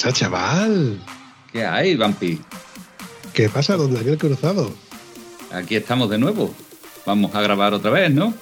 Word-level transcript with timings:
Pasa, 0.00 0.12
chaval? 0.12 0.98
¿Qué 1.52 1.62
hay, 1.62 1.94
Vampi? 1.94 2.40
¿Qué 3.34 3.50
pasa, 3.50 3.76
don 3.76 3.92
Daniel 3.92 4.16
Cruzado? 4.16 4.72
Aquí 5.52 5.76
estamos 5.76 6.08
de 6.08 6.16
nuevo. 6.16 6.54
Vamos 7.04 7.34
a 7.34 7.42
grabar 7.42 7.74
otra 7.74 7.90
vez, 7.90 8.10
¿no? 8.10 8.32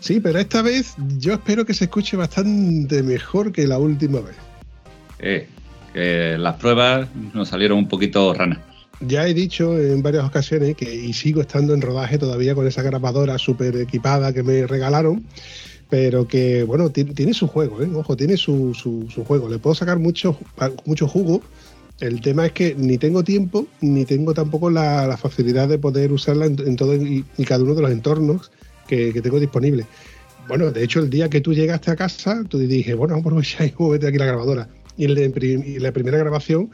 Sí, 0.00 0.18
pero 0.18 0.40
esta 0.40 0.62
vez 0.62 0.94
yo 1.16 1.34
espero 1.34 1.64
que 1.64 1.74
se 1.74 1.84
escuche 1.84 2.16
bastante 2.16 3.04
mejor 3.04 3.52
que 3.52 3.68
la 3.68 3.78
última 3.78 4.20
vez. 4.20 4.34
Eh, 5.20 5.48
que 5.92 6.36
las 6.38 6.56
pruebas 6.56 7.06
nos 7.32 7.50
salieron 7.50 7.78
un 7.78 7.88
poquito 7.88 8.34
ranas. 8.34 8.58
Ya 8.98 9.28
he 9.28 9.34
dicho 9.34 9.78
en 9.78 10.02
varias 10.02 10.24
ocasiones 10.24 10.74
que 10.74 10.92
y 10.92 11.12
sigo 11.12 11.40
estando 11.40 11.72
en 11.72 11.82
rodaje 11.82 12.18
todavía 12.18 12.56
con 12.56 12.66
esa 12.66 12.82
grabadora 12.82 13.38
súper 13.38 13.76
equipada 13.76 14.32
que 14.32 14.42
me 14.42 14.66
regalaron 14.66 15.24
pero 15.88 16.26
que, 16.26 16.64
bueno, 16.64 16.90
tiene, 16.90 17.32
su 17.32 17.46
juego, 17.46 17.80
¿eh? 17.80 17.88
Ojo, 17.94 18.16
tiene 18.16 18.36
su, 18.36 18.74
su, 18.74 19.24
juego. 19.24 19.48
Le 19.48 19.58
puedo 19.58 19.74
sacar 19.74 19.98
mucho, 19.98 20.36
mucho 20.84 21.06
jugo. 21.06 21.42
El 22.00 22.20
tema 22.20 22.46
es 22.46 22.52
que 22.52 22.74
ni 22.76 22.98
tengo 22.98 23.22
tiempo, 23.22 23.66
ni 23.80 24.04
tengo 24.04 24.34
tampoco 24.34 24.68
la, 24.68 25.16
facilidad 25.16 25.68
de 25.68 25.78
poder 25.78 26.12
usarla 26.12 26.46
en, 26.46 26.76
todo 26.76 26.94
y, 26.94 27.24
cada 27.46 27.62
uno 27.62 27.74
de 27.74 27.82
los 27.82 27.90
entornos 27.90 28.50
que, 28.88 29.12
tengo 29.22 29.38
disponibles. 29.38 29.86
Bueno, 30.48 30.70
de 30.72 30.82
hecho, 30.82 31.00
el 31.00 31.10
día 31.10 31.28
que 31.28 31.40
tú 31.40 31.54
llegaste 31.54 31.90
a 31.90 31.96
casa, 31.96 32.42
tú 32.48 32.58
dije, 32.58 32.94
bueno, 32.94 33.14
vamos 33.14 33.26
a 33.26 33.28
aprovechar 33.28 33.66
y 33.66 33.82
meter 33.82 34.08
aquí 34.08 34.18
la 34.18 34.26
grabadora. 34.26 34.68
Y, 34.96 35.04
el 35.04 35.82
la 35.82 35.92
primera 35.92 36.18
grabación 36.18 36.70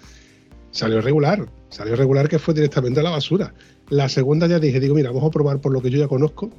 salió 0.71 1.03
regular, 1.03 1.47
salió 1.69 1.97
regular 1.97 2.29
que 2.29 2.39
fue 2.39 2.55
directamente 2.55 3.01
a 3.01 3.03
la 3.03 3.11
basura. 3.11 3.53
La 3.91 4.09
segunda 4.09 4.47
ya 4.47 4.59
dije, 4.59 4.81
digo, 4.81 4.95
mira, 4.95 5.11
vamos 5.11 5.29
a 5.29 5.31
probar 5.31 5.61
por 5.61 5.73
lo 5.73 5.83
que 5.83 5.91
yo 5.91 5.99
ya 5.99 6.09
conozco 6.09 6.51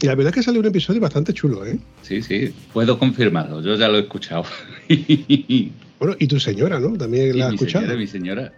y 0.00 0.06
la 0.06 0.14
verdad 0.14 0.30
es 0.30 0.36
que 0.36 0.42
salió 0.42 0.60
un 0.60 0.66
episodio 0.66 1.00
bastante 1.00 1.34
chulo, 1.34 1.66
¿eh? 1.66 1.78
Sí, 2.02 2.22
sí, 2.22 2.54
puedo 2.72 2.98
confirmarlo, 2.98 3.60
yo 3.60 3.74
ya 3.74 3.88
lo 3.88 3.98
he 3.98 4.00
escuchado. 4.00 4.44
bueno, 4.88 6.16
y 6.18 6.26
tu 6.26 6.40
señora, 6.40 6.80
¿no? 6.80 6.96
También 6.96 7.38
la 7.38 7.48
ha 7.48 7.52
escuchado. 7.52 7.84
Señora, 7.84 7.98
mi 7.98 8.06
señora. 8.06 8.52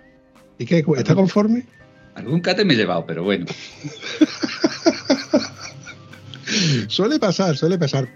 ¿Y 0.59 0.67
qué? 0.67 0.85
¿Está 0.97 1.15
conforme? 1.15 1.67
Algún 2.15 2.41
cate 2.41 2.65
me 2.65 2.75
he 2.75 2.77
llevado, 2.77 3.05
pero 3.07 3.25
bueno. 3.25 3.47
suele 6.89 7.19
pasar, 7.19 7.57
suele 7.57 7.79
pasar. 7.79 8.09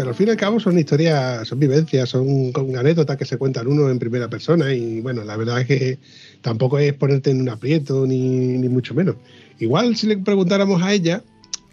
Pero 0.00 0.12
al 0.12 0.16
fin 0.16 0.28
y 0.28 0.30
al 0.30 0.38
cabo 0.38 0.58
son 0.58 0.78
historias, 0.78 1.46
son 1.46 1.58
vivencias, 1.58 2.08
son, 2.08 2.54
anécdotas 2.74 3.18
que 3.18 3.26
se 3.26 3.36
cuentan 3.36 3.66
uno 3.66 3.90
en 3.90 3.98
primera 3.98 4.30
persona 4.30 4.72
y 4.72 5.02
bueno, 5.02 5.24
la 5.24 5.36
verdad 5.36 5.60
es 5.60 5.66
que 5.66 5.98
tampoco 6.40 6.78
es 6.78 6.94
ponerte 6.94 7.30
en 7.30 7.42
un 7.42 7.50
aprieto 7.50 8.06
ni, 8.06 8.18
ni 8.18 8.66
mucho 8.70 8.94
menos. 8.94 9.16
Igual 9.58 9.94
si 9.96 10.06
le 10.06 10.16
preguntáramos 10.16 10.82
a 10.82 10.94
ella, 10.94 11.22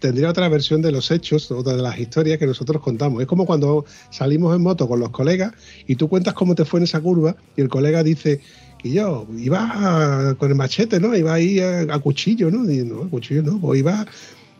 tendría 0.02 0.30
otra 0.30 0.50
versión 0.50 0.82
de 0.82 0.92
los 0.92 1.10
hechos, 1.10 1.50
otra 1.52 1.78
de 1.78 1.82
las 1.82 1.98
historias 1.98 2.38
que 2.38 2.46
nosotros 2.46 2.82
contamos. 2.82 3.22
Es 3.22 3.28
como 3.28 3.46
cuando 3.46 3.86
salimos 4.10 4.54
en 4.54 4.62
moto 4.62 4.90
con 4.90 5.00
los 5.00 5.12
colegas 5.12 5.54
y 5.88 5.96
tú 5.96 6.10
cuentas 6.10 6.34
cómo 6.34 6.54
te 6.54 6.66
fue 6.66 6.82
en 6.82 6.84
esa 6.84 7.00
curva 7.00 7.38
y 7.56 7.62
el 7.62 7.70
colega 7.70 8.04
dice 8.04 8.42
que 8.78 8.92
yo 8.92 9.26
iba 9.38 10.36
con 10.38 10.50
el 10.50 10.58
machete, 10.58 11.00
¿no? 11.00 11.16
Iba 11.16 11.36
ahí 11.36 11.62
a, 11.62 11.98
cuchillo, 12.00 12.52
¿no? 12.52 12.70
Y 12.70 12.84
no, 12.84 13.04
a 13.04 13.10
cuchillo 13.10 13.42
no, 13.42 13.58
pues 13.62 13.80
iba, 13.80 14.06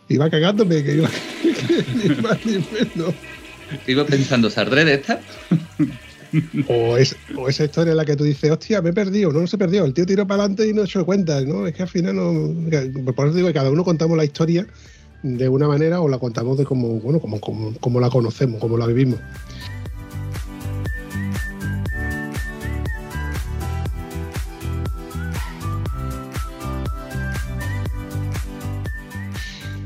iba 0.08 0.30
cagándome, 0.30 0.82
que 0.82 0.94
iba, 0.94 1.10
ni 2.46 2.52
menos. 2.52 3.14
Iba 3.86 4.04
pensando, 4.04 4.50
¿saldré 4.50 4.84
de 4.84 4.94
esta? 4.94 5.20
o, 6.68 6.96
es, 6.96 7.16
o 7.36 7.48
esa 7.48 7.64
historia 7.64 7.92
en 7.92 7.96
la 7.96 8.04
que 8.04 8.16
tú 8.16 8.24
dices, 8.24 8.50
hostia, 8.50 8.82
me 8.82 8.90
he 8.90 8.92
perdido, 8.92 9.32
no, 9.32 9.40
no 9.40 9.46
se 9.46 9.58
perdió, 9.58 9.84
el 9.84 9.94
tío 9.94 10.06
tiró 10.06 10.26
para 10.26 10.42
adelante 10.42 10.68
y 10.68 10.72
no 10.72 10.86
se 10.86 10.98
dio 10.98 11.06
cuenta, 11.06 11.40
¿no? 11.42 11.66
Es 11.66 11.74
que 11.74 11.82
al 11.82 11.88
final 11.88 12.16
no. 12.16 13.12
Por 13.12 13.28
eso 13.28 13.36
digo 13.36 13.48
que 13.48 13.54
cada 13.54 13.70
uno 13.70 13.84
contamos 13.84 14.16
la 14.16 14.24
historia 14.24 14.66
de 15.22 15.48
una 15.48 15.66
manera 15.66 16.00
o 16.00 16.08
la 16.08 16.18
contamos 16.18 16.58
de 16.58 16.64
como, 16.64 17.00
bueno, 17.00 17.20
como, 17.20 17.40
como, 17.40 17.74
como 17.80 18.00
la 18.00 18.10
conocemos, 18.10 18.60
como 18.60 18.76
la 18.76 18.86
vivimos. 18.86 19.18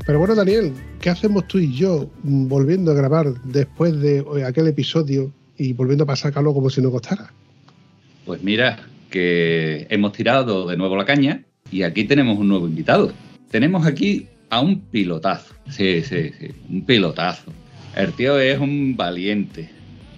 Pero 0.05 0.19
bueno, 0.19 0.35
Daniel, 0.35 0.73
¿qué 1.03 1.09
hacemos 1.09 1.45
tú 1.49 1.59
y 1.59 1.69
yo 1.73 2.09
volviendo 2.23 2.91
a 2.91 2.93
grabar 2.93 3.33
después 3.43 3.99
de 3.99 4.19
eh, 4.19 4.45
aquel 4.45 4.69
episodio 4.69 5.33
y 5.57 5.73
volviendo 5.73 6.05
a 6.05 6.07
pasar 6.07 6.31
calor 6.31 6.53
como 6.53 6.69
si 6.69 6.81
no 6.81 6.91
costara? 6.91 7.33
Pues 8.25 8.41
mira, 8.41 8.79
que 9.09 9.85
hemos 9.89 10.13
tirado 10.13 10.65
de 10.65 10.77
nuevo 10.77 10.95
la 10.95 11.03
caña 11.03 11.43
y 11.69 11.83
aquí 11.83 12.05
tenemos 12.05 12.37
un 12.39 12.47
nuevo 12.47 12.69
invitado. 12.69 13.11
Tenemos 13.51 13.85
aquí 13.85 14.27
a 14.49 14.61
un 14.61 14.79
pilotazo. 14.79 15.53
Sí, 15.69 16.03
sí, 16.03 16.31
sí, 16.39 16.47
un 16.69 16.85
pilotazo. 16.85 17.51
El 17.97 18.13
tío 18.13 18.39
es 18.39 18.57
un 18.57 18.95
valiente. 18.95 19.69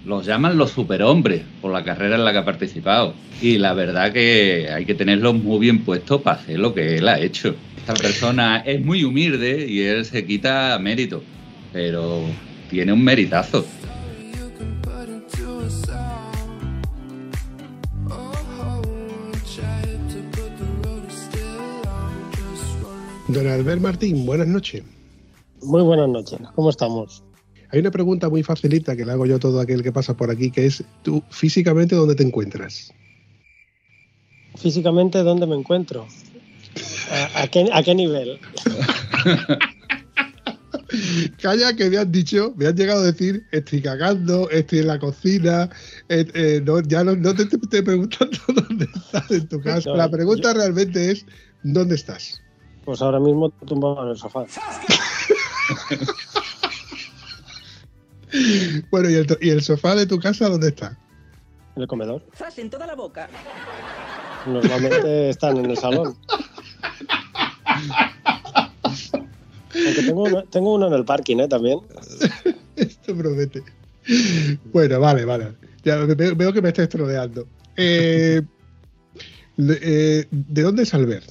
Los 0.04 0.24
llaman 0.24 0.56
los 0.56 0.70
superhombres 0.70 1.42
por 1.60 1.72
la 1.72 1.82
carrera 1.82 2.14
en 2.14 2.24
la 2.24 2.30
que 2.30 2.38
ha 2.38 2.44
participado. 2.44 3.12
Y 3.42 3.58
la 3.58 3.74
verdad 3.74 4.12
que 4.12 4.68
hay 4.72 4.84
que 4.84 4.94
tenerlo 4.94 5.32
muy 5.32 5.58
bien 5.58 5.84
puesto 5.84 6.22
para 6.22 6.38
hacer 6.38 6.60
lo 6.60 6.74
que 6.74 6.98
él 6.98 7.08
ha 7.08 7.18
hecho 7.18 7.56
esta 7.86 8.02
persona 8.02 8.56
es 8.66 8.84
muy 8.84 9.04
humilde 9.04 9.64
y 9.70 9.82
él 9.82 10.04
se 10.04 10.26
quita 10.26 10.76
mérito, 10.80 11.22
pero 11.72 12.24
tiene 12.68 12.92
un 12.92 13.00
meritazo. 13.04 13.64
Don 23.28 23.46
Albert 23.46 23.80
Martín, 23.80 24.26
buenas 24.26 24.48
noches. 24.48 24.82
Muy 25.62 25.82
buenas 25.82 26.08
noches, 26.08 26.40
¿cómo 26.56 26.70
estamos? 26.70 27.22
Hay 27.70 27.78
una 27.78 27.92
pregunta 27.92 28.28
muy 28.28 28.42
facilita 28.42 28.96
que 28.96 29.04
le 29.04 29.12
hago 29.12 29.26
yo 29.26 29.36
a 29.36 29.38
todo 29.38 29.60
aquel 29.60 29.84
que 29.84 29.92
pasa 29.92 30.16
por 30.16 30.32
aquí, 30.32 30.50
que 30.50 30.66
es, 30.66 30.82
¿tú 31.04 31.22
físicamente 31.30 31.94
dónde 31.94 32.16
te 32.16 32.24
encuentras? 32.24 32.92
Físicamente, 34.56 35.22
¿dónde 35.22 35.46
me 35.46 35.54
encuentro? 35.54 36.08
¿A, 37.34 37.46
qué, 37.48 37.94
nivel? 37.94 38.38
Calla 41.40 41.74
que 41.74 41.90
me 41.90 41.98
han 41.98 42.12
dicho, 42.12 42.54
me 42.56 42.66
han 42.66 42.76
llegado 42.76 43.00
a 43.00 43.04
decir, 43.04 43.46
estoy 43.50 43.82
cagando, 43.82 44.48
estoy 44.50 44.80
en 44.80 44.86
la 44.86 44.98
cocina, 44.98 45.70
eh, 46.08 46.26
eh, 46.34 46.62
ya 46.86 47.04
no, 47.04 47.34
te 47.34 47.42
estoy 47.42 47.82
preguntando 47.82 48.38
dónde 48.48 48.86
estás 48.94 49.30
en 49.30 49.48
tu 49.48 49.60
casa. 49.60 49.90
la 49.90 50.10
pregunta 50.10 50.52
realmente 50.54 51.10
es, 51.10 51.26
¿dónde 51.62 51.94
estás? 51.94 52.42
Pues 52.84 53.02
ahora 53.02 53.20
mismo 53.20 53.50
tumbado 53.66 54.04
en 54.04 54.10
el 54.10 54.16
sofá. 54.16 54.46
bueno, 58.90 59.10
¿y 59.10 59.14
el, 59.14 59.26
¿y 59.40 59.50
el, 59.50 59.62
sofá 59.62 59.94
de 59.96 60.06
tu 60.06 60.18
casa 60.20 60.48
dónde 60.48 60.68
está? 60.68 60.96
En 61.74 61.82
el 61.82 61.88
comedor. 61.88 62.22
en 62.56 62.70
toda 62.70 62.86
la 62.86 62.94
boca. 62.94 63.28
Normalmente 64.46 65.30
están 65.30 65.56
en 65.56 65.66
el 65.70 65.76
salón. 65.76 66.16
Aunque 69.86 70.02
tengo 70.50 70.74
uno, 70.74 70.86
en 70.86 70.92
el 70.92 71.04
parking, 71.04 71.38
¿eh? 71.38 71.48
También. 71.48 71.80
Esto 72.76 73.16
promete. 73.16 73.62
Bueno, 74.72 75.00
vale, 75.00 75.24
vale. 75.24 75.54
Ya 75.84 75.96
veo, 75.96 76.52
que 76.52 76.62
me 76.62 76.68
estás 76.68 76.88
troleando. 76.88 77.46
Eh, 77.76 78.42
eh, 79.58 80.26
de, 80.30 80.62
dónde 80.62 80.82
es 80.82 80.94
Albert? 80.94 81.28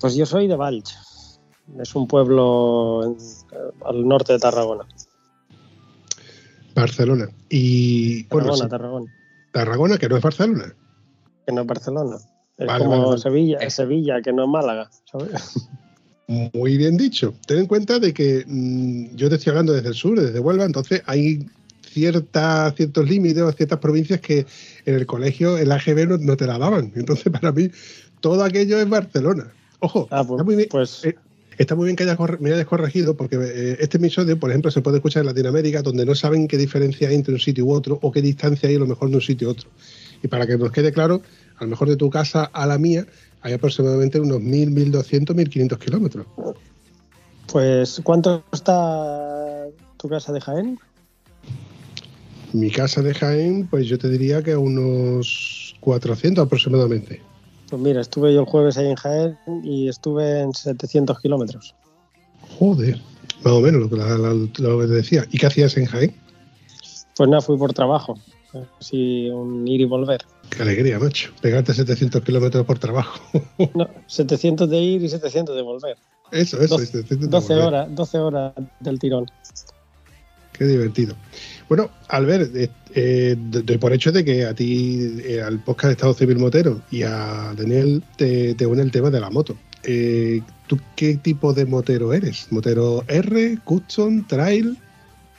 Pues 0.00 0.14
yo 0.14 0.26
soy 0.26 0.46
de 0.46 0.56
Valch. 0.56 0.90
Es 1.80 1.94
un 1.94 2.06
pueblo 2.06 3.16
al 3.84 4.08
norte 4.08 4.32
de 4.32 4.38
Tarragona. 4.38 4.86
Barcelona. 6.74 7.28
Y, 7.48 8.24
Tarragona, 8.24 8.68
Tarragona. 8.68 9.14
Tarragona, 9.52 9.98
que 9.98 10.08
no 10.08 10.16
es 10.16 10.22
Barcelona. 10.22 10.74
Que 11.46 11.52
no 11.52 11.62
es 11.62 11.66
Barcelona. 11.66 12.18
Es 12.58 12.66
como 12.78 13.18
Sevilla, 13.18 13.58
es 13.58 13.74
Sevilla, 13.74 14.20
que 14.22 14.32
no 14.32 14.44
es 14.44 14.48
Málaga. 14.48 14.90
Muy 16.54 16.76
bien 16.76 16.96
dicho. 16.96 17.34
Ten 17.46 17.58
en 17.60 17.66
cuenta 17.66 17.98
de 17.98 18.12
que 18.12 18.44
mm, 18.46 19.14
yo 19.14 19.28
te 19.28 19.36
estoy 19.36 19.50
hablando 19.50 19.72
desde 19.72 19.88
el 19.88 19.94
sur, 19.94 20.18
desde 20.20 20.40
Huelva, 20.40 20.64
entonces 20.64 21.02
hay 21.06 21.46
ciertos 21.82 23.08
límites 23.08 23.42
o 23.42 23.52
ciertas 23.52 23.78
provincias 23.78 24.20
que 24.20 24.44
en 24.84 24.94
el 24.94 25.06
colegio 25.06 25.56
el 25.56 25.70
AGB 25.72 26.08
no, 26.08 26.18
no 26.18 26.36
te 26.36 26.46
la 26.46 26.58
daban. 26.58 26.92
Entonces, 26.94 27.32
para 27.32 27.52
mí, 27.52 27.70
todo 28.20 28.42
aquello 28.42 28.78
es 28.78 28.88
Barcelona. 28.88 29.52
Ojo, 29.80 30.08
Ah, 30.10 30.24
pues, 30.24 30.32
está 30.32 30.44
muy 30.44 30.56
bien, 30.56 30.68
pues- 30.70 31.04
eh, 31.04 31.14
está 31.58 31.74
muy 31.74 31.84
bien 31.86 31.96
que 31.96 32.02
hayas 32.04 32.18
me 32.40 32.52
hayas 32.52 32.66
corregido, 32.66 33.16
porque 33.16 33.36
eh, 33.40 33.76
este 33.80 33.98
episodio, 33.98 34.38
por 34.38 34.50
ejemplo, 34.50 34.70
se 34.70 34.80
puede 34.82 34.96
escuchar 34.98 35.20
en 35.22 35.26
Latinoamérica, 35.28 35.82
donde 35.82 36.04
no 36.04 36.14
saben 36.14 36.48
qué 36.48 36.58
diferencia 36.58 37.08
hay 37.08 37.14
entre 37.14 37.34
un 37.34 37.40
sitio 37.40 37.64
u 37.64 37.72
otro, 37.72 37.98
o 38.02 38.10
qué 38.12 38.20
distancia 38.20 38.68
hay 38.68 38.76
a 38.76 38.80
lo 38.80 38.86
mejor 38.86 39.10
de 39.10 39.16
un 39.16 39.22
sitio 39.22 39.48
u 39.48 39.50
otro. 39.52 39.68
Y 40.22 40.28
para 40.28 40.46
que 40.46 40.58
nos 40.58 40.72
quede 40.72 40.92
claro, 40.92 41.22
a 41.58 41.64
lo 41.64 41.70
mejor 41.70 41.88
de 41.88 41.96
tu 41.96 42.10
casa 42.10 42.44
a 42.44 42.66
la 42.66 42.78
mía 42.78 43.06
hay 43.42 43.52
aproximadamente 43.52 44.18
unos 44.20 44.38
1.000, 44.40 44.70
1.200, 44.92 45.34
1.500 45.34 45.78
kilómetros. 45.78 46.26
Pues, 47.52 48.00
¿cuánto 48.02 48.44
está 48.52 49.66
tu 49.96 50.08
casa 50.08 50.32
de 50.32 50.40
Jaén? 50.40 50.78
Mi 52.52 52.70
casa 52.70 53.02
de 53.02 53.14
Jaén, 53.14 53.66
pues 53.68 53.86
yo 53.86 53.98
te 53.98 54.08
diría 54.08 54.42
que 54.42 54.52
a 54.52 54.58
unos 54.58 55.76
400 55.80 56.44
aproximadamente. 56.46 57.20
Pues 57.68 57.80
mira, 57.82 58.00
estuve 58.00 58.32
yo 58.32 58.40
el 58.40 58.46
jueves 58.46 58.76
ahí 58.78 58.86
en 58.88 58.96
Jaén 58.96 59.36
y 59.62 59.88
estuve 59.88 60.40
en 60.40 60.52
700 60.52 61.20
kilómetros. 61.20 61.74
Joder, 62.58 63.00
más 63.44 63.52
o 63.52 63.60
menos 63.60 63.80
lo 63.82 63.90
que, 63.90 63.96
la- 63.96 64.16
la- 64.18 64.32
lo 64.34 64.78
que 64.80 64.86
te 64.86 64.92
decía. 64.92 65.24
¿Y 65.30 65.38
qué 65.38 65.46
hacías 65.46 65.76
en 65.76 65.86
Jaén? 65.86 66.14
Pues 67.16 67.28
nada, 67.30 67.40
fui 67.40 67.56
por 67.56 67.72
trabajo. 67.72 68.18
Así, 68.80 69.28
un 69.28 69.66
ir 69.68 69.80
y 69.82 69.84
volver. 69.84 70.22
Qué 70.50 70.62
alegría, 70.62 70.98
macho. 70.98 71.30
Pegarte 71.40 71.74
700 71.74 72.22
kilómetros 72.22 72.64
por 72.64 72.78
trabajo. 72.78 73.20
No, 73.74 73.88
700 74.06 74.68
de 74.70 74.78
ir 74.78 75.02
y 75.02 75.08
700 75.08 75.54
de 75.54 75.62
volver. 75.62 75.96
eso, 76.30 76.60
eso. 76.60 76.76
12, 76.78 76.86
700 76.86 77.30
12 77.30 77.52
volver. 77.54 77.66
horas, 77.68 77.94
12 77.94 78.18
horas 78.18 78.52
del 78.80 78.98
tirón. 78.98 79.26
Qué 80.52 80.64
divertido. 80.64 81.14
Bueno, 81.68 81.90
Albert, 82.08 82.54
eh, 82.56 82.70
eh, 82.94 83.36
doy 83.38 83.76
por 83.76 83.92
hecho 83.92 84.10
de 84.10 84.24
que 84.24 84.46
a 84.46 84.54
ti, 84.54 85.20
eh, 85.24 85.42
al 85.42 85.58
podcast 85.62 85.86
de 85.88 85.92
Estado 85.92 86.14
Civil 86.14 86.38
Motero 86.38 86.80
y 86.90 87.02
a 87.02 87.52
Daniel 87.56 88.02
te, 88.16 88.54
te 88.54 88.64
une 88.64 88.80
el 88.82 88.90
tema 88.90 89.10
de 89.10 89.20
la 89.20 89.28
moto. 89.28 89.54
Eh, 89.82 90.40
¿Tú 90.66 90.78
qué 90.96 91.16
tipo 91.16 91.52
de 91.52 91.66
motero 91.66 92.12
eres? 92.14 92.46
¿Motero 92.50 93.04
R, 93.06 93.58
custom, 93.64 94.26
trail? 94.26 94.78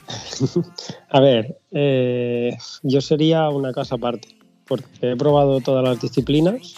A 1.10 1.20
ver, 1.20 1.58
eh, 1.70 2.56
yo 2.82 3.00
sería 3.00 3.48
una 3.50 3.72
casa 3.72 3.96
aparte, 3.96 4.28
porque 4.66 4.86
he 5.02 5.16
probado 5.16 5.60
todas 5.60 5.84
las 5.84 6.00
disciplinas, 6.00 6.74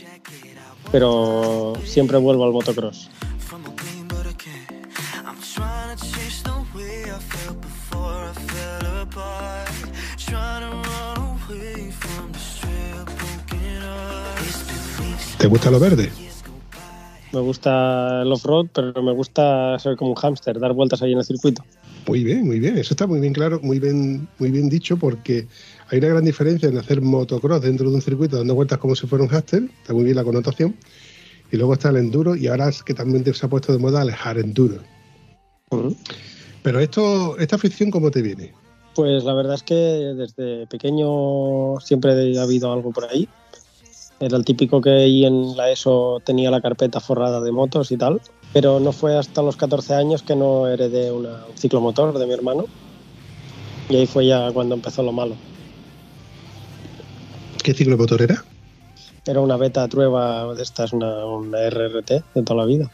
pero 0.90 1.74
siempre 1.84 2.18
vuelvo 2.18 2.44
al 2.44 2.52
motocross. 2.52 3.10
¿Te 15.38 15.46
gusta 15.46 15.70
lo 15.70 15.80
verde? 15.80 16.29
Me 17.32 17.40
gusta 17.40 18.22
el 18.22 18.32
off-road, 18.32 18.68
pero 18.74 19.02
me 19.02 19.12
gusta 19.12 19.78
ser 19.78 19.96
como 19.96 20.10
un 20.10 20.16
hámster, 20.16 20.58
dar 20.58 20.72
vueltas 20.72 21.00
ahí 21.02 21.12
en 21.12 21.18
el 21.18 21.24
circuito. 21.24 21.64
Muy 22.08 22.24
bien, 22.24 22.46
muy 22.46 22.58
bien. 22.58 22.76
Eso 22.76 22.94
está 22.94 23.06
muy 23.06 23.20
bien 23.20 23.32
claro, 23.32 23.60
muy 23.62 23.78
bien, 23.78 24.26
muy 24.38 24.50
bien 24.50 24.68
dicho, 24.68 24.96
porque 24.96 25.46
hay 25.88 25.98
una 25.98 26.08
gran 26.08 26.24
diferencia 26.24 26.68
en 26.68 26.78
hacer 26.78 27.00
motocross 27.00 27.62
dentro 27.62 27.88
de 27.88 27.94
un 27.94 28.02
circuito 28.02 28.36
dando 28.36 28.54
vueltas 28.54 28.78
como 28.78 28.96
si 28.96 29.06
fuera 29.06 29.22
un 29.22 29.30
hámster. 29.30 29.62
Está 29.80 29.92
muy 29.92 30.04
bien 30.04 30.16
la 30.16 30.24
connotación. 30.24 30.74
Y 31.52 31.56
luego 31.56 31.74
está 31.74 31.90
el 31.90 31.96
enduro, 31.96 32.36
y 32.36 32.46
ahora 32.46 32.68
es 32.68 32.82
que 32.82 32.94
también 32.94 33.24
se 33.24 33.46
ha 33.46 33.48
puesto 33.48 33.72
de 33.72 33.78
moda 33.78 34.02
el 34.02 34.10
hard 34.10 34.38
enduro. 34.38 34.76
Pero 36.62 36.80
esto, 36.80 37.38
esta 37.38 37.56
afición, 37.56 37.90
¿cómo 37.90 38.10
te 38.10 38.22
viene? 38.22 38.52
Pues 38.94 39.24
la 39.24 39.34
verdad 39.34 39.54
es 39.54 39.62
que 39.62 39.74
desde 39.74 40.66
pequeño 40.66 41.80
siempre 41.80 42.38
ha 42.38 42.42
habido 42.42 42.72
algo 42.72 42.92
por 42.92 43.04
ahí. 43.04 43.28
Era 44.20 44.36
el 44.36 44.44
típico 44.44 44.82
que 44.82 44.90
ahí 44.90 45.24
en 45.24 45.56
la 45.56 45.70
ESO 45.70 46.20
tenía 46.24 46.50
la 46.50 46.60
carpeta 46.60 47.00
forrada 47.00 47.40
de 47.40 47.52
motos 47.52 47.90
y 47.90 47.96
tal. 47.96 48.20
Pero 48.52 48.78
no 48.80 48.92
fue 48.92 49.16
hasta 49.16 49.42
los 49.42 49.56
14 49.56 49.94
años 49.94 50.22
que 50.22 50.36
no 50.36 50.68
heredé 50.68 51.10
una, 51.10 51.46
un 51.46 51.56
ciclomotor 51.56 52.18
de 52.18 52.26
mi 52.26 52.32
hermano. 52.34 52.66
Y 53.88 53.96
ahí 53.96 54.06
fue 54.06 54.26
ya 54.26 54.52
cuando 54.52 54.74
empezó 54.74 55.02
lo 55.02 55.12
malo. 55.12 55.36
¿Qué 57.62 57.72
ciclomotor 57.72 58.22
era? 58.22 58.44
Era 59.26 59.40
una 59.40 59.56
beta 59.56 59.86
trueba 59.88 60.54
de 60.54 60.62
estas, 60.62 60.92
una, 60.92 61.24
una 61.26 61.58
RRT 61.70 62.22
de 62.34 62.42
toda 62.42 62.60
la 62.60 62.66
vida. 62.66 62.90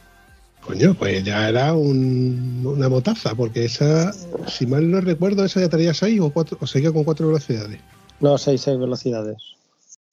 Coño, 0.65 0.95
pues 0.95 1.25
ya 1.25 1.49
era 1.49 1.75
un- 1.75 2.63
una 2.67 2.89
motaza, 2.89 3.35
porque 3.35 3.65
esa, 3.65 4.13
si 4.49 4.67
mal 4.67 4.89
no 4.91 5.01
recuerdo, 5.01 5.45
esa 5.45 5.61
ya 5.61 5.69
traía 5.69 5.95
6 5.95 6.21
o, 6.21 6.31
cuatro, 6.31 6.59
o 6.61 6.67
seguía 6.67 6.93
con 6.93 7.05
4 7.05 7.29
velocidades. 7.29 7.81
No, 8.21 8.37
6, 8.39 8.61
6 8.63 8.79
velocidades. 8.79 9.56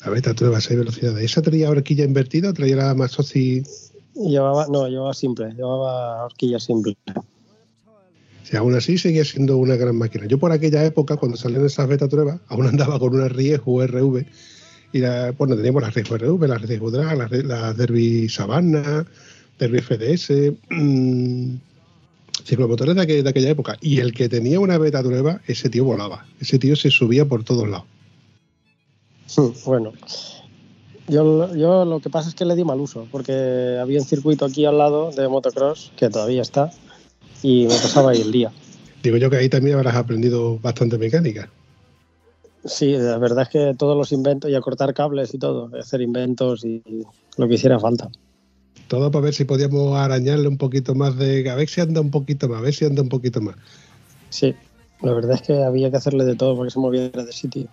La 0.04 0.12
beta 0.12 0.34
prueba 0.34 0.60
6 0.60 0.78
velocidades. 0.80 1.24
¿Esa 1.24 1.42
traía 1.42 1.70
horquilla 1.70 2.04
invertida 2.04 2.50
o 2.50 2.54
traía 2.54 2.76
la 2.76 2.94
más 2.94 3.12
soci? 3.12 3.64
Y 4.16 4.30
Llevaba, 4.30 4.68
no, 4.68 4.88
llevaba 4.88 5.14
simple, 5.14 5.52
llevaba 5.54 6.26
horquilla 6.26 6.60
simple. 6.60 6.96
Si 8.44 8.58
aún 8.58 8.76
así 8.76 8.98
seguía 8.98 9.24
siendo 9.24 9.58
una 9.58 9.76
gran 9.78 9.96
máquina. 9.96 10.26
Yo 10.28 10.38
por 10.38 10.52
aquella 10.52 10.84
época, 10.84 11.16
cuando 11.16 11.38
salieron 11.38 11.66
esas 11.66 11.88
beta 11.88 12.08
pruebas, 12.10 12.40
aún 12.48 12.68
andaba 12.68 13.00
con 13.00 13.16
una 13.16 13.30
Riesgo 13.30 13.82
RV. 13.82 14.26
Y 14.92 15.00
la- 15.00 15.32
bueno, 15.32 15.56
teníamos 15.56 15.82
las 15.82 15.94
Riesgo 15.94 16.16
RV, 16.18 16.48
las 16.48 16.62
Riesgo 16.62 16.92
Drag, 16.92 17.18
las, 17.46 17.78
Derby 17.78 18.28
Savannah, 18.30 19.06
Derby 19.58 19.80
FDS, 19.80 20.54
mm, 20.70 21.56
ciclomotores 22.44 22.96
de 22.96 23.30
aquella 23.30 23.50
época. 23.50 23.78
Y 23.82 24.00
el 24.00 24.14
que 24.14 24.28
tenía 24.28 24.60
una 24.60 24.78
beta 24.78 25.02
prueba, 25.02 25.42
ese 25.48 25.70
tío 25.70 25.86
volaba. 25.86 26.28
Ese 26.42 26.60
tío 26.60 26.76
se 26.76 26.92
subía 26.92 27.26
por 27.26 27.44
todos 27.44 27.68
lados. 27.68 27.86
Bueno, 29.66 29.94
yo, 31.08 31.56
yo 31.56 31.86
lo 31.86 32.00
que 32.00 32.10
pasa 32.10 32.30
es 32.30 32.36
que 32.36 32.46
le 32.46 32.56
di 32.56 32.64
mal 32.64 32.80
uso, 32.80 33.08
porque 33.12 33.78
había 33.82 34.00
un 34.00 34.06
circuito 34.06 34.46
aquí 34.46 34.66
al 34.66 34.78
lado 34.78 35.12
de 35.12 35.28
motocross, 35.28 35.92
que 35.96 36.10
todavía 36.10 36.42
está, 36.42 36.72
y 37.42 37.64
me 37.68 37.76
pasaba 37.76 38.12
ahí 38.12 38.22
el 38.22 38.32
día. 38.32 38.52
Digo 39.02 39.18
yo 39.18 39.30
que 39.30 39.38
ahí 39.38 39.50
también 39.50 39.78
habrás 39.78 39.96
aprendido 39.96 40.60
bastante 40.60 40.98
mecánica. 40.98 41.50
Sí, 42.66 42.96
la 42.96 43.18
verdad 43.18 43.44
es 43.44 43.50
que 43.50 43.76
todos 43.78 43.98
los 43.98 44.14
inventos, 44.14 44.50
y 44.50 44.56
a 44.56 44.62
cortar 44.62 44.94
cables 44.94 45.34
y 45.34 45.38
todo, 45.38 45.70
hacer 45.78 46.02
inventos 46.02 46.64
y 46.64 46.82
lo 47.38 47.48
que 47.48 47.56
hiciera 47.56 47.80
falta. 47.80 48.10
Todo 48.88 49.12
para 49.12 49.26
ver 49.26 49.34
si 49.34 49.44
podíamos 49.44 49.98
arañarle 49.98 50.48
un 50.48 50.58
poquito 50.58 50.96
más 50.96 51.18
de. 51.18 51.50
A 51.50 51.56
ver 51.56 51.68
si 51.68 51.82
anda 51.82 52.00
un 52.00 52.12
poquito 52.12 52.48
más, 52.48 52.60
a 52.60 52.62
ver 52.62 52.74
si 52.74 52.86
anda 52.86 53.02
un 53.02 53.10
poquito 53.10 53.42
más. 53.42 53.56
Sí, 54.30 54.56
la 55.02 55.14
verdad 55.14 55.34
es 55.34 55.42
que 55.42 55.64
había 55.64 55.92
que 55.92 55.98
hacerle 55.98 56.24
de 56.24 56.36
todo 56.36 56.56
para 56.56 56.68
que 56.68 56.72
se 56.72 56.80
moviera 56.80 57.24
de 57.24 57.32
sitio. 57.34 57.68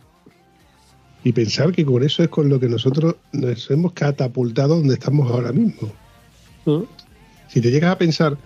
Y 1.22 1.32
pensar 1.32 1.72
que 1.72 1.84
con 1.84 2.02
eso 2.02 2.22
es 2.22 2.28
con 2.28 2.48
lo 2.48 2.58
que 2.58 2.68
nosotros 2.68 3.16
nos 3.32 3.70
hemos 3.70 3.92
catapultado 3.92 4.76
donde 4.76 4.94
estamos 4.94 5.30
ahora 5.30 5.52
mismo. 5.52 5.92
¿Mm? 6.64 6.82
Si 7.48 7.60
te 7.60 7.70
llegas 7.70 7.92
a 7.92 7.98
pensar 7.98 8.38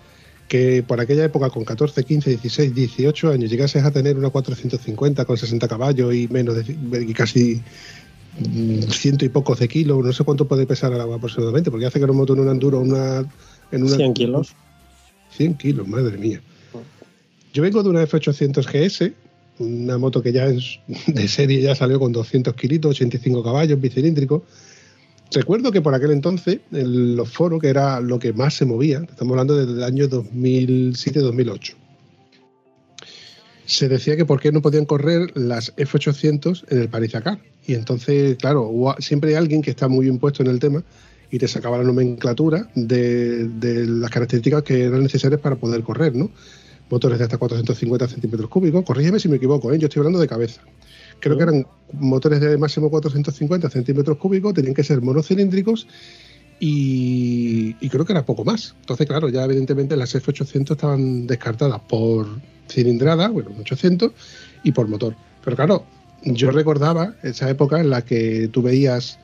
que 0.47 0.83
por 0.83 0.99
aquella 0.99 1.25
época, 1.25 1.49
con 1.49 1.63
14, 1.63 2.03
15, 2.03 2.29
16, 2.31 2.75
18 2.75 3.31
años, 3.31 3.49
llegases 3.49 3.83
a 3.83 3.91
tener 3.91 4.17
una 4.17 4.29
450 4.29 5.25
con 5.25 5.37
60 5.37 5.67
caballos 5.67 6.13
y 6.13 6.27
menos 6.27 6.55
de 6.55 7.01
y 7.01 7.13
casi 7.13 7.61
ciento 8.89 9.25
y 9.25 9.29
pocos 9.29 9.59
de 9.59 9.67
kilos, 9.67 10.03
no 10.03 10.11
sé 10.11 10.23
cuánto 10.23 10.45
puede 10.45 10.65
pesar 10.65 10.91
el 10.91 10.99
agua 10.99 11.15
aproximadamente, 11.15 11.71
porque 11.71 11.85
hace 11.85 11.99
que 11.99 12.07
nos 12.07 12.15
moto 12.15 12.33
en 12.33 12.41
un 12.41 12.49
enduro 12.49 12.79
una, 12.79 13.19
en 13.71 13.83
una 13.83 13.95
100 13.95 14.13
kilos. 14.13 14.53
100 15.31 15.55
kilos, 15.55 15.87
madre 15.87 16.17
mía. 16.17 16.41
Yo 17.53 17.63
vengo 17.63 17.81
de 17.81 17.89
una 17.89 18.03
F800 18.03 18.65
GS, 18.65 19.13
una 19.59 19.97
moto 19.97 20.21
que 20.21 20.31
ya 20.31 20.47
es 20.47 20.79
de 21.07 21.27
serie 21.27 21.61
ya 21.61 21.75
salió 21.75 21.99
con 21.99 22.11
200 22.11 22.53
kilitos, 22.55 22.91
85 22.91 23.43
caballos, 23.43 23.79
bicilíndrico. 23.79 24.43
Recuerdo 25.31 25.71
que 25.71 25.81
por 25.81 25.93
aquel 25.95 26.11
entonces, 26.11 26.59
en 26.71 27.15
los 27.15 27.31
foros, 27.31 27.59
que 27.59 27.69
era 27.69 27.99
lo 27.99 28.19
que 28.19 28.31
más 28.33 28.53
se 28.53 28.65
movía, 28.65 28.99
estamos 29.09 29.31
hablando 29.31 29.57
desde 29.57 29.73
el 29.73 29.83
año 29.83 30.07
2007-2008, 30.07 31.73
se 33.65 33.89
decía 33.89 34.15
que 34.15 34.25
por 34.25 34.39
qué 34.39 34.51
no 34.51 34.61
podían 34.61 34.85
correr 34.85 35.31
las 35.35 35.75
F800 35.75 36.65
en 36.69 36.81
el 36.81 36.89
Paris-Dakar. 36.89 37.39
Y 37.65 37.73
entonces, 37.73 38.37
claro, 38.37 38.71
siempre 38.99 39.31
hay 39.31 39.35
alguien 39.37 39.63
que 39.63 39.71
está 39.71 39.87
muy 39.87 40.05
bien 40.05 40.19
puesto 40.19 40.43
en 40.43 40.49
el 40.49 40.59
tema 40.59 40.83
y 41.31 41.39
te 41.39 41.47
sacaba 41.47 41.79
la 41.79 41.83
nomenclatura 41.83 42.69
de 42.75 43.49
las 43.87 44.11
características 44.11 44.61
que 44.61 44.83
eran 44.83 45.01
necesarias 45.01 45.41
para 45.41 45.55
poder 45.55 45.81
correr, 45.81 46.15
¿no? 46.15 46.29
Motores 46.89 47.17
de 47.17 47.23
hasta 47.25 47.37
450 47.37 48.07
centímetros 48.07 48.49
cúbicos. 48.49 48.83
Corrígeme 48.85 49.19
si 49.19 49.27
me 49.27 49.37
equivoco, 49.37 49.73
¿eh? 49.73 49.79
yo 49.79 49.87
estoy 49.87 50.01
hablando 50.01 50.19
de 50.19 50.27
cabeza. 50.27 50.61
Creo 51.19 51.37
que 51.37 51.43
eran 51.43 51.65
motores 51.93 52.39
de 52.39 52.57
máximo 52.57 52.89
450 52.89 53.69
centímetros 53.69 54.17
cúbicos, 54.17 54.53
tenían 54.53 54.73
que 54.73 54.83
ser 54.83 55.01
monocilíndricos 55.01 55.87
y, 56.59 57.75
y 57.79 57.89
creo 57.89 58.05
que 58.05 58.13
era 58.13 58.25
poco 58.25 58.43
más. 58.43 58.75
Entonces, 58.81 59.07
claro, 59.07 59.29
ya 59.29 59.43
evidentemente 59.45 59.95
las 59.95 60.13
F800 60.15 60.71
estaban 60.71 61.27
descartadas 61.27 61.79
por 61.87 62.27
cilindrada, 62.69 63.29
bueno, 63.29 63.51
un 63.51 63.61
800, 63.61 64.11
y 64.63 64.71
por 64.71 64.87
motor. 64.87 65.15
Pero 65.43 65.55
claro, 65.55 65.85
yo 66.23 66.51
recordaba 66.51 67.15
esa 67.23 67.49
época 67.49 67.79
en 67.79 67.89
la 67.89 68.03
que 68.03 68.49
tú 68.51 68.61
veías 68.61 69.19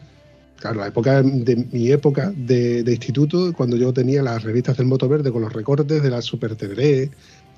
Claro, 0.62 0.82
la 0.82 0.88
época 0.90 1.24
de 1.24 1.68
mi 1.72 1.92
época 1.92 2.32
de, 2.36 2.84
de 2.84 2.92
instituto, 2.92 3.52
cuando 3.52 3.78
yo 3.78 3.92
tenía 3.94 4.22
las 4.22 4.44
revistas 4.44 4.78
del 4.78 4.86
Moto 4.86 5.10
Verde 5.10 5.32
con 5.32 5.42
los 5.42 5.52
recortes 5.52 6.04
de 6.04 6.10
la 6.12 6.22
Super 6.22 6.56
Teneré, 6.56 7.10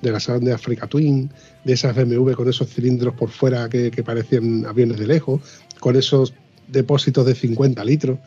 de 0.04 0.12
la 0.12 0.38
de 0.38 0.52
Africa 0.52 0.86
Twin, 0.86 1.30
de 1.64 1.72
esas 1.72 1.96
BMW 1.96 2.32
con 2.32 2.48
esos 2.48 2.68
cilindros 2.68 3.14
por 3.14 3.30
fuera 3.30 3.68
que, 3.68 3.90
que 3.90 4.02
parecían 4.02 4.66
aviones 4.66 4.98
de 4.98 5.06
lejos, 5.06 5.40
con 5.80 5.96
esos 5.96 6.34
depósitos 6.68 7.26
de 7.26 7.34
50 7.34 7.84
litros 7.84 8.18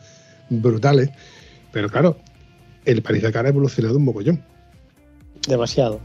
brutales. 0.50 1.10
Pero 1.72 1.88
claro, 1.88 2.18
el 2.84 3.02
París 3.02 3.22
Dakar 3.22 3.46
ha 3.46 3.50
evolucionado 3.50 3.96
un 3.96 4.04
mogollón. 4.04 4.42
Demasiado. 5.46 6.00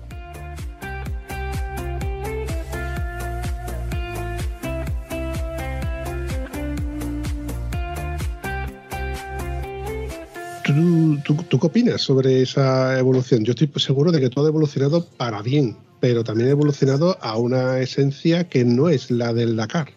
¿Tú, 11.53 11.59
qué 11.59 11.67
opinas 11.67 12.01
sobre 12.01 12.41
esa 12.41 12.97
evolución? 12.97 13.45
Yo 13.45 13.51
estoy 13.51 13.69
seguro 13.75 14.11
de 14.11 14.19
que 14.19 14.31
todo 14.31 14.45
ha 14.45 14.47
evolucionado 14.47 15.05
para 15.17 15.43
bien, 15.43 15.77
pero 15.99 16.23
también 16.23 16.49
ha 16.49 16.53
evolucionado 16.53 17.15
a 17.21 17.37
una 17.37 17.77
esencia 17.77 18.49
que 18.49 18.65
no 18.65 18.89
es 18.89 19.11
la 19.11 19.35
del 19.35 19.55
Dakar. 19.55 19.89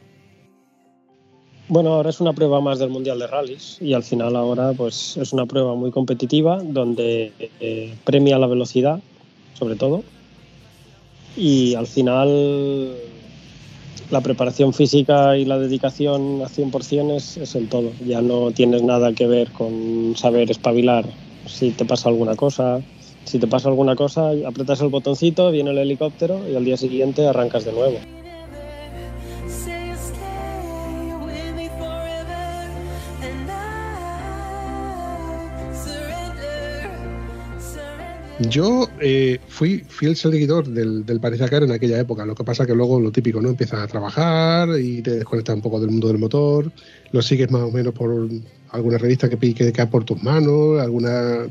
Bueno, 1.68 1.94
ahora 1.94 2.10
es 2.10 2.20
una 2.20 2.34
prueba 2.34 2.60
más 2.60 2.78
del 2.78 2.90
Mundial 2.90 3.20
de 3.20 3.26
Rallys 3.26 3.78
y 3.80 3.94
al 3.94 4.02
final 4.02 4.36
ahora 4.36 4.74
pues 4.74 5.16
es 5.16 5.32
una 5.32 5.46
prueba 5.46 5.74
muy 5.74 5.90
competitiva 5.90 6.62
donde 6.62 7.32
eh, 7.38 7.94
premia 8.04 8.38
la 8.38 8.48
velocidad, 8.48 9.00
sobre 9.54 9.76
todo, 9.76 10.04
y 11.38 11.74
al 11.74 11.86
final 11.86 12.96
la 14.10 14.20
preparación 14.20 14.74
física 14.74 15.38
y 15.38 15.46
la 15.46 15.58
dedicación 15.58 16.42
a 16.42 16.50
100% 16.50 17.16
es, 17.16 17.38
es 17.38 17.54
el 17.54 17.70
todo. 17.70 17.92
Ya 18.06 18.20
no 18.20 18.50
tienes 18.50 18.82
nada 18.82 19.14
que 19.14 19.26
ver 19.26 19.50
con 19.52 20.12
saber 20.16 20.50
espabilar 20.50 21.06
si 21.46 21.70
te 21.70 21.84
pasa 21.84 22.08
alguna 22.08 22.34
cosa. 22.36 22.80
Si 23.24 23.40
te 23.40 23.48
pasa 23.48 23.68
alguna 23.68 23.96
cosa, 23.96 24.30
apretas 24.46 24.80
el 24.82 24.88
botoncito, 24.88 25.50
viene 25.50 25.70
el 25.70 25.78
helicóptero 25.78 26.48
y 26.48 26.54
al 26.54 26.64
día 26.64 26.76
siguiente 26.76 27.26
arrancas 27.26 27.64
de 27.64 27.72
nuevo. 27.72 27.98
Yo 38.50 38.86
eh, 39.00 39.40
fui 39.48 39.78
fiel 39.88 40.14
seguidor 40.14 40.68
del, 40.68 41.06
del 41.06 41.20
París 41.20 41.40
Dakar 41.40 41.62
en 41.62 41.72
aquella 41.72 41.98
época. 41.98 42.26
Lo 42.26 42.34
que 42.34 42.44
pasa 42.44 42.66
que 42.66 42.74
luego 42.74 43.00
lo 43.00 43.10
típico, 43.10 43.40
¿no? 43.40 43.48
Empiezas 43.48 43.80
a 43.80 43.86
trabajar 43.86 44.68
y 44.78 45.00
te 45.00 45.12
desconectas 45.12 45.56
un 45.56 45.62
poco 45.62 45.80
del 45.80 45.90
mundo 45.90 46.08
del 46.08 46.18
motor. 46.18 46.70
Lo 47.12 47.22
sigues 47.22 47.50
más 47.50 47.62
o 47.62 47.70
menos 47.70 47.94
por 47.94 48.28
alguna 48.70 48.98
revista 48.98 49.28
que, 49.28 49.54
que 49.54 49.72
cae 49.72 49.86
por 49.86 50.04
tus 50.04 50.22
manos, 50.22 50.80
alguna 50.80 51.46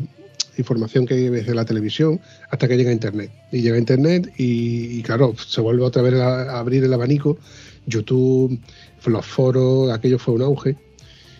información 0.57 1.05
que 1.05 1.29
ves 1.29 1.45
de 1.47 1.55
la 1.55 1.65
televisión, 1.65 2.19
hasta 2.49 2.67
que 2.67 2.77
llega 2.77 2.91
Internet. 2.91 3.31
Y 3.51 3.61
llega 3.61 3.77
Internet 3.77 4.33
y, 4.37 5.01
claro, 5.03 5.35
se 5.37 5.61
vuelve 5.61 5.83
otra 5.83 6.01
vez 6.01 6.13
a, 6.15 6.55
a 6.55 6.59
abrir 6.59 6.83
el 6.83 6.93
abanico. 6.93 7.37
YouTube, 7.85 8.59
los 9.05 9.25
foros, 9.25 9.91
aquello 9.91 10.17
fue 10.17 10.33
un 10.33 10.41
auge. 10.41 10.75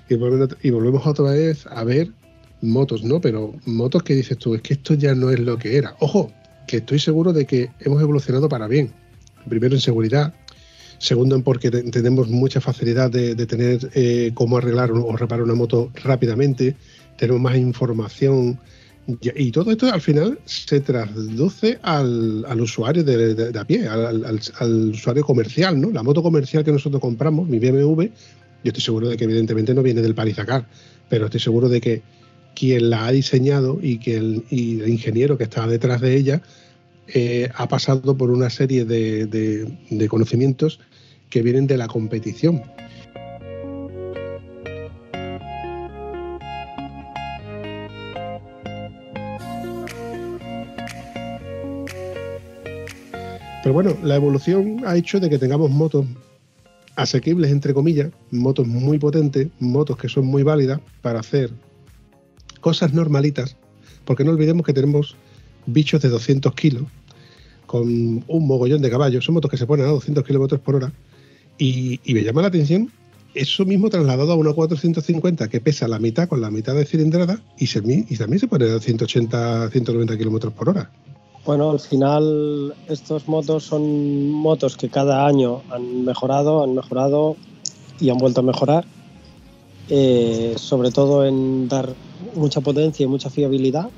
Y 0.09 0.15
volvemos, 0.15 0.55
y 0.61 0.69
volvemos 0.69 1.05
otra 1.07 1.31
vez 1.31 1.65
a 1.67 1.83
ver 1.83 2.11
motos, 2.61 3.03
¿no? 3.03 3.21
Pero 3.21 3.53
motos 3.65 4.03
que 4.03 4.13
dices 4.15 4.37
tú, 4.37 4.55
es 4.55 4.61
que 4.61 4.73
esto 4.73 4.93
ya 4.93 5.15
no 5.15 5.29
es 5.29 5.39
lo 5.39 5.57
que 5.57 5.77
era. 5.77 5.95
Ojo, 5.99 6.31
que 6.67 6.77
estoy 6.77 6.99
seguro 6.99 7.33
de 7.33 7.45
que 7.45 7.69
hemos 7.79 8.01
evolucionado 8.01 8.49
para 8.49 8.67
bien. 8.67 8.91
Primero 9.47 9.75
en 9.75 9.81
seguridad, 9.81 10.33
segundo 10.97 11.41
porque 11.43 11.71
te- 11.71 11.83
tenemos 11.83 12.29
mucha 12.29 12.61
facilidad 12.61 13.09
de, 13.11 13.35
tener 13.45 13.89
eh, 13.93 14.31
cómo 14.33 14.57
arreglar 14.57 14.91
o 14.91 15.15
reparar 15.15 15.43
una 15.43 15.55
moto 15.55 15.91
rápidamente, 16.03 16.75
tenemos 17.17 17.41
más 17.41 17.57
información 17.57 18.59
y, 19.35 19.51
todo 19.51 19.69
esto 19.71 19.85
al 19.93 20.01
final 20.01 20.39
se 20.45 20.79
traduce 20.79 21.77
al, 21.83 22.43
usuario 22.59 23.03
de, 23.03 23.35
de- 23.35 23.59
a 23.59 23.65
pie, 23.65 23.87
al, 23.87 24.39
usuario 24.91 25.23
comercial, 25.23 25.79
¿no? 25.79 25.91
La 25.91 26.01
moto 26.01 26.23
comercial 26.23 26.63
que 26.63 26.71
nosotros 26.71 26.99
compramos, 26.99 27.47
mi 27.47 27.59
BMW, 27.59 28.01
yo 28.01 28.09
estoy 28.63 28.81
seguro 28.81 29.09
de 29.09 29.17
que 29.17 29.25
evidentemente 29.25 29.75
no 29.75 29.83
viene 29.83 30.01
del 30.01 30.15
Paris 30.15 30.37
Dakar, 30.37 30.65
pero 31.07 31.25
estoy 31.25 31.39
seguro 31.39 31.69
de 31.69 31.81
que 31.81 32.01
quien 32.55 32.89
la 32.89 33.05
ha 33.05 33.11
diseñado 33.11 33.77
y 33.79 33.99
que 33.99 34.41
y 34.49 34.79
el 34.79 34.89
ingeniero 34.89 35.37
que 35.37 35.43
está 35.43 35.67
detrás 35.67 36.01
de 36.01 36.15
ella 36.15 36.41
eh, 37.07 37.49
ha 37.55 37.67
pasado 37.67 38.17
por 38.17 38.31
una 38.31 38.49
serie 38.49 38.85
de, 38.85 39.25
de- 39.27 39.77
de 39.89 40.07
conocimientos 40.09 40.79
que 41.29 41.41
vienen 41.41 41.67
de 41.67 41.77
la 41.77 41.87
competición. 41.87 42.61
Pero 53.63 53.73
bueno, 53.73 53.97
la 54.03 54.15
evolución 54.15 54.83
ha 54.85 54.95
hecho 54.95 55.19
de 55.19 55.29
que 55.29 55.39
tengamos 55.39 55.71
motos 55.71 56.05
asequibles, 56.95 57.51
entre 57.51 57.73
comillas, 57.73 58.11
motos 58.31 58.67
muy 58.67 58.99
potentes, 58.99 59.47
motos 59.59 59.97
que 59.97 60.07
son 60.07 60.25
muy 60.27 60.43
válidas 60.43 60.79
para 61.01 61.19
hacer 61.19 61.49
cosas 62.61 62.93
normalitas, 62.93 63.57
porque 64.05 64.23
no 64.23 64.31
olvidemos 64.31 64.65
que 64.65 64.73
tenemos 64.73 65.15
bichos 65.65 66.01
de 66.01 66.09
200 66.09 66.53
kilos 66.53 66.83
con 67.65 68.23
un 68.27 68.47
mogollón 68.47 68.81
de 68.81 68.89
caballos, 68.89 69.25
son 69.25 69.35
motos 69.35 69.49
que 69.49 69.57
se 69.57 69.65
ponen 69.65 69.85
a 69.85 69.89
200 69.89 70.23
kilómetros 70.23 70.61
por 70.61 70.75
hora, 70.75 70.93
y, 71.57 71.99
me 72.05 72.23
llama 72.23 72.41
la 72.41 72.49
atención 72.49 72.91
eso 73.33 73.65
mismo 73.65 73.89
trasladado 73.89 74.31
a 74.31 74.35
una 74.35 74.53
450 74.53 75.49
que 75.49 75.59
pesa 75.59 75.87
la 75.87 75.99
mitad 75.99 76.29
con 76.29 76.39
la 76.39 76.49
mitad 76.49 76.73
de 76.73 76.85
cilindrada 76.85 77.41
y 77.57 77.67
también 77.67 78.39
se 78.39 78.47
pone 78.47 78.71
a 78.71 78.79
180, 78.79 79.69
190 79.71 80.17
kilómetros 80.17 80.53
por 80.53 80.69
hora. 80.69 80.89
Bueno, 81.45 81.69
al 81.69 81.79
final 81.79 82.73
estos 82.87 83.27
motos 83.27 83.65
son 83.65 84.31
motos 84.31 84.77
que 84.77 84.89
cada 84.89 85.27
año 85.27 85.61
han 85.69 86.05
mejorado, 86.05 86.63
han 86.63 86.73
mejorado 86.73 87.35
y 87.99 88.09
han 88.09 88.17
vuelto 88.17 88.39
a 88.39 88.43
mejorar, 88.43 88.85
eh, 89.89 90.55
sobre 90.57 90.91
todo 90.91 91.25
en 91.25 91.67
dar 91.67 91.93
mucha 92.35 92.61
potencia 92.61 93.03
y 93.03 93.07
mucha 93.07 93.29
fiabilidad. 93.29 93.89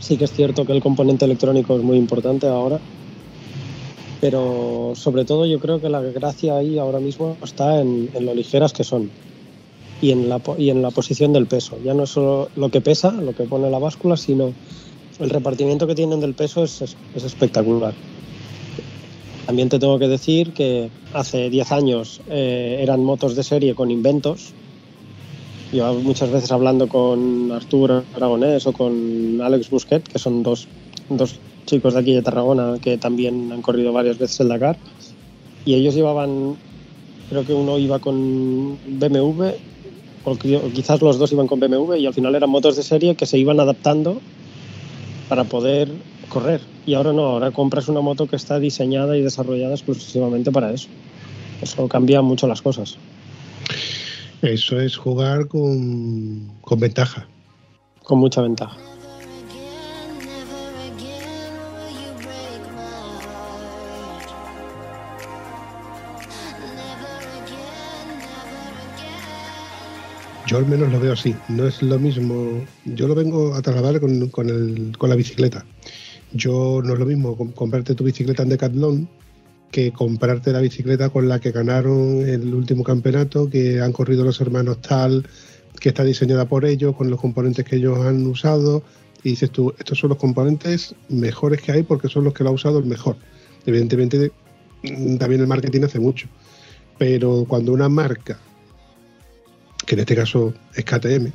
Sí 0.00 0.16
que 0.16 0.24
es 0.24 0.32
cierto 0.32 0.64
que 0.64 0.72
el 0.72 0.80
componente 0.82 1.24
electrónico 1.24 1.76
es 1.76 1.82
muy 1.82 1.96
importante 1.98 2.46
ahora, 2.46 2.80
pero 4.20 4.92
sobre 4.94 5.24
todo 5.24 5.46
yo 5.46 5.58
creo 5.58 5.80
que 5.80 5.88
la 5.88 6.00
gracia 6.00 6.56
ahí 6.56 6.78
ahora 6.78 6.98
mismo 6.98 7.36
está 7.42 7.80
en, 7.80 8.10
lo 8.20 8.34
ligeras 8.34 8.72
que 8.72 8.84
son 8.84 9.10
y 10.00 10.10
en, 10.12 10.28
la, 10.28 10.40
y 10.58 10.70
en 10.70 10.82
la 10.82 10.90
posición 10.90 11.32
del 11.32 11.46
peso. 11.46 11.76
Ya 11.84 11.94
no 11.94 12.04
es 12.04 12.10
solo 12.10 12.48
lo 12.56 12.68
que 12.70 12.80
pesa, 12.80 13.10
lo 13.12 13.32
que 13.34 13.44
pone 13.44 13.70
la 13.70 13.78
báscula, 13.78 14.16
sino 14.16 14.52
el 15.20 15.30
repartimiento 15.30 15.86
que 15.86 15.94
tienen 15.94 16.20
del 16.20 16.34
peso 16.34 16.62
es, 16.62 16.80
es- 16.82 16.96
es 17.16 17.24
espectacular. 17.24 17.94
También 19.46 19.68
te 19.68 19.78
tengo 19.78 19.98
que 19.98 20.08
decir 20.08 20.52
que 20.52 20.90
hace 21.14 21.48
10 21.48 21.72
años 21.72 22.20
eh, 22.30 22.78
eran 22.80 23.02
motos 23.02 23.34
de 23.34 23.42
serie 23.42 23.74
con 23.74 23.90
inventos. 23.90 24.52
Yo 25.70 25.92
muchas 25.94 26.30
veces 26.30 26.50
hablando 26.50 26.88
con 26.88 27.52
Arturo 27.52 28.02
Aragonés 28.16 28.66
o 28.66 28.72
con 28.72 29.40
Alex 29.42 29.68
Busquet, 29.68 30.02
que 30.02 30.18
son 30.18 30.42
dos, 30.42 30.66
dos 31.10 31.38
chicos 31.66 31.92
de 31.92 32.00
aquí 32.00 32.14
de 32.14 32.22
Tarragona 32.22 32.78
que 32.80 32.96
también 32.96 33.52
han 33.52 33.60
corrido 33.60 33.92
varias 33.92 34.16
veces 34.16 34.40
el 34.40 34.48
Dakar. 34.48 34.78
Y 35.66 35.74
ellos 35.74 35.94
llevaban, 35.94 36.56
creo 37.28 37.44
que 37.44 37.52
uno 37.52 37.78
iba 37.78 37.98
con 37.98 38.78
BMW, 38.86 39.44
o 40.24 40.36
quizás 40.72 41.02
los 41.02 41.18
dos 41.18 41.32
iban 41.32 41.46
con 41.46 41.60
BMW, 41.60 41.96
y 41.96 42.06
al 42.06 42.14
final 42.14 42.34
eran 42.34 42.48
motos 42.48 42.76
de 42.76 42.82
serie 42.82 43.14
que 43.14 43.26
se 43.26 43.36
iban 43.38 43.60
adaptando 43.60 44.22
para 45.28 45.44
poder 45.44 45.90
correr. 46.30 46.62
Y 46.86 46.94
ahora 46.94 47.12
no, 47.12 47.26
ahora 47.26 47.50
compras 47.50 47.88
una 47.88 48.00
moto 48.00 48.26
que 48.26 48.36
está 48.36 48.58
diseñada 48.58 49.18
y 49.18 49.22
desarrollada 49.22 49.74
exclusivamente 49.74 50.50
para 50.50 50.72
eso. 50.72 50.88
Eso 51.60 51.86
cambia 51.88 52.22
mucho 52.22 52.46
las 52.46 52.62
cosas. 52.62 52.96
Eso 54.42 54.80
es 54.80 54.96
jugar 54.96 55.48
con, 55.48 56.48
con 56.60 56.78
ventaja. 56.80 57.26
Con 58.04 58.18
mucha 58.20 58.40
ventaja. 58.42 58.76
Yo 70.46 70.56
al 70.56 70.66
menos 70.66 70.90
lo 70.90 70.98
veo 71.00 71.12
así. 71.12 71.34
No 71.48 71.66
es 71.66 71.82
lo 71.82 71.98
mismo. 71.98 72.64
Yo 72.86 73.06
lo 73.06 73.14
vengo 73.14 73.54
a 73.54 73.60
trasladar 73.62 74.00
con, 74.00 74.28
con, 74.28 74.48
el- 74.48 74.96
con 74.96 75.10
la 75.10 75.16
bicicleta. 75.16 75.64
Yo 76.32 76.80
no 76.82 76.94
es 76.94 76.98
lo 76.98 77.06
mismo 77.06 77.36
com- 77.36 77.52
comprarte 77.52 77.94
tu 77.94 78.04
bicicleta 78.04 78.42
en 78.42 78.48
Decathlon 78.50 79.08
que 79.70 79.92
comprarte 79.92 80.52
la 80.52 80.60
bicicleta 80.60 81.10
con 81.10 81.28
la 81.28 81.40
que 81.40 81.52
ganaron 81.52 82.26
el 82.26 82.54
último 82.54 82.84
campeonato, 82.84 83.50
que 83.50 83.80
han 83.80 83.92
corrido 83.92 84.24
los 84.24 84.40
hermanos 84.40 84.80
tal, 84.80 85.26
que 85.80 85.90
está 85.90 86.04
diseñada 86.04 86.46
por 86.46 86.64
ellos, 86.64 86.96
con 86.96 87.10
los 87.10 87.20
componentes 87.20 87.64
que 87.64 87.76
ellos 87.76 87.98
han 87.98 88.26
usado. 88.26 88.82
Y 89.22 89.30
dices 89.30 89.50
tú, 89.50 89.74
estos 89.78 89.98
son 89.98 90.10
los 90.10 90.18
componentes 90.18 90.94
mejores 91.08 91.60
que 91.60 91.72
hay 91.72 91.82
porque 91.82 92.08
son 92.08 92.24
los 92.24 92.34
que 92.34 92.44
lo 92.44 92.50
ha 92.50 92.52
usado 92.52 92.78
el 92.78 92.86
mejor. 92.86 93.16
Evidentemente, 93.66 94.32
mm, 94.82 95.16
también 95.16 95.40
el 95.40 95.46
marketing 95.46 95.82
hace 95.82 96.00
mucho. 96.00 96.28
Pero 96.96 97.44
cuando 97.46 97.72
una 97.72 97.88
marca 97.88 98.38
que 99.88 99.94
en 99.94 100.00
este 100.00 100.14
caso 100.14 100.52
es 100.74 100.84
KTM, 100.84 101.32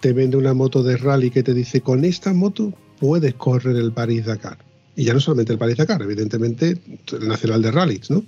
te 0.00 0.12
vende 0.14 0.36
una 0.36 0.54
moto 0.54 0.82
de 0.82 0.96
rally 0.96 1.30
que 1.30 1.42
te 1.42 1.52
dice 1.52 1.82
con 1.82 2.04
esta 2.04 2.32
moto 2.32 2.72
puedes 2.98 3.34
correr 3.34 3.76
el 3.76 3.92
París 3.92 4.24
Dakar. 4.24 4.67
Y 4.98 5.04
ya 5.04 5.14
no 5.14 5.20
solamente 5.20 5.52
el 5.52 5.58
París 5.60 5.76
Dakar, 5.76 6.02
evidentemente 6.02 6.76
el 7.12 7.28
Nacional 7.28 7.62
de 7.62 7.70
Rallys, 7.70 8.10
¿no? 8.10 8.24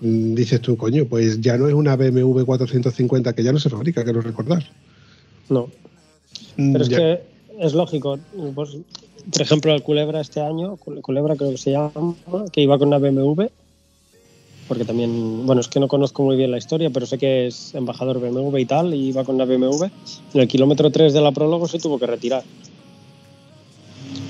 Mm, 0.00 0.34
Dices 0.34 0.60
tú, 0.62 0.76
coño, 0.76 1.04
pues 1.04 1.38
ya 1.42 1.58
no 1.58 1.68
es 1.68 1.74
una 1.74 1.96
BMW 1.96 2.44
450 2.44 3.34
que 3.34 3.42
ya 3.42 3.52
no 3.52 3.58
se 3.60 3.68
fabrica, 3.68 4.02
quiero 4.04 4.22
recordar. 4.22 4.64
No. 5.50 5.68
Mm, 6.56 6.72
Pero 6.72 6.84
es 6.84 6.88
que 6.90 7.20
es 7.60 7.74
lógico. 7.74 8.18
Pues, 8.54 8.70
por 9.30 9.42
ejemplo, 9.42 9.74
el 9.74 9.82
Culebra 9.82 10.22
este 10.22 10.40
año, 10.40 10.76
Cul- 10.78 11.02
Culebra 11.02 11.36
creo 11.36 11.50
que 11.50 11.58
se 11.58 11.72
llama, 11.72 12.16
que 12.50 12.62
iba 12.62 12.78
con 12.78 12.88
una 12.88 12.98
BMW, 12.98 13.44
porque 14.66 14.86
también, 14.86 15.44
bueno, 15.44 15.60
es 15.60 15.68
que 15.68 15.78
no 15.78 15.88
conozco 15.88 16.22
muy 16.22 16.36
bien 16.36 16.50
la 16.52 16.56
historia, 16.58 16.88
pero 16.88 17.04
sé 17.04 17.18
que 17.18 17.46
es 17.48 17.74
embajador 17.74 18.18
BMW 18.18 18.56
y 18.60 18.64
tal, 18.64 18.94
y 18.94 19.08
iba 19.08 19.24
con 19.24 19.34
una 19.34 19.44
BMW. 19.44 19.84
En 20.32 20.40
el 20.40 20.48
kilómetro 20.48 20.90
3 20.90 21.12
de 21.12 21.20
la 21.20 21.32
prólogo 21.32 21.68
se 21.68 21.78
tuvo 21.78 21.98
que 21.98 22.06
retirar. 22.06 22.42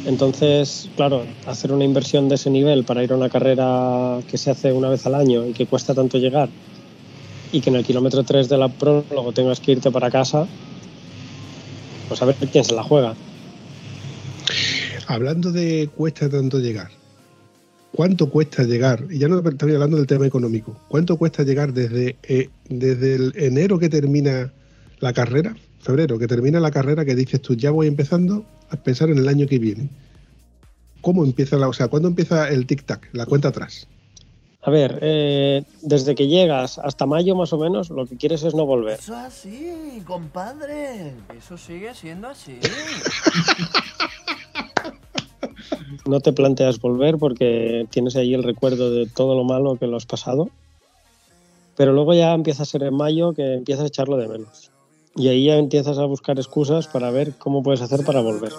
Entonces, 0.06 0.90
claro, 0.96 1.24
hacer 1.46 1.72
una 1.72 1.84
inversión 1.84 2.28
de 2.28 2.34
ese 2.34 2.50
nivel 2.50 2.84
para 2.84 3.02
ir 3.02 3.12
a 3.12 3.16
una 3.16 3.30
carrera 3.30 4.20
que 4.30 4.36
se 4.36 4.50
hace 4.50 4.72
una 4.72 4.90
vez 4.90 5.06
al 5.06 5.14
año 5.14 5.46
y 5.46 5.52
que 5.52 5.66
cuesta 5.66 5.94
tanto 5.94 6.18
llegar, 6.18 6.50
y 7.52 7.60
que 7.60 7.70
en 7.70 7.76
el 7.76 7.84
kilómetro 7.84 8.22
3 8.22 8.48
de 8.48 8.58
la 8.58 8.68
prólogo 8.68 9.32
tengas 9.32 9.60
que 9.60 9.72
irte 9.72 9.90
para 9.90 10.10
casa, 10.10 10.46
pues 12.08 12.20
a 12.20 12.26
ver 12.26 12.36
quién 12.52 12.64
se 12.64 12.74
la 12.74 12.82
juega. 12.82 13.14
Hablando 15.06 15.52
de 15.52 15.88
cuesta 15.94 16.28
tanto 16.28 16.58
llegar, 16.58 16.90
¿cuánto 17.92 18.28
cuesta 18.28 18.62
llegar? 18.64 19.06
Y 19.10 19.18
ya 19.18 19.28
no 19.28 19.38
estoy 19.38 19.72
hablando 19.72 19.96
del 19.96 20.06
tema 20.06 20.26
económico. 20.26 20.76
¿Cuánto 20.88 21.16
cuesta 21.16 21.44
llegar 21.44 21.72
desde, 21.72 22.16
eh, 22.24 22.50
desde 22.68 23.14
el 23.14 23.32
enero 23.36 23.78
que 23.78 23.88
termina 23.88 24.52
la 25.00 25.12
carrera, 25.14 25.56
febrero 25.80 26.18
que 26.18 26.26
termina 26.26 26.60
la 26.60 26.70
carrera, 26.70 27.04
que 27.04 27.14
dices 27.14 27.40
tú, 27.40 27.54
ya 27.54 27.70
voy 27.70 27.86
empezando 27.86 28.44
a 28.70 28.76
pensar 28.76 29.10
en 29.10 29.18
el 29.18 29.28
año 29.28 29.46
que 29.46 29.58
viene? 29.58 29.88
¿Cómo 31.00 31.24
empieza 31.24 31.56
la, 31.56 31.68
o 31.68 31.72
sea, 31.72 31.88
cuándo 31.88 32.08
empieza 32.08 32.48
el 32.48 32.66
tic-tac, 32.66 33.08
la 33.12 33.26
cuenta 33.26 33.48
atrás? 33.48 33.86
A 34.62 34.70
ver, 34.70 34.98
eh, 35.02 35.62
desde 35.82 36.14
que 36.14 36.26
llegas 36.26 36.78
hasta 36.78 37.04
mayo 37.04 37.36
más 37.36 37.52
o 37.52 37.58
menos, 37.58 37.90
lo 37.90 38.06
que 38.06 38.16
quieres 38.16 38.42
es 38.44 38.54
no 38.54 38.64
volver. 38.64 38.98
Eso 38.98 39.12
es 39.12 39.24
así, 39.24 40.02
compadre. 40.06 41.12
Eso 41.36 41.58
sigue 41.58 41.94
siendo 41.94 42.28
así. 42.28 42.58
No 46.06 46.20
te 46.20 46.32
planteas 46.32 46.80
volver 46.80 47.16
porque 47.16 47.86
tienes 47.90 48.14
ahí 48.16 48.34
el 48.34 48.42
recuerdo 48.42 48.90
de 48.90 49.06
todo 49.06 49.34
lo 49.34 49.44
malo 49.44 49.76
que 49.76 49.86
lo 49.86 49.96
has 49.96 50.04
pasado. 50.04 50.50
Pero 51.76 51.92
luego 51.92 52.12
ya 52.12 52.34
empieza 52.34 52.62
a 52.62 52.66
ser 52.66 52.82
en 52.82 52.94
mayo 52.94 53.32
que 53.32 53.54
empiezas 53.54 53.84
a 53.84 53.88
echarlo 53.88 54.18
de 54.18 54.28
menos. 54.28 54.70
Y 55.16 55.28
ahí 55.28 55.46
ya 55.46 55.56
empiezas 55.56 55.98
a 55.98 56.04
buscar 56.06 56.38
excusas 56.38 56.86
para 56.88 57.10
ver 57.10 57.32
cómo 57.38 57.62
puedes 57.62 57.80
hacer 57.80 58.04
para 58.04 58.20
volver. 58.20 58.52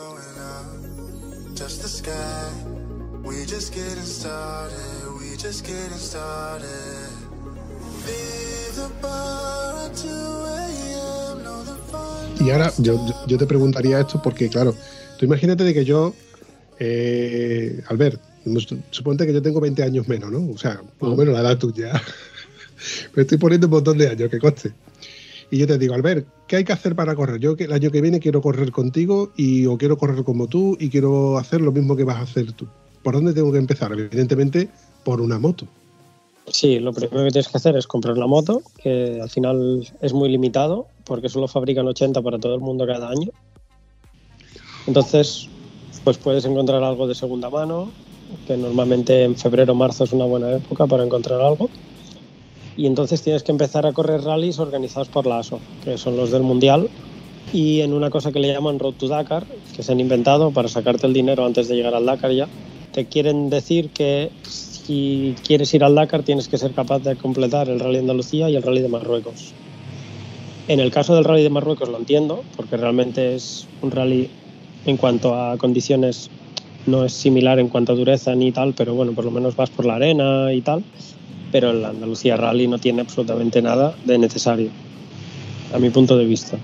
touch 1.56 1.78
the 1.82 1.88
sky. 1.88 2.12
We 3.24 3.46
just 3.46 3.74
getting 3.74 4.04
started. 4.06 4.76
We 5.20 5.36
just 5.38 5.66
getting 5.66 5.98
started. 5.98 6.68
Leave 8.06 8.76
the 8.76 8.90
bar 9.02 9.86
at 9.86 9.96
2 9.96 10.10
a.m. 10.10 11.44
No, 11.44 11.64
the 11.64 11.76
fun 11.92 12.46
Y 12.46 12.52
ahora 12.52 12.72
yo, 12.78 12.94
yo- 13.08 13.26
yo 13.28 13.38
te 13.38 13.46
preguntaría 13.48 14.00
esto 14.00 14.22
porque, 14.22 14.50
claro, 14.50 14.74
tú 15.18 15.26
imagínate 15.26 15.64
de 15.64 15.74
que 15.74 15.84
yo, 15.86 16.14
eh, 16.80 17.82
Albert, 17.90 18.22
suponte 18.92 19.26
que 19.26 19.34
yo 19.34 19.42
tengo 19.42 19.60
20 19.60 19.82
años 19.84 20.08
menos, 20.08 20.32
¿no? 20.32 20.52
O 20.54 20.58
sea, 20.58 20.82
más 21.00 21.12
o 21.12 21.16
menos 21.16 21.34
la 21.34 21.42
edad 21.42 21.58
tuya. 21.58 21.92
Me 23.16 23.24
estoy 23.24 23.38
poniendo 23.38 23.68
un 23.68 23.72
montón 23.72 23.98
de 23.98 24.10
años, 24.10 24.30
que 24.30 24.40
coste. 24.40 24.74
Y 25.52 25.58
yo 25.58 25.68
te 25.68 25.78
digo, 25.78 25.94
Albert, 25.94 26.28
¿qué 26.48 26.58
hay 26.58 26.64
que 26.64 26.74
hacer 26.74 26.96
para 26.96 27.16
correr? 27.16 27.40
Yo 27.40 27.56
el 27.58 27.72
año 27.72 27.92
que 27.92 28.02
viene 28.02 28.20
quiero 28.20 28.42
correr 28.42 28.72
contigo 28.72 29.32
y 29.36 29.66
o 29.66 29.78
quiero 29.78 29.98
correr 29.98 30.24
como 30.24 30.48
tú 30.48 30.76
y 30.80 30.90
quiero 30.90 31.38
hacer 31.38 31.62
lo 31.62 31.72
mismo 31.72 31.96
que 31.96 32.04
vas 32.04 32.18
a 32.18 32.22
hacer 32.22 32.52
tú. 32.54 32.68
¿Por 33.04 33.14
dónde 33.14 33.34
tengo 33.34 33.52
que 33.52 33.60
empezar? 33.60 33.92
Evidentemente, 33.92 34.70
por 35.04 35.22
una 35.22 35.38
moto. 35.38 35.68
Sí, 36.48 36.80
lo 36.80 36.94
primero 36.94 37.24
que 37.24 37.32
tienes 37.32 37.48
que 37.48 37.58
hacer 37.58 37.76
es 37.76 37.88
comprar 37.88 38.16
una 38.16 38.28
moto, 38.28 38.62
que 38.82 39.20
al 39.22 39.30
final 39.30 39.88
es 40.02 40.14
muy 40.14 40.30
limitado, 40.30 40.88
porque 41.04 41.30
solo 41.30 41.48
fabrican 41.48 41.88
80 41.88 42.22
para 42.22 42.38
todo 42.38 42.56
el 42.56 42.62
mundo 42.62 42.86
cada 42.86 43.10
año. 43.10 43.30
Entonces, 44.88 45.50
pues 46.04 46.18
puedes 46.18 46.46
encontrar 46.46 46.84
algo 46.84 47.08
de 47.08 47.16
segunda 47.16 47.50
mano, 47.50 47.92
que 48.48 48.58
normalmente 48.58 49.24
en 49.24 49.36
febrero 49.36 49.74
o 49.74 49.76
marzo 49.76 50.04
es 50.04 50.14
una 50.14 50.26
buena 50.26 50.52
época 50.52 50.86
para 50.86 51.04
encontrar 51.04 51.42
algo. 51.42 51.70
Y 52.78 52.88
entonces 52.88 53.22
tienes 53.22 53.44
que 53.44 53.52
empezar 53.52 53.86
a 53.86 53.94
correr 53.94 54.22
rallies 54.22 54.60
organizados 54.60 55.08
por 55.08 55.26
la 55.26 55.40
ASO, 55.40 55.60
que 55.84 55.98
son 55.98 56.18
los 56.18 56.32
del 56.32 56.44
Mundial, 56.44 56.90
y 57.54 57.82
en 57.82 57.94
una 57.94 58.10
cosa 58.10 58.32
que 58.32 58.40
le 58.40 58.52
llaman 58.52 58.80
Road 58.80 58.96
to 58.96 59.08
Dakar, 59.08 59.46
que 59.76 59.84
se 59.84 59.92
han 59.92 60.00
inventado 60.00 60.52
para 60.52 60.68
sacarte 60.68 61.08
el 61.08 61.14
dinero 61.14 61.46
antes 61.46 61.68
de 61.68 61.76
llegar 61.76 61.96
al 61.96 62.06
Dakar 62.06 62.32
ya. 62.32 62.48
Te 62.92 63.06
quieren 63.06 63.50
decir 63.50 63.90
que 63.90 64.30
si 64.44 65.36
quieres 65.46 65.74
ir 65.74 65.84
al 65.84 65.96
Dakar 65.96 66.24
tienes 66.24 66.48
que 66.48 66.58
ser 66.58 66.72
capaz 66.72 67.00
de 67.00 67.16
completar 67.16 67.70
el 67.70 67.80
Rally 67.80 67.96
de 67.96 68.00
Andalucía 68.02 68.50
y 68.50 68.56
el 68.56 68.64
Rally 68.64 68.82
de 68.82 68.90
Marruecos. 68.90 69.54
En 70.68 70.80
el 70.80 70.92
caso 70.92 71.16
del 71.16 71.24
Rally 71.24 71.44
de 71.44 71.50
Marruecos 71.50 71.90
lo 71.90 71.98
entiendo, 71.98 72.44
porque 72.58 72.78
realmente 72.78 73.36
es 73.36 73.68
un 73.82 73.92
rally 73.92 74.30
en 74.86 74.98
cuanto 74.98 75.36
a 75.36 75.58
condiciones 75.58 76.30
no 76.88 77.04
es 77.04 77.14
similar 77.14 77.60
en 77.60 77.70
cuanto 77.70 77.94
a 77.94 77.96
dureza 77.96 78.36
ni 78.36 78.52
tal, 78.52 78.74
pero 78.74 78.94
bueno, 78.94 79.14
por 79.14 79.26
lo 79.26 79.32
menos 79.32 79.56
vas 79.56 79.70
por 79.70 79.86
la 79.86 79.96
arena 79.96 80.54
y 80.54 80.62
tal. 80.62 80.84
Pero 81.56 81.72
el 81.72 81.86
Andalucía 81.86 82.36
Rally 82.36 82.68
no 82.68 82.80
tiene 82.80 83.00
absolutamente 83.00 83.62
nada 83.62 83.96
de 84.04 84.18
necesario, 84.18 84.72
a 85.74 85.80
mi 85.80 85.90
punto 85.90 86.18
de 86.18 86.26
vista. 86.26 86.58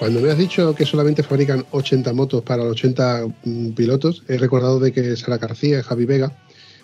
Cuando 0.00 0.20
me 0.20 0.32
has 0.32 0.38
dicho 0.38 0.74
que 0.74 0.86
solamente 0.86 1.22
fabrican 1.22 1.64
80 1.70 2.12
motos 2.12 2.42
para 2.42 2.64
los 2.64 2.72
80 2.72 3.26
mm, 3.44 3.68
pilotos, 3.74 4.24
he 4.26 4.38
recordado 4.38 4.80
de 4.80 4.92
que 4.92 5.14
Sara 5.14 5.38
García 5.38 5.78
y 5.78 5.82
Javi 5.82 6.04
Vega 6.04 6.36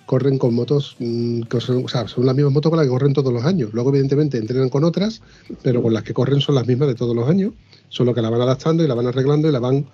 corren 0.09 0.39
con 0.39 0.55
motos 0.55 0.97
mm, 1.01 1.43
que 1.43 1.61
son, 1.61 1.85
o 1.85 1.89
sea, 1.89 2.09
son 2.09 2.25
las 2.25 2.35
mismas 2.35 2.55
motos 2.55 2.71
con 2.71 2.79
las 2.79 2.87
que 2.87 2.91
corren 2.91 3.13
todos 3.13 3.31
los 3.31 3.45
años. 3.45 3.69
Luego, 3.75 3.91
evidentemente, 3.91 4.39
entrenan 4.39 4.71
con 4.71 4.83
otras, 4.83 5.21
pero 5.63 5.83
con 5.83 5.93
las 5.93 6.03
que 6.03 6.15
corren 6.15 6.41
son 6.41 6.55
las 6.55 6.67
mismas 6.67 6.89
de 6.89 6.95
todos 6.95 7.15
los 7.15 7.29
años, 7.29 7.53
solo 7.91 8.15
que 8.15 8.23
la 8.23 8.31
van 8.31 8.41
adaptando 8.41 8.83
y 8.83 8.89
la 8.89 8.95
van 8.95 9.07
arreglando 9.07 9.51
y 9.51 9.53
la 9.53 9.61
van. 9.61 9.85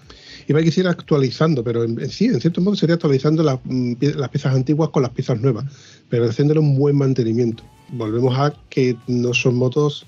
Iba 0.47 0.61
a 0.61 0.63
decir 0.63 0.87
actualizando, 0.87 1.65
pero 1.65 1.83
en, 1.83 2.09
sí, 2.09 2.27
en 2.27 2.41
cierto 2.41 2.61
modo 2.61 2.77
sería 2.77 2.95
actualizando 2.95 3.43
las, 3.43 3.59
mm, 3.65 3.95
las 4.15 4.29
piezas 4.29 4.55
antiguas 4.55 4.91
con 4.91 5.03
las 5.03 5.11
piezas 5.11 5.41
nuevas, 5.41 5.65
pero 6.09 6.27
haciéndole 6.27 6.61
un 6.61 6.79
buen 6.79 6.97
mantenimiento. 6.97 7.65
Volvemos 7.89 8.39
a 8.39 8.55
que 8.71 8.97
no 9.09 9.35
son 9.35 9.57
motos 9.57 10.07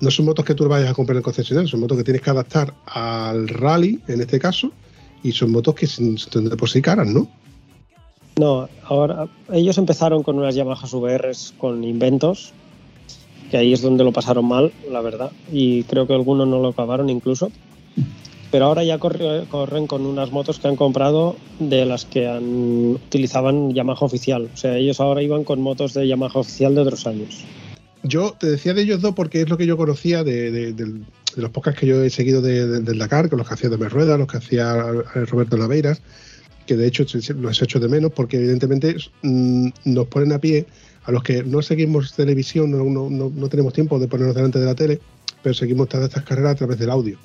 no 0.00 0.12
son 0.12 0.26
motos 0.26 0.44
que 0.44 0.54
tú 0.54 0.68
vayas 0.68 0.90
a 0.90 0.94
comprar 0.94 1.16
en 1.16 1.18
el 1.18 1.24
concesionario, 1.24 1.68
son 1.68 1.80
motos 1.80 1.98
que 1.98 2.04
tienes 2.04 2.22
que 2.22 2.30
adaptar 2.30 2.72
al 2.86 3.48
rally, 3.48 4.00
en 4.06 4.20
este 4.20 4.38
caso, 4.38 4.70
y 5.24 5.32
son 5.32 5.50
motos 5.50 5.74
que 5.74 5.88
son 5.88 6.14
de 6.48 6.56
por 6.56 6.70
sí 6.70 6.80
caras, 6.80 7.08
¿no? 7.08 7.28
No, 8.38 8.68
ahora 8.84 9.26
ellos 9.52 9.78
empezaron 9.78 10.22
con 10.22 10.38
unas 10.38 10.54
Yamaha 10.54 10.86
VRs 10.86 11.54
con 11.58 11.82
inventos, 11.82 12.52
que 13.50 13.56
ahí 13.56 13.72
es 13.72 13.82
donde 13.82 14.04
lo 14.04 14.12
pasaron 14.12 14.44
mal, 14.46 14.72
la 14.90 15.00
verdad, 15.00 15.32
y 15.52 15.82
creo 15.84 16.06
que 16.06 16.14
algunos 16.14 16.46
no 16.46 16.60
lo 16.60 16.68
acabaron 16.68 17.10
incluso. 17.10 17.50
Pero 18.50 18.66
ahora 18.66 18.82
ya 18.84 18.98
corre- 18.98 19.44
corren 19.50 19.86
con 19.86 20.06
unas 20.06 20.30
motos 20.32 20.58
que 20.58 20.68
han 20.68 20.76
comprado 20.76 21.36
de 21.58 21.84
las 21.84 22.04
que 22.06 22.26
utilizaban 22.28 23.74
Yamaha 23.74 23.98
oficial. 24.06 24.48
O 24.54 24.56
sea, 24.56 24.76
ellos 24.76 25.00
ahora 25.00 25.20
iban 25.22 25.44
con 25.44 25.60
motos 25.60 25.92
de 25.92 26.06
Yamaha 26.08 26.38
oficial 26.38 26.74
de 26.74 26.80
otros 26.80 27.06
años. 27.06 27.44
Yo 28.04 28.34
te 28.38 28.46
decía 28.46 28.72
de 28.72 28.82
ellos 28.82 29.02
dos 29.02 29.14
porque 29.14 29.42
es 29.42 29.48
lo 29.50 29.58
que 29.58 29.66
yo 29.66 29.76
conocía 29.76 30.22
de, 30.24 30.74
los 31.36 31.50
podcasts 31.50 31.80
que 31.80 31.86
yo 31.86 32.02
he 32.02 32.08
seguido 32.10 32.40
de- 32.40 32.66
de- 32.66 32.80
del 32.80 32.98
Dakar, 32.98 33.28
con 33.28 33.38
los 33.38 33.48
que 33.48 33.54
hacía 33.54 33.68
Domer 33.68 33.90
Rueda, 33.92 34.16
los 34.16 34.28
que 34.28 34.38
hacía 34.38 34.72
Roberto 35.26 35.56
Naveiras, 35.58 36.00
que 36.68 36.76
de 36.76 36.86
hecho 36.86 37.04
los 37.40 37.60
he 37.60 37.64
hecho 37.64 37.80
de 37.80 37.88
menos 37.88 38.12
porque 38.12 38.36
evidentemente 38.36 38.94
mm, 39.22 39.68
nos 39.86 40.06
ponen 40.08 40.32
a 40.32 40.38
pie 40.38 40.66
a 41.04 41.10
los 41.12 41.22
que 41.22 41.42
no 41.42 41.62
seguimos 41.62 42.12
televisión, 42.14 42.70
no, 42.70 42.84
no- 42.84 43.32
no- 43.34 43.48
tenemos 43.48 43.72
tiempo 43.72 43.98
de 43.98 44.06
ponernos 44.06 44.36
delante 44.36 44.58
de 44.60 44.66
la 44.66 44.74
tele, 44.74 45.00
pero 45.42 45.54
seguimos 45.54 45.88
todas 45.88 46.08
estas 46.08 46.24
carreras 46.24 46.52
a 46.52 46.56
través 46.56 46.78
del 46.78 46.90
audio. 46.90 47.16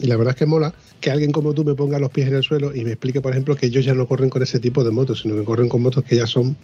Y 0.00 0.08
la 0.08 0.16
verdad 0.16 0.32
es 0.34 0.38
que 0.40 0.46
mola 0.46 0.74
que 1.00 1.12
alguien 1.12 1.30
como 1.30 1.54
tú 1.54 1.64
me 1.64 1.74
ponga 1.74 2.00
los 2.00 2.10
pies 2.10 2.26
en 2.26 2.34
el 2.34 2.42
suelo 2.42 2.74
y 2.74 2.82
me 2.84 2.90
explique, 2.90 3.20
por 3.20 3.30
ejemplo, 3.30 3.54
que 3.54 3.66
ellos 3.66 3.84
ya 3.84 3.94
no 3.94 4.08
corren 4.08 4.28
con 4.28 4.42
ese 4.42 4.58
tipo 4.58 4.82
de 4.82 4.90
motos, 4.90 5.20
sino 5.22 5.36
que 5.36 5.44
corren 5.44 5.68
con 5.68 5.82
motos 5.82 6.02
que 6.02 6.16
ya 6.16 6.26
son, 6.26 6.56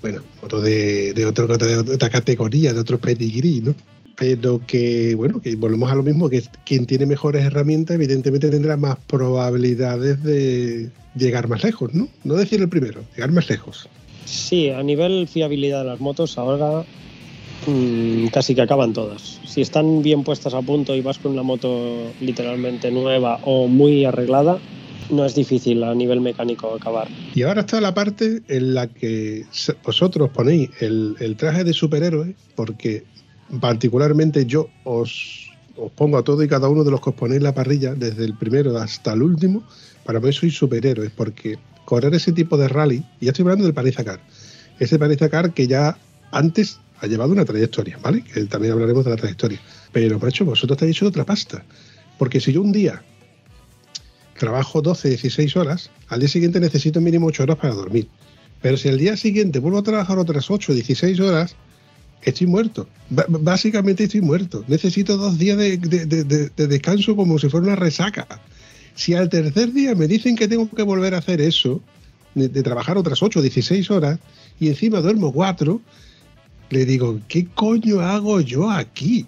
bueno, 0.00 0.22
motos 0.40 0.62
de, 0.62 1.12
de, 1.12 1.24
de 1.24 1.26
otra 1.26 2.08
categoría, 2.10 2.72
de 2.72 2.78
otro 2.78 2.98
pedigrí, 3.00 3.60
¿no? 3.60 3.74
Pero 4.18 4.60
que, 4.66 5.14
bueno, 5.14 5.40
que 5.40 5.54
volvemos 5.54 5.90
a 5.90 5.94
lo 5.94 6.02
mismo, 6.02 6.28
que 6.28 6.42
quien 6.64 6.86
tiene 6.86 7.06
mejores 7.06 7.44
herramientas, 7.44 7.94
evidentemente 7.94 8.50
tendrá 8.50 8.76
más 8.76 8.96
probabilidades 9.06 10.22
de 10.24 10.90
llegar 11.14 11.48
más 11.48 11.62
lejos, 11.62 11.94
¿no? 11.94 12.08
No 12.24 12.34
decir 12.34 12.60
el 12.60 12.68
primero, 12.68 13.02
llegar 13.14 13.30
más 13.30 13.48
lejos. 13.48 13.88
Sí, 14.24 14.70
a 14.70 14.82
nivel 14.82 15.28
fiabilidad 15.28 15.82
de 15.82 15.90
las 15.90 16.00
motos 16.00 16.36
ahora 16.36 16.84
mm, 17.66 18.26
casi 18.26 18.54
que 18.54 18.62
acaban 18.62 18.92
todas. 18.92 19.40
Si 19.46 19.62
están 19.62 20.02
bien 20.02 20.24
puestas 20.24 20.52
a 20.52 20.62
punto 20.62 20.94
y 20.94 21.00
vas 21.00 21.18
con 21.18 21.32
una 21.32 21.42
moto 21.42 22.12
literalmente 22.20 22.90
nueva 22.90 23.40
o 23.44 23.68
muy 23.68 24.04
arreglada, 24.04 24.58
no 25.10 25.24
es 25.24 25.34
difícil 25.34 25.82
a 25.84 25.94
nivel 25.94 26.20
mecánico 26.20 26.74
acabar. 26.74 27.08
Y 27.34 27.42
ahora 27.42 27.60
está 27.60 27.80
la 27.80 27.94
parte 27.94 28.42
en 28.48 28.74
la 28.74 28.88
que 28.88 29.46
vosotros 29.84 30.30
ponéis 30.34 30.70
el, 30.80 31.16
el 31.20 31.36
traje 31.36 31.64
de 31.64 31.72
superhéroe, 31.72 32.34
porque 32.54 33.04
particularmente 33.60 34.46
yo 34.46 34.68
os, 34.84 35.50
os 35.76 35.90
pongo 35.92 36.18
a 36.18 36.22
todo 36.22 36.42
y 36.42 36.48
cada 36.48 36.68
uno 36.68 36.84
de 36.84 36.90
los 36.90 37.00
que 37.00 37.10
os 37.10 37.16
ponéis 37.16 37.42
la 37.42 37.54
parrilla, 37.54 37.94
desde 37.94 38.24
el 38.24 38.34
primero 38.34 38.76
hasta 38.78 39.12
el 39.12 39.22
último, 39.22 39.62
para 40.04 40.20
mí 40.20 40.32
sois 40.32 40.56
superhéroes, 40.56 41.10
porque 41.10 41.58
correr 41.84 42.14
ese 42.14 42.32
tipo 42.32 42.56
de 42.56 42.68
rally, 42.68 43.04
y 43.20 43.26
ya 43.26 43.30
estoy 43.30 43.44
hablando 43.44 43.64
del 43.64 43.74
Paris 43.74 43.96
Dakar, 43.96 44.20
ese 44.78 44.98
Paris 44.98 45.18
Dakar 45.18 45.52
que 45.52 45.66
ya 45.66 45.98
antes 46.30 46.80
ha 47.00 47.06
llevado 47.06 47.32
una 47.32 47.44
trayectoria, 47.44 47.98
¿vale? 48.02 48.22
Que 48.22 48.44
también 48.44 48.72
hablaremos 48.72 49.04
de 49.04 49.10
la 49.10 49.16
trayectoria. 49.16 49.60
Pero, 49.92 50.18
macho, 50.18 50.44
vosotros 50.44 50.76
estáis 50.76 50.96
hecho 50.96 51.06
otra 51.06 51.24
pasta. 51.24 51.64
Porque 52.18 52.40
si 52.40 52.52
yo 52.52 52.60
un 52.60 52.72
día 52.72 53.02
trabajo 54.38 54.82
12, 54.82 55.08
16 55.08 55.56
horas, 55.56 55.90
al 56.08 56.20
día 56.20 56.28
siguiente 56.28 56.60
necesito 56.60 57.00
mínimo 57.00 57.26
8 57.26 57.44
horas 57.44 57.56
para 57.56 57.74
dormir. 57.74 58.08
Pero 58.60 58.76
si 58.76 58.88
al 58.88 58.98
día 58.98 59.16
siguiente 59.16 59.58
vuelvo 59.60 59.78
a 59.78 59.82
trabajar 59.82 60.18
otras 60.18 60.50
8, 60.50 60.74
16 60.74 61.20
horas, 61.20 61.56
estoy 62.22 62.46
muerto. 62.46 62.88
Básicamente 63.10 64.04
estoy 64.04 64.20
muerto. 64.20 64.64
Necesito 64.68 65.16
dos 65.16 65.38
días 65.38 65.56
de, 65.58 65.76
de- 65.78 66.06
de- 66.06 66.24
de- 66.24 66.50
de 66.56 66.66
descanso 66.66 67.16
como 67.16 67.38
si 67.38 67.48
fuera 67.48 67.66
una 67.66 67.76
resaca. 67.76 68.26
Si 68.94 69.14
al 69.14 69.28
tercer 69.28 69.72
día 69.72 69.94
me 69.94 70.08
dicen 70.08 70.34
que 70.36 70.48
tengo 70.48 70.68
que 70.68 70.82
volver 70.82 71.14
a 71.14 71.18
hacer 71.18 71.40
eso, 71.40 71.80
de, 72.34 72.48
trabajar 72.62 72.98
otras 72.98 73.22
8, 73.22 73.40
16 73.42 73.90
horas, 73.90 74.18
y 74.60 74.68
encima 74.68 75.00
duermo 75.00 75.32
4, 75.32 75.80
le 76.70 76.84
digo, 76.84 77.20
¿qué 77.28 77.46
coño 77.46 78.00
hago 78.00 78.40
yo 78.40 78.70
aquí? 78.70 79.26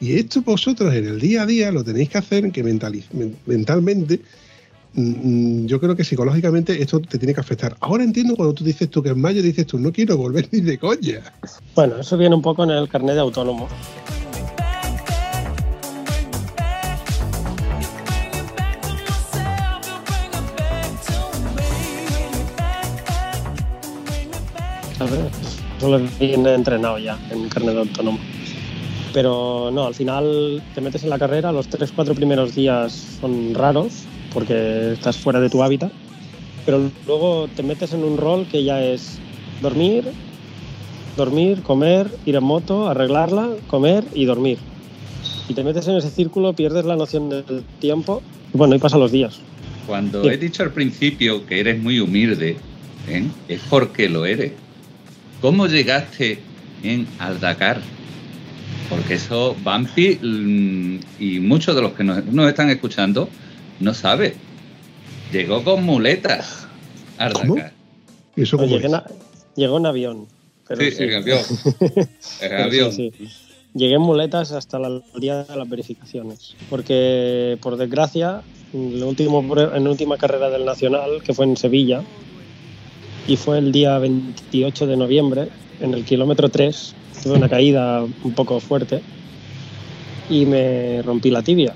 Y 0.00 0.14
esto 0.14 0.40
vosotros 0.42 0.94
en 0.94 1.06
el 1.06 1.20
día 1.20 1.42
a 1.42 1.46
día 1.46 1.70
lo 1.72 1.84
tenéis 1.84 2.08
que 2.08 2.18
hacer 2.18 2.50
que 2.52 2.62
mentalmente 3.46 4.20
yo 4.94 5.80
creo 5.80 5.94
que 5.94 6.04
psicológicamente 6.04 6.82
esto 6.82 7.00
te 7.00 7.18
tiene 7.18 7.34
que 7.34 7.40
afectar. 7.40 7.76
Ahora 7.80 8.04
entiendo 8.04 8.36
cuando 8.36 8.54
tú 8.54 8.64
dices 8.64 8.90
tú 8.90 9.02
que 9.02 9.10
en 9.10 9.20
mayo 9.20 9.42
dices 9.42 9.66
tú, 9.66 9.78
no 9.78 9.92
quiero 9.92 10.16
volver 10.16 10.48
ni 10.50 10.60
de 10.60 10.78
coña. 10.78 11.20
Bueno, 11.74 11.98
eso 11.98 12.16
viene 12.16 12.34
un 12.34 12.42
poco 12.42 12.64
en 12.64 12.70
el 12.70 12.88
carnet 12.88 13.14
de 13.14 13.20
autónomo. 13.20 13.68
¿sabes? 25.00 25.20
Eso 25.78 25.88
lo 25.88 25.98
viene 26.18 26.54
entrenado 26.54 26.98
ya 26.98 27.18
en 27.30 27.48
carnet 27.48 27.74
de 27.74 27.80
autónomo. 27.80 28.18
Pero 29.14 29.70
no, 29.72 29.86
al 29.86 29.94
final 29.94 30.62
te 30.74 30.80
metes 30.82 31.02
en 31.04 31.10
la 31.10 31.18
carrera, 31.18 31.52
los 31.52 31.70
3-4 31.70 32.14
primeros 32.14 32.54
días 32.54 33.18
son 33.20 33.54
raros 33.54 34.04
porque 34.32 34.92
estás 34.92 35.16
fuera 35.18 35.40
de 35.40 35.50
tu 35.50 35.62
hábitat, 35.62 35.92
pero 36.64 36.90
luego 37.06 37.48
te 37.48 37.62
metes 37.62 37.92
en 37.92 38.04
un 38.04 38.16
rol 38.16 38.46
que 38.50 38.64
ya 38.64 38.82
es 38.82 39.18
dormir, 39.62 40.04
dormir, 41.16 41.62
comer, 41.62 42.10
ir 42.26 42.36
en 42.36 42.44
moto, 42.44 42.88
arreglarla, 42.88 43.50
comer 43.66 44.04
y 44.14 44.24
dormir. 44.24 44.58
Y 45.48 45.54
te 45.54 45.64
metes 45.64 45.88
en 45.88 45.96
ese 45.96 46.10
círculo, 46.10 46.52
pierdes 46.52 46.84
la 46.84 46.96
noción 46.96 47.28
del 47.28 47.64
tiempo 47.80 48.22
y 48.54 48.58
bueno, 48.58 48.74
y 48.74 48.78
pasan 48.78 49.00
los 49.00 49.10
días. 49.12 49.40
Cuando 49.86 50.22
Sí. 50.22 50.28
he 50.30 50.36
dicho 50.36 50.62
al 50.62 50.72
principio 50.72 51.44
que 51.46 51.60
eres 51.60 51.82
muy 51.82 51.98
humilde, 51.98 52.56
¿eh? 53.08 53.24
es 53.48 53.60
porque 53.68 54.08
lo 54.08 54.24
eres. 54.24 54.52
¿Cómo 55.40 55.66
llegaste 55.66 56.38
en 56.82 57.06
al 57.18 57.40
Dakar? 57.40 57.80
Porque 58.88 59.14
eso, 59.14 59.56
Bumpy 59.64 60.18
mm, 60.22 60.98
y 61.22 61.40
muchos 61.40 61.74
de 61.74 61.82
los 61.82 61.92
que 61.92 62.04
nos, 62.04 62.24
nos 62.26 62.48
están 62.48 62.70
escuchando 62.70 63.28
no 63.80 63.94
saben. 63.94 64.34
Llegó 65.32 65.62
con 65.64 65.84
muletas 65.84 66.66
¿Cómo? 67.32 67.56
Llegó 69.56 69.76
en 69.78 69.86
avión. 69.86 70.26
Pero 70.66 70.80
Sí, 70.82 70.90
sí. 70.92 71.02
en 71.04 71.14
avión. 71.14 71.40
En 71.96 72.08
Pero 72.40 72.64
avión. 72.64 72.92
sí, 72.92 73.12
sí. 73.16 73.28
Llegué 73.74 73.94
en 73.94 74.00
muletas 74.02 74.52
hasta 74.52 74.78
la- 74.78 74.88
el 75.14 75.20
día 75.20 75.44
de 75.44 75.56
las 75.56 75.68
verificaciones. 75.68 76.54
Porque, 76.70 77.58
por 77.60 77.76
desgracia, 77.76 78.42
en, 78.72 78.92
el 78.94 79.02
último, 79.04 79.42
prue- 79.42 79.76
en 79.76 79.84
la 79.84 79.90
última 79.90 80.16
carrera 80.16 80.48
del 80.50 80.64
Nacional, 80.64 81.22
que 81.22 81.34
fue 81.34 81.44
en 81.44 81.56
Sevilla, 81.56 82.02
y 83.28 83.36
fue 83.36 83.58
el 83.58 83.70
día 83.70 83.98
28 83.98 84.86
de 84.86 84.96
noviembre, 84.96 85.48
en 85.80 85.94
el 85.94 86.04
kilómetro 86.04 86.48
3, 86.48 86.94
tuve 87.22 87.34
una 87.34 87.48
caída 87.48 88.02
un 88.02 88.32
poco 88.34 88.58
fuerte 88.60 89.02
y 90.28 90.46
me 90.46 91.02
rompí 91.02 91.30
la 91.30 91.42
tibia. 91.42 91.74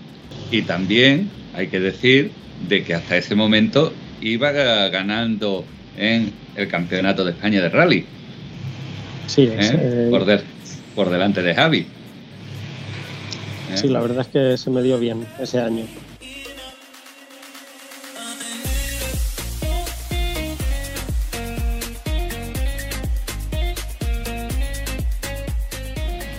Y 0.50 0.62
también 0.62 1.30
hay 1.54 1.68
que 1.68 1.80
decir 1.80 2.30
de 2.68 2.82
que 2.84 2.94
hasta 2.94 3.16
ese 3.16 3.34
momento 3.34 3.92
iba 4.20 4.52
ga- 4.52 4.90
ganando 4.90 5.64
en 5.96 6.32
el 6.56 6.68
campeonato 6.68 7.24
de 7.24 7.32
España 7.32 7.60
de 7.62 7.68
rally, 7.68 8.04
Sí, 9.26 9.42
¿eh? 9.42 9.56
es, 9.58 9.70
eh, 9.72 10.06
por, 10.10 10.24
del- 10.24 10.40
por 10.94 11.10
delante 11.10 11.42
de 11.42 11.54
Javi. 11.54 11.78
¿Eh? 13.72 13.76
sí, 13.76 13.88
la 13.88 14.00
verdad 14.00 14.20
es 14.22 14.28
que 14.28 14.56
se 14.56 14.70
me 14.70 14.82
dio 14.82 14.98
bien 14.98 15.26
ese 15.40 15.60
año. 15.60 15.84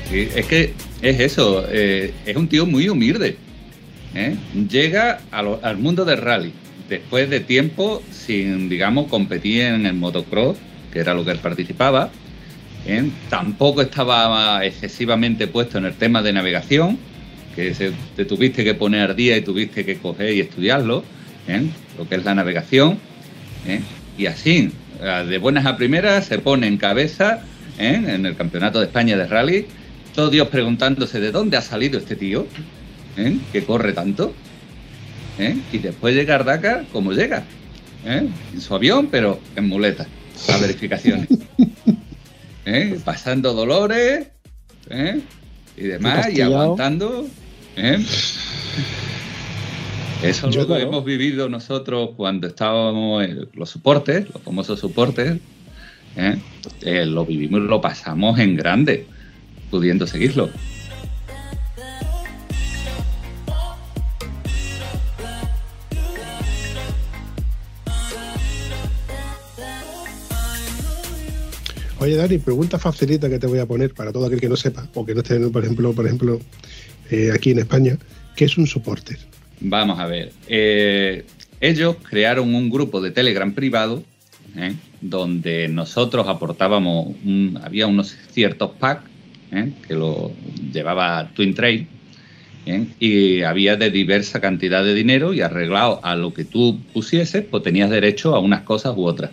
Sí, 0.09 0.29
es 0.35 0.45
que 0.45 0.73
es 1.01 1.19
eso, 1.19 1.65
eh, 1.69 2.13
es 2.25 2.35
un 2.35 2.47
tío 2.47 2.65
muy 2.65 2.87
humilde. 2.89 3.37
¿Eh? 4.15 4.35
Llega 4.69 5.19
al 5.31 5.77
mundo 5.77 6.05
del 6.05 6.17
rally 6.17 6.53
después 6.89 7.29
de 7.29 7.39
tiempo 7.41 8.01
sin, 8.11 8.69
digamos, 8.69 9.07
competir 9.07 9.63
en 9.63 9.85
el 9.85 9.93
motocross, 9.93 10.57
que 10.91 10.99
era 10.99 11.13
lo 11.13 11.25
que 11.25 11.31
él 11.31 11.39
participaba. 11.39 12.09
¿eh? 12.87 13.09
Tampoco 13.29 13.81
estaba 13.81 14.63
excesivamente 14.65 15.47
puesto 15.47 15.77
en 15.77 15.85
el 15.85 15.93
tema 15.93 16.21
de 16.21 16.33
navegación, 16.33 16.97
que 17.55 17.73
te 18.15 18.25
tuviste 18.25 18.63
que 18.63 18.73
poner 18.73 19.11
al 19.11 19.15
día 19.15 19.37
y 19.37 19.41
tuviste 19.41 19.85
que 19.85 19.97
coger 19.97 20.33
y 20.33 20.41
estudiarlo, 20.41 21.03
¿eh? 21.47 21.63
lo 21.97 22.07
que 22.07 22.15
es 22.15 22.25
la 22.25 22.35
navegación. 22.35 22.99
Y 24.17 24.27
así, 24.27 24.71
de 25.27 25.37
buenas 25.39 25.65
a 25.65 25.75
primeras, 25.75 26.25
se 26.25 26.39
pone 26.39 26.67
en 26.67 26.77
cabeza 26.77 27.41
en 27.79 28.25
el 28.25 28.35
Campeonato 28.35 28.79
de 28.79 28.85
España 28.85 29.17
de 29.17 29.25
Rally. 29.25 29.65
Todo 30.13 30.29
Dios 30.29 30.47
preguntándose 30.49 31.19
de 31.19 31.31
dónde 31.31 31.57
ha 31.57 31.61
salido 31.61 31.97
este 31.97 32.15
tío, 32.15 32.47
¿eh? 33.17 33.37
que 33.51 33.63
corre 33.63 33.93
tanto. 33.93 34.33
¿eh? 35.39 35.57
Y 35.71 35.77
después 35.79 36.15
llega 36.15 36.35
a 36.35 36.43
Dakar 36.43 36.85
como 36.91 37.11
llega, 37.13 37.43
¿eh? 38.05 38.27
en 38.53 38.61
su 38.61 38.73
avión, 38.75 39.07
pero 39.11 39.39
en 39.55 39.67
muleta, 39.67 40.07
a 40.53 40.57
verificaciones. 40.57 41.27
Pasando 43.05 43.53
dolores 43.53 44.27
y 45.77 45.81
demás, 45.81 46.33
y 46.33 46.41
aguantando. 46.41 47.27
Eso 50.23 50.49
Yo, 50.49 50.61
lo 50.61 50.67
claro. 50.67 50.83
hemos 50.87 51.05
vivido 51.05 51.49
nosotros 51.49 52.11
cuando 52.15 52.47
estábamos 52.47 53.23
en 53.23 53.47
los 53.53 53.69
soportes, 53.69 54.27
los 54.33 54.41
famosos 54.41 54.79
soportes. 54.79 55.39
¿eh? 56.15 56.37
Eh, 56.81 57.05
lo 57.05 57.25
vivimos 57.25 57.61
y 57.61 57.63
lo 57.65 57.81
pasamos 57.81 58.39
en 58.39 58.55
grande, 58.55 59.05
pudiendo 59.69 60.07
seguirlo. 60.07 60.49
Oye, 72.05 72.17
Dani, 72.17 72.37
pregunta 72.37 72.77
facilita 72.77 73.27
que 73.29 73.39
te 73.39 73.47
voy 73.47 73.57
a 73.57 73.65
poner 73.65 73.91
para 73.95 74.11
todo 74.11 74.27
aquel 74.27 74.39
que 74.39 74.47
no 74.47 74.55
sepa 74.55 74.87
o 74.93 75.03
que 75.03 75.15
no 75.15 75.21
esté, 75.21 75.39
por 75.49 75.63
ejemplo, 75.63 75.91
por 75.93 76.05
ejemplo 76.05 76.39
eh, 77.09 77.31
aquí 77.33 77.49
en 77.51 77.59
España. 77.59 77.97
¿Qué 78.35 78.45
es 78.45 78.57
un 78.59 78.67
supporter? 78.67 79.17
Vamos 79.59 79.99
a 79.99 80.05
ver. 80.05 80.31
eh, 80.47 81.25
ellos 81.61 81.95
crearon 82.07 82.53
un 82.53 82.69
grupo 82.69 83.01
de 83.01 83.09
Telegram 83.09 83.51
privado 83.53 84.03
¿eh? 84.55 84.73
donde 85.01 85.67
nosotros 85.67 86.27
aportábamos, 86.27 87.07
un- 87.25 87.59
había 87.63 87.87
unos 87.87 88.15
ciertos 88.31 88.71
packs 88.79 89.09
que 89.87 89.93
lo 89.95 90.31
llevaba 90.73 91.31
Twin 91.33 91.55
Trail 91.55 91.87
y 92.99 93.41
había 93.41 93.77
de 93.77 93.89
diversa 93.89 94.41
cantidad 94.41 94.83
de 94.83 94.93
dinero 94.93 95.33
y 95.33 95.41
arreglado 95.41 96.01
a 96.03 96.15
lo 96.15 96.33
que 96.33 96.43
tú 96.45 96.79
pusieses, 96.93 97.45
pues 97.49 97.63
tenías 97.63 97.89
derecho 97.89 98.35
a 98.35 98.39
unas 98.39 98.61
cosas 98.61 98.93
u 98.97 99.05
otras. 99.05 99.31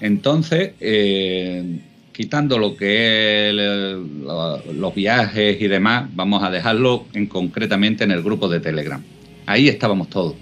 Entonces, 0.00 0.72
eh, 0.80 1.80
quitando 2.12 2.58
lo 2.58 2.76
que 2.76 3.50
es 3.50 3.54
los 3.54 4.94
viajes 4.94 5.60
y 5.60 5.68
demás, 5.68 6.08
vamos 6.14 6.42
a 6.42 6.50
dejarlo 6.50 7.06
en, 7.12 7.26
concretamente 7.26 8.04
en 8.04 8.10
el 8.10 8.22
grupo 8.22 8.48
de 8.48 8.60
Telegram. 8.60 9.02
Ahí 9.46 9.68
estábamos 9.68 10.08
todos. 10.08 10.34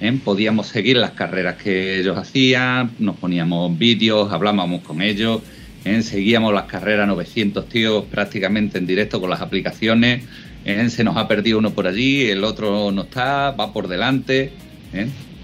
¿eh? 0.00 0.18
Podíamos 0.24 0.66
seguir 0.68 0.96
las 0.96 1.12
carreras 1.12 1.56
que 1.56 2.00
ellos 2.00 2.16
hacían, 2.16 2.90
nos 2.98 3.16
poníamos 3.16 3.78
vídeos, 3.78 4.32
hablábamos 4.32 4.82
con 4.82 5.02
ellos, 5.02 5.42
¿eh? 5.84 6.02
seguíamos 6.02 6.54
las 6.54 6.64
carreras 6.64 7.06
900 7.06 7.68
tíos 7.68 8.04
prácticamente 8.10 8.78
en 8.78 8.86
directo 8.86 9.20
con 9.20 9.30
las 9.30 9.40
aplicaciones. 9.40 10.24
Se 10.88 11.04
nos 11.04 11.16
ha 11.16 11.26
perdido 11.26 11.58
uno 11.58 11.70
por 11.70 11.86
allí, 11.86 12.26
el 12.28 12.44
otro 12.44 12.92
no 12.92 13.02
está, 13.02 13.52
va 13.52 13.72
por 13.72 13.88
delante. 13.88 14.52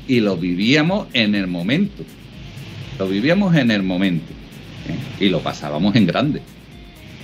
Y 0.07 0.21
lo 0.21 0.37
vivíamos 0.37 1.09
en 1.15 1.35
el 1.35 1.47
momento. 1.47 2.05
Lo 2.99 3.07
vivíamos 3.07 3.55
en 3.57 3.71
el 3.71 3.83
momento. 3.83 4.33
¿eh? 4.89 5.25
Y 5.25 5.29
lo 5.29 5.41
pasábamos 5.41 5.95
en 5.97 6.07
grande. 6.07 6.43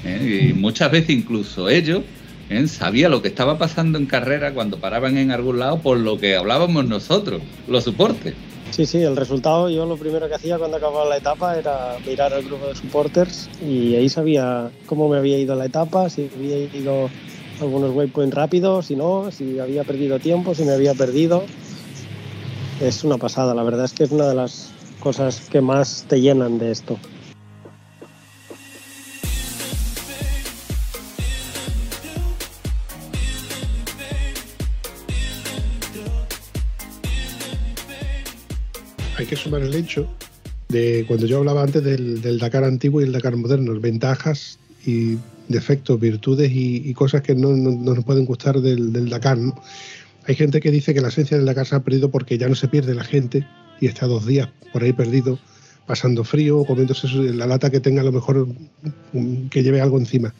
¿eh? 0.05 0.51
Y 0.51 0.53
muchas 0.53 0.91
veces 0.91 1.11
incluso 1.11 1.69
ellos 1.69 2.03
¿eh? 2.51 2.67
sabían 2.69 3.11
lo 3.11 3.23
que 3.23 3.29
estaba 3.29 3.59
pasando 3.59 3.99
en 3.99 4.07
carrera 4.07 4.53
cuando 4.53 4.79
paraban 4.79 5.17
en 5.17 5.31
algún 5.31 5.59
lado 5.59 5.79
por 5.79 5.99
lo 5.99 6.19
que 6.19 6.37
hablábamos 6.37 6.85
nosotros, 6.87 7.43
los 7.69 7.85
soportes. 7.85 8.35
Sí, 8.71 8.87
sí, 8.87 9.03
el 9.03 9.17
resultado 9.17 9.69
yo 9.69 9.85
lo 9.85 9.99
primero 9.99 10.29
que 10.29 10.35
hacía 10.35 10.57
cuando 10.57 10.79
acababa 10.79 11.05
la 11.05 11.19
etapa 11.19 11.59
era 11.59 11.97
mirar 12.07 12.33
al 12.33 12.43
grupo 12.43 12.69
de 12.69 12.75
supporters 12.75 13.51
y 13.63 13.95
ahí 13.97 14.09
sabía 14.09 14.71
cómo 14.87 15.11
me 15.11 15.19
había 15.19 15.39
ido 15.39 15.55
la 15.55 15.67
etapa, 15.67 16.09
si 16.09 16.31
había 16.35 16.57
ido 16.57 17.11
algunos 17.61 17.95
waypoints 17.95 18.35
rápidos, 18.35 18.87
si 18.87 18.97
no, 18.97 19.31
si 19.31 19.59
había 19.59 19.85
perdido 19.85 20.19
tiempo, 20.19 20.55
si 20.55 20.65
me 20.65 20.73
había 20.73 20.95
perdido. 20.95 21.45
Es 22.81 23.05
una 23.05 23.19
pasada, 23.19 23.55
la 23.55 23.63
verdad 23.63 23.85
es 23.85 23.93
que 23.93 24.05
es 24.05 24.11
una 24.11 24.27
de 24.27 24.35
las 24.35 24.73
cosas 25.03 25.49
que 25.51 25.61
más 25.61 26.05
te 26.09 26.21
llenan 26.21 26.59
de 26.59 26.71
esto. 26.71 26.97
hay 39.17 39.27
que 39.27 39.37
sumar 39.37 39.63
el 39.63 39.75
hecho 39.75 40.09
de 40.69 41.05
cuando 41.07 41.27
yo 41.27 41.39
hablaba 41.39 41.63
antes 41.63 41.85
del, 41.85 42.23
del 42.23 42.39
Dakar 42.39 42.65
antiguo 42.65 43.01
y 43.01 43.05
el 43.05 43.13
Dakar 43.13 43.37
moderno, 43.37 43.79
ventajas 43.79 44.59
y 44.87 45.19
defectos, 45.49 46.01
virtudes 46.01 46.51
y, 46.53 46.93
cosas 46.95 47.23
que 47.23 47.35
no, 47.35 47.51
no- 47.51 47.73
no 47.73 47.95
nos 47.95 48.05
pueden 48.05 48.25
gustar 48.25 48.61
del, 48.61 48.93
del 48.93 49.11
Dakar. 49.11 49.39
Hay 50.27 50.35
gente 50.35 50.61
que 50.61 50.71
dice 50.71 50.95
que 50.95 51.01
la 51.01 51.09
esencia 51.09 51.37
del 51.37 51.47
Dakar 51.47 51.67
se 51.67 51.75
ha 51.77 51.81
perdido 51.81 52.11
porque 52.11 52.39
ya 52.39 52.49
no 52.49 52.55
se 52.55 52.69
pierde 52.69 52.95
la 52.95 53.05
gente 53.05 53.47
y 53.83 53.89
está 53.89 54.07
dos 54.07 54.25
días 54.25 54.49
por 54.73 54.85
ahí 54.85 54.93
perdido, 54.93 55.39
pasando 55.87 56.23
frío 56.23 56.61
o 56.61 56.65
comiéndose 56.65 57.09
la 57.09 57.47
lata 57.47 57.69
que 57.69 57.81
tenga 57.81 58.01
a 58.01 58.05
lo 58.05 58.13
mejor 58.13 58.47
mm, 59.13 59.49
que 59.49 59.63
lleve 59.63 59.81
algo 59.81 59.99
encima. 59.99 60.33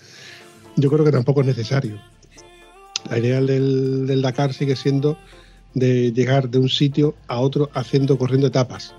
Yo 0.77 0.89
creo 0.91 1.05
que 1.05 1.11
tampoco 1.11 1.41
es 1.41 1.49
necesario. 1.49 2.01
La 3.11 3.19
idea 3.19 3.41
del, 3.43 4.07
del 4.07 4.23
Dakar 4.23 4.55
sigue 4.55 4.77
siendo 4.77 5.19
de 5.75 6.13
llegar 6.13 6.49
de 6.49 6.59
un 6.59 6.69
sitio 6.69 7.17
a 7.27 7.41
otro 7.41 7.69
haciendo, 7.75 8.17
corriendo 8.17 8.47
etapas. 8.47 8.95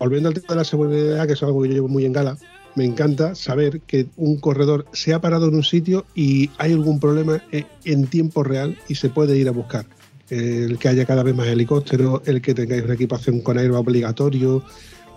Volviendo 0.00 0.28
al 0.28 0.34
tema 0.34 0.48
de 0.48 0.56
la 0.56 0.64
seguridad, 0.64 1.26
que 1.26 1.34
es 1.34 1.42
algo 1.44 1.62
que 1.62 1.68
yo 1.68 1.74
llevo 1.74 1.88
muy 1.88 2.04
en 2.04 2.12
gala, 2.12 2.36
me 2.74 2.84
encanta 2.84 3.36
saber 3.36 3.80
que 3.82 4.08
un 4.16 4.38
corredor 4.38 4.86
se 4.92 5.14
ha 5.14 5.20
parado 5.20 5.46
en 5.48 5.54
un 5.54 5.64
sitio 5.64 6.04
y 6.14 6.50
hay 6.58 6.72
algún 6.72 6.98
problema 6.98 7.40
e- 7.52 7.66
en 7.84 8.08
tiempo 8.08 8.42
real 8.42 8.76
y 8.88 8.96
se 8.96 9.10
puede 9.10 9.38
ir 9.38 9.48
a 9.48 9.52
buscar. 9.52 9.86
El 10.28 10.78
que 10.78 10.88
haya 10.88 11.04
cada 11.04 11.22
vez 11.22 11.34
más 11.34 11.46
helicópteros, 11.46 12.22
el 12.26 12.42
que 12.42 12.54
tengáis 12.54 12.82
una 12.82 12.94
equipación 12.94 13.40
con 13.40 13.58
aire 13.58 13.74
obligatorio, 13.74 14.62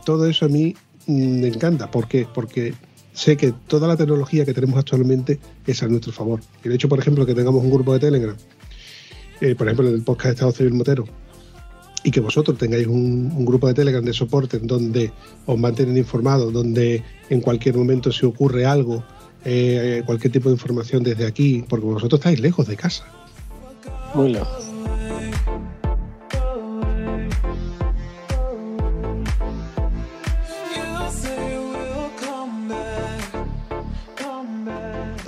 todo 0.06 0.28
eso 0.28 0.46
a 0.46 0.50
mí 0.50 0.76
mm, 1.08 1.42
me 1.42 1.48
encanta. 1.48 1.90
¿Por 1.90 2.08
qué? 2.08 2.28
Porque 2.34 2.74
sé 3.14 3.36
que 3.38 3.54
toda 3.68 3.88
la 3.88 3.98
tecnología 3.98 4.46
que 4.46 4.54
tenemos 4.54 4.78
actualmente 4.78 5.40
es 5.66 5.82
a 5.84 5.88
nuestro 5.88 6.12
favor. 6.12 6.42
El 6.64 6.74
hecho, 6.74 6.88
por 6.88 7.00
ejemplo, 7.00 7.26
que 7.26 7.34
tengamos 7.34 7.64
un 7.64 7.72
grupo 7.72 7.94
de 7.94 8.00
Telegram 8.00 8.36
eh, 9.42 9.56
por 9.56 9.68
ejemplo, 9.68 9.88
en 9.88 9.96
el 9.96 10.02
podcast 10.02 10.26
de 10.26 10.32
Estado 10.32 10.52
Civil 10.52 10.74
Motero, 10.74 11.06
y 12.04 12.12
que 12.12 12.20
vosotros 12.20 12.58
tengáis 12.58 12.88
un, 12.88 13.32
un 13.36 13.46
grupo 13.46 13.68
de 13.68 13.74
Telegram 13.74 14.04
de 14.04 14.14
soporte 14.14 14.58
en 14.58 14.68
donde 14.68 15.12
os 15.46 15.58
mantienen 15.58 15.98
informados, 15.98 16.52
donde 16.52 17.04
en 17.30 17.42
cualquier 17.42 17.78
momento 17.78 18.12
si 18.12 18.26
ocurre 18.26 18.66
algo, 18.66 19.04
eh, 19.46 20.04
cualquier 20.06 20.34
tipo 20.34 20.50
de 20.50 20.56
información 20.56 21.04
desde 21.04 21.26
aquí, 21.26 21.64
porque 21.68 21.86
vosotros 21.86 22.20
estáis 22.20 22.40
lejos 22.40 22.68
de 22.68 22.76
casa. 22.76 23.06
Muy 24.14 24.34
lejos. 24.34 24.69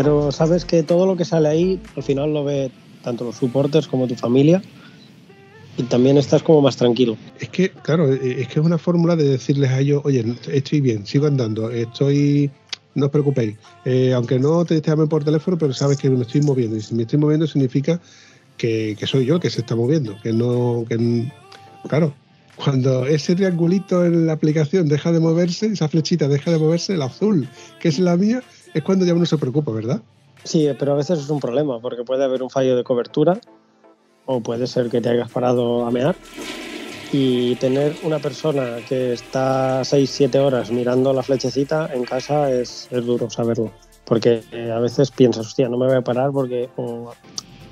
Pero 0.01 0.31
sabes 0.31 0.65
que 0.65 0.81
todo 0.81 1.05
lo 1.05 1.15
que 1.15 1.25
sale 1.25 1.47
ahí 1.47 1.79
al 1.95 2.01
final 2.01 2.33
lo 2.33 2.43
ve 2.43 2.71
tanto 3.03 3.23
los 3.23 3.35
supporters 3.35 3.87
como 3.87 4.07
tu 4.07 4.15
familia 4.15 4.59
y 5.77 5.83
también 5.83 6.17
estás 6.17 6.41
como 6.41 6.59
más 6.59 6.75
tranquilo. 6.75 7.17
Es 7.39 7.49
que, 7.49 7.69
claro, 7.69 8.11
eh, 8.11 8.41
es 8.41 8.47
que 8.47 8.59
es 8.59 8.65
una 8.65 8.79
fórmula 8.79 9.15
de 9.15 9.25
decirles 9.25 9.69
a 9.69 9.79
ellos, 9.79 10.01
oye, 10.03 10.25
estoy 10.51 10.81
bien, 10.81 11.05
sigo 11.05 11.27
andando, 11.27 11.69
estoy, 11.69 12.49
no 12.95 13.05
os 13.05 13.11
preocupéis, 13.11 13.57
Eh, 13.85 14.11
aunque 14.13 14.39
no 14.39 14.65
te 14.65 14.81
llamen 14.81 15.07
por 15.07 15.23
teléfono, 15.23 15.55
pero 15.55 15.71
sabes 15.71 15.99
que 15.99 16.09
me 16.09 16.23
estoy 16.23 16.41
moviendo, 16.41 16.77
y 16.77 16.81
si 16.81 16.95
me 16.95 17.03
estoy 17.03 17.19
moviendo 17.19 17.45
significa 17.45 18.01
que, 18.57 18.95
que 18.97 19.05
soy 19.05 19.25
yo 19.25 19.35
el 19.35 19.39
que 19.39 19.51
se 19.51 19.61
está 19.61 19.75
moviendo, 19.75 20.17
que 20.23 20.33
no, 20.33 20.83
que, 20.89 21.31
claro, 21.87 22.11
cuando 22.55 23.05
ese 23.05 23.35
triangulito 23.35 24.03
en 24.03 24.25
la 24.25 24.33
aplicación 24.33 24.87
deja 24.87 25.11
de 25.11 25.19
moverse, 25.19 25.67
esa 25.67 25.87
flechita 25.87 26.27
deja 26.27 26.51
de 26.51 26.57
moverse, 26.57 26.93
el 26.93 27.01
azul, 27.03 27.47
que 27.79 27.89
es 27.89 27.99
la 27.99 28.17
mía, 28.17 28.41
es 28.73 28.83
cuando 28.83 29.05
ya 29.05 29.13
uno 29.13 29.25
se 29.25 29.37
preocupa, 29.37 29.71
¿verdad? 29.71 30.01
Sí, 30.43 30.67
pero 30.77 30.93
a 30.93 30.95
veces 30.95 31.19
es 31.19 31.29
un 31.29 31.39
problema 31.39 31.79
porque 31.79 32.03
puede 32.03 32.23
haber 32.23 32.41
un 32.41 32.49
fallo 32.49 32.75
de 32.75 32.83
cobertura 32.83 33.39
o 34.25 34.41
puede 34.41 34.67
ser 34.67 34.89
que 34.89 35.01
te 35.01 35.09
hayas 35.09 35.31
parado 35.31 35.85
a 35.85 35.91
mear 35.91 36.15
y 37.11 37.55
tener 37.55 37.95
una 38.03 38.19
persona 38.19 38.77
que 38.87 39.13
está 39.13 39.81
6-7 39.81 40.35
horas 40.39 40.71
mirando 40.71 41.13
la 41.13 41.23
flechecita 41.23 41.89
en 41.93 42.05
casa 42.05 42.51
es, 42.51 42.87
es 42.89 43.05
duro 43.05 43.29
saberlo. 43.29 43.71
Porque 44.05 44.43
eh, 44.51 44.71
a 44.71 44.79
veces 44.79 45.11
piensas, 45.11 45.47
hostia, 45.47 45.69
no 45.69 45.77
me 45.77 45.87
voy 45.87 45.95
a 45.95 46.01
parar 46.01 46.31
porque... 46.31 46.69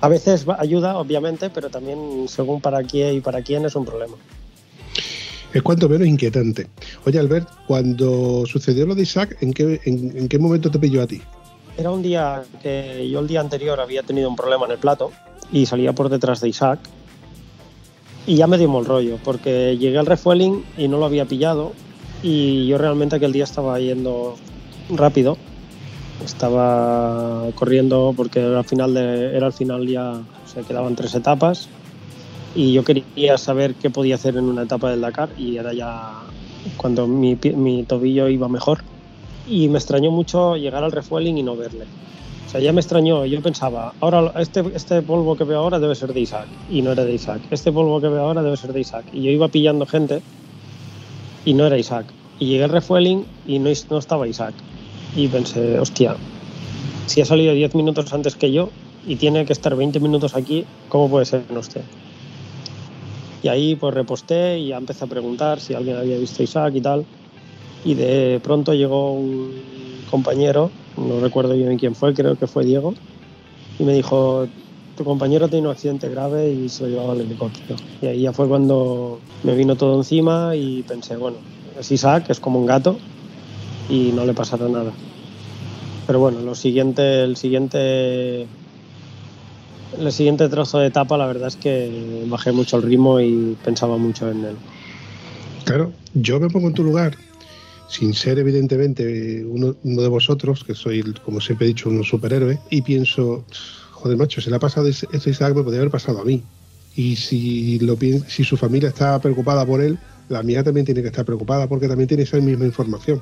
a 0.02 0.08
veces 0.08 0.46
ayuda, 0.58 0.98
obviamente, 0.98 1.50
pero 1.50 1.70
también 1.70 2.28
según 2.28 2.62
para 2.62 2.84
quién 2.84 3.16
y 3.16 3.20
para 3.22 3.42
quién 3.42 3.66
es 3.66 3.76
un 3.76 3.86
problema. 3.86 4.16
Es 5.54 5.62
cuanto 5.64 5.90
menos 5.90 6.08
inquietante. 6.08 6.68
Oye, 7.06 7.20
Albert, 7.20 7.48
cuando 7.68 8.46
sucedió 8.46 8.86
lo 8.86 8.96
de 8.96 9.04
Isaac, 9.04 9.38
¿en 9.42 9.54
qué, 9.54 9.82
en, 9.86 10.16
en 10.16 10.28
qué 10.28 10.38
momento 10.38 10.70
te 10.70 10.78
pilló 10.78 11.02
a 11.02 11.08
ti? 11.08 11.22
Era 11.78 11.92
un 11.92 12.02
día 12.02 12.44
que 12.62 13.10
yo 13.10 13.20
el 13.20 13.28
día 13.28 13.40
anterior 13.40 13.80
había 13.80 14.04
tenido 14.04 14.30
un 14.30 14.36
problema 14.36 14.66
en 14.66 14.74
el 14.74 14.78
plato 14.78 15.12
y 15.52 15.66
salía 15.66 15.94
por 15.94 16.10
detrás 16.10 16.42
de 16.42 16.50
Isaac 16.50 16.80
y 18.28 18.36
ya 18.36 18.48
me 18.48 18.58
dio 18.58 18.70
mal 18.70 18.86
rollo 18.86 19.18
porque 19.24 19.78
llegué 19.78 19.98
al 19.98 20.06
refueling 20.06 20.64
y 20.78 20.88
no 20.88 20.98
lo 20.98 21.06
había 21.06 21.26
pillado 21.26 21.74
y 22.22 22.68
yo 22.68 22.78
realmente 22.78 23.16
aquel 23.16 23.32
día 23.32 23.44
estaba 23.44 23.80
yendo 23.80 24.36
rápido 24.90 25.38
estaba 26.24 27.46
corriendo 27.56 28.14
porque 28.16 28.40
era 28.40 28.60
al 28.60 28.66
final 28.66 28.94
de, 28.94 29.36
era 29.36 29.48
al 29.48 29.54
final 29.54 29.88
ya 29.88 30.22
se 30.46 30.62
quedaban 30.62 30.96
tres 30.96 31.16
etapas 31.16 31.70
y 32.56 32.74
yo 32.74 32.84
quería 32.84 33.38
saber 33.38 33.76
qué 33.76 33.90
podía 33.90 34.16
hacer 34.16 34.38
en 34.38 34.46
una 34.46 34.64
etapa 34.64 34.90
del 34.90 35.02
Dakar 35.02 35.30
y 35.38 35.58
era 35.58 35.74
ya 35.74 36.14
cuando 36.78 37.08
mi, 37.08 37.38
mi 37.56 37.84
tobillo 37.84 38.28
iba 38.28 38.48
mejor 38.48 38.80
y 39.48 39.68
me 39.70 39.78
extrañó 39.78 40.12
mucho 40.12 40.56
llegar 40.56 40.84
al 40.84 40.92
refueling 40.92 41.38
y 41.38 41.44
no 41.44 41.56
verle. 41.56 41.86
O 42.50 42.52
sea, 42.52 42.62
ya 42.62 42.74
me 42.74 42.82
extrañó. 42.82 43.26
Yo 43.26 43.42
pensaba, 43.42 43.94
ahora 44.00 44.34
este, 44.40 44.64
este 44.74 45.02
polvo 45.04 45.36
que 45.36 45.44
veo 45.44 45.60
ahora 45.60 45.78
debe 45.78 45.94
ser 45.94 46.14
de 46.14 46.22
Isaac. 46.22 46.48
Y 46.72 46.82
no 46.82 46.92
era 46.92 47.06
de 47.06 47.14
Isaac. 47.14 47.42
Este 47.52 47.72
polvo 47.72 48.02
que 48.02 48.08
veo 48.08 48.22
ahora 48.22 48.42
debe 48.42 48.58
ser 48.58 48.74
de 48.74 48.80
Isaac. 48.80 49.06
Y 49.14 49.22
yo 49.22 49.30
iba 49.30 49.48
pillando 49.50 49.86
gente 49.86 50.22
y 51.46 51.54
no 51.54 51.68
era 51.68 51.78
Isaac. 51.78 52.08
Y 52.40 52.48
llegué 52.48 52.64
al 52.64 52.72
refueling 52.72 53.24
y 53.46 53.60
no, 53.60 53.70
no 53.92 53.98
estaba 54.00 54.28
Isaac. 54.28 54.56
Y 55.16 55.28
pensé, 55.28 55.80
hostia, 55.80 56.16
si 57.06 57.22
ha 57.22 57.26
salido 57.26 57.54
10 57.54 57.76
minutos 57.76 58.12
antes 58.14 58.36
que 58.36 58.52
yo 58.52 58.70
y 59.08 59.16
tiene 59.18 59.46
que 59.46 59.54
estar 59.54 59.76
20 59.76 60.00
minutos 60.00 60.36
aquí, 60.36 60.66
¿cómo 60.90 61.10
puede 61.10 61.26
ser 61.26 61.44
no 61.52 61.60
usted? 61.60 61.82
Y 63.42 63.48
ahí 63.48 63.76
pues 63.76 63.94
reposté 63.94 64.60
y 64.60 64.70
ya 64.70 64.78
empecé 64.78 65.06
a 65.06 65.08
preguntar 65.08 65.60
si 65.60 65.74
alguien 65.74 65.98
había 65.98 66.18
visto 66.18 66.44
Isaac 66.44 66.74
y 66.76 66.82
tal. 66.82 67.06
Y 67.86 67.94
de 67.94 68.40
pronto 68.44 68.74
llegó 68.74 69.14
un 69.14 70.04
compañero, 70.10 70.72
no 70.98 71.20
recuerdo 71.22 71.54
bien 71.54 71.78
quién 71.78 71.96
fue, 71.96 72.14
creo 72.14 72.36
que 72.36 72.48
fue 72.48 72.66
Diego, 72.66 72.94
y 73.78 73.84
me 73.84 73.94
dijo, 73.94 74.48
tu 74.98 75.06
compañero 75.06 75.48
tiene 75.48 75.68
un 75.68 75.72
accidente 75.72 76.10
grave 76.10 76.52
y 76.52 76.68
se 76.68 76.84
lo 76.84 76.90
llevaba 76.90 77.14
al 77.14 77.22
helicóptero. 77.22 77.78
Y 78.02 78.08
ahí 78.08 78.22
ya 78.24 78.34
fue 78.34 78.48
cuando 78.48 79.20
me 79.44 79.56
vino 79.56 79.76
todo 79.76 79.96
encima 79.96 80.56
y 80.56 80.84
pensé, 80.84 81.16
bueno, 81.16 81.38
es 81.80 81.90
Isaac, 81.90 82.26
es 82.30 82.40
como 82.42 82.60
un 82.60 82.66
gato 82.66 82.98
y 83.90 84.12
no 84.12 84.26
le 84.26 84.34
pasará 84.34 84.68
nada. 84.68 84.92
Pero 86.06 86.20
bueno, 86.20 86.42
lo 86.42 86.54
siguiente, 86.54 87.24
el 87.24 87.38
siguiente 87.38 88.46
el 89.98 90.12
siguiente 90.12 90.48
trozo 90.50 90.80
de 90.80 90.88
etapa 90.88 91.18
la 91.18 91.28
verdad 91.28 91.48
es 91.48 91.56
que 91.56 92.26
bajé 92.28 92.52
mucho 92.52 92.78
el 92.78 92.84
ritmo 92.84 93.20
y 93.20 93.58
pensaba 93.64 93.98
mucho 93.98 94.30
en 94.30 94.46
él. 94.46 94.56
Claro, 95.66 95.92
yo 96.14 96.40
me 96.40 96.50
pongo 96.50 96.68
en 96.68 96.74
tu 96.74 96.84
lugar, 96.84 97.16
sin 97.88 98.14
ser 98.14 98.40
evidentemente 98.40 99.44
uno, 99.46 99.76
uno 99.84 100.02
de 100.02 100.08
vosotros, 100.08 100.64
que 100.64 100.76
soy, 100.76 101.04
como 101.26 101.42
siempre 101.42 101.66
he 101.66 101.70
dicho, 101.70 101.90
un 101.90 102.04
superhéroe, 102.04 102.60
y 102.70 102.82
pienso, 102.82 103.46
joder, 103.92 104.18
macho, 104.18 104.42
se 104.42 104.50
le 104.50 104.56
ha 104.56 104.60
pasado 104.60 104.88
ese 104.88 105.08
ese 105.12 105.32
Isaac, 105.32 105.56
me 105.56 105.64
podría 105.64 105.82
haber 105.82 105.92
pasado 105.92 106.22
a 106.22 106.26
mí. 106.26 106.44
Y 106.96 107.16
si, 107.16 107.80
lo, 107.80 107.98
si 108.28 108.44
su 108.44 108.58
familia 108.58 108.90
está 108.90 109.20
preocupada 109.20 109.66
por 109.66 109.82
él, 109.82 109.98
la 110.28 110.44
mía 110.44 110.64
también 110.64 110.86
tiene 110.86 111.02
que 111.02 111.08
estar 111.08 111.26
preocupada 111.26 111.68
porque 111.68 111.88
también 111.88 112.08
tiene 112.08 112.24
esa 112.24 112.38
misma 112.38 112.66
información. 112.66 113.22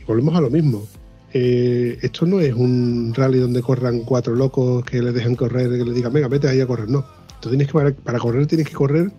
Y 0.00 0.04
volvemos 0.04 0.34
a 0.34 0.40
lo 0.40 0.50
mismo. 0.50 0.86
Eh, 1.36 1.98
esto 2.00 2.26
no 2.26 2.38
es 2.38 2.54
un 2.54 3.12
rally 3.12 3.40
donde 3.40 3.60
corran 3.60 4.02
cuatro 4.04 4.36
locos 4.36 4.84
que 4.84 5.02
le 5.02 5.10
dejan 5.10 5.34
correr, 5.34 5.68
que 5.68 5.84
le 5.84 5.92
digan, 5.92 6.12
venga, 6.12 6.28
vete 6.28 6.48
ahí 6.48 6.60
a 6.60 6.66
correr. 6.66 6.88
No. 6.88 7.04
Tú 7.40 7.48
tienes 7.48 7.66
que, 7.66 7.72
para, 7.72 8.18
correr, 8.20 8.46
tienes 8.46 8.68
que 8.68 8.74
correr 8.74 9.10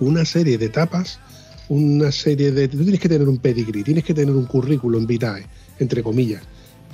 una 0.00 0.24
serie 0.24 0.56
de 0.56 0.64
etapas, 0.64 1.20
una 1.68 2.10
serie 2.10 2.52
de... 2.52 2.68
Tú 2.68 2.78
tienes 2.78 3.00
que 3.00 3.08
tener 3.10 3.28
un 3.28 3.36
pedigree, 3.36 3.84
tienes 3.84 4.02
que 4.02 4.14
tener 4.14 4.34
un 4.34 4.46
currículum 4.46 5.06
vitae, 5.06 5.44
entre 5.78 6.02
comillas, 6.02 6.42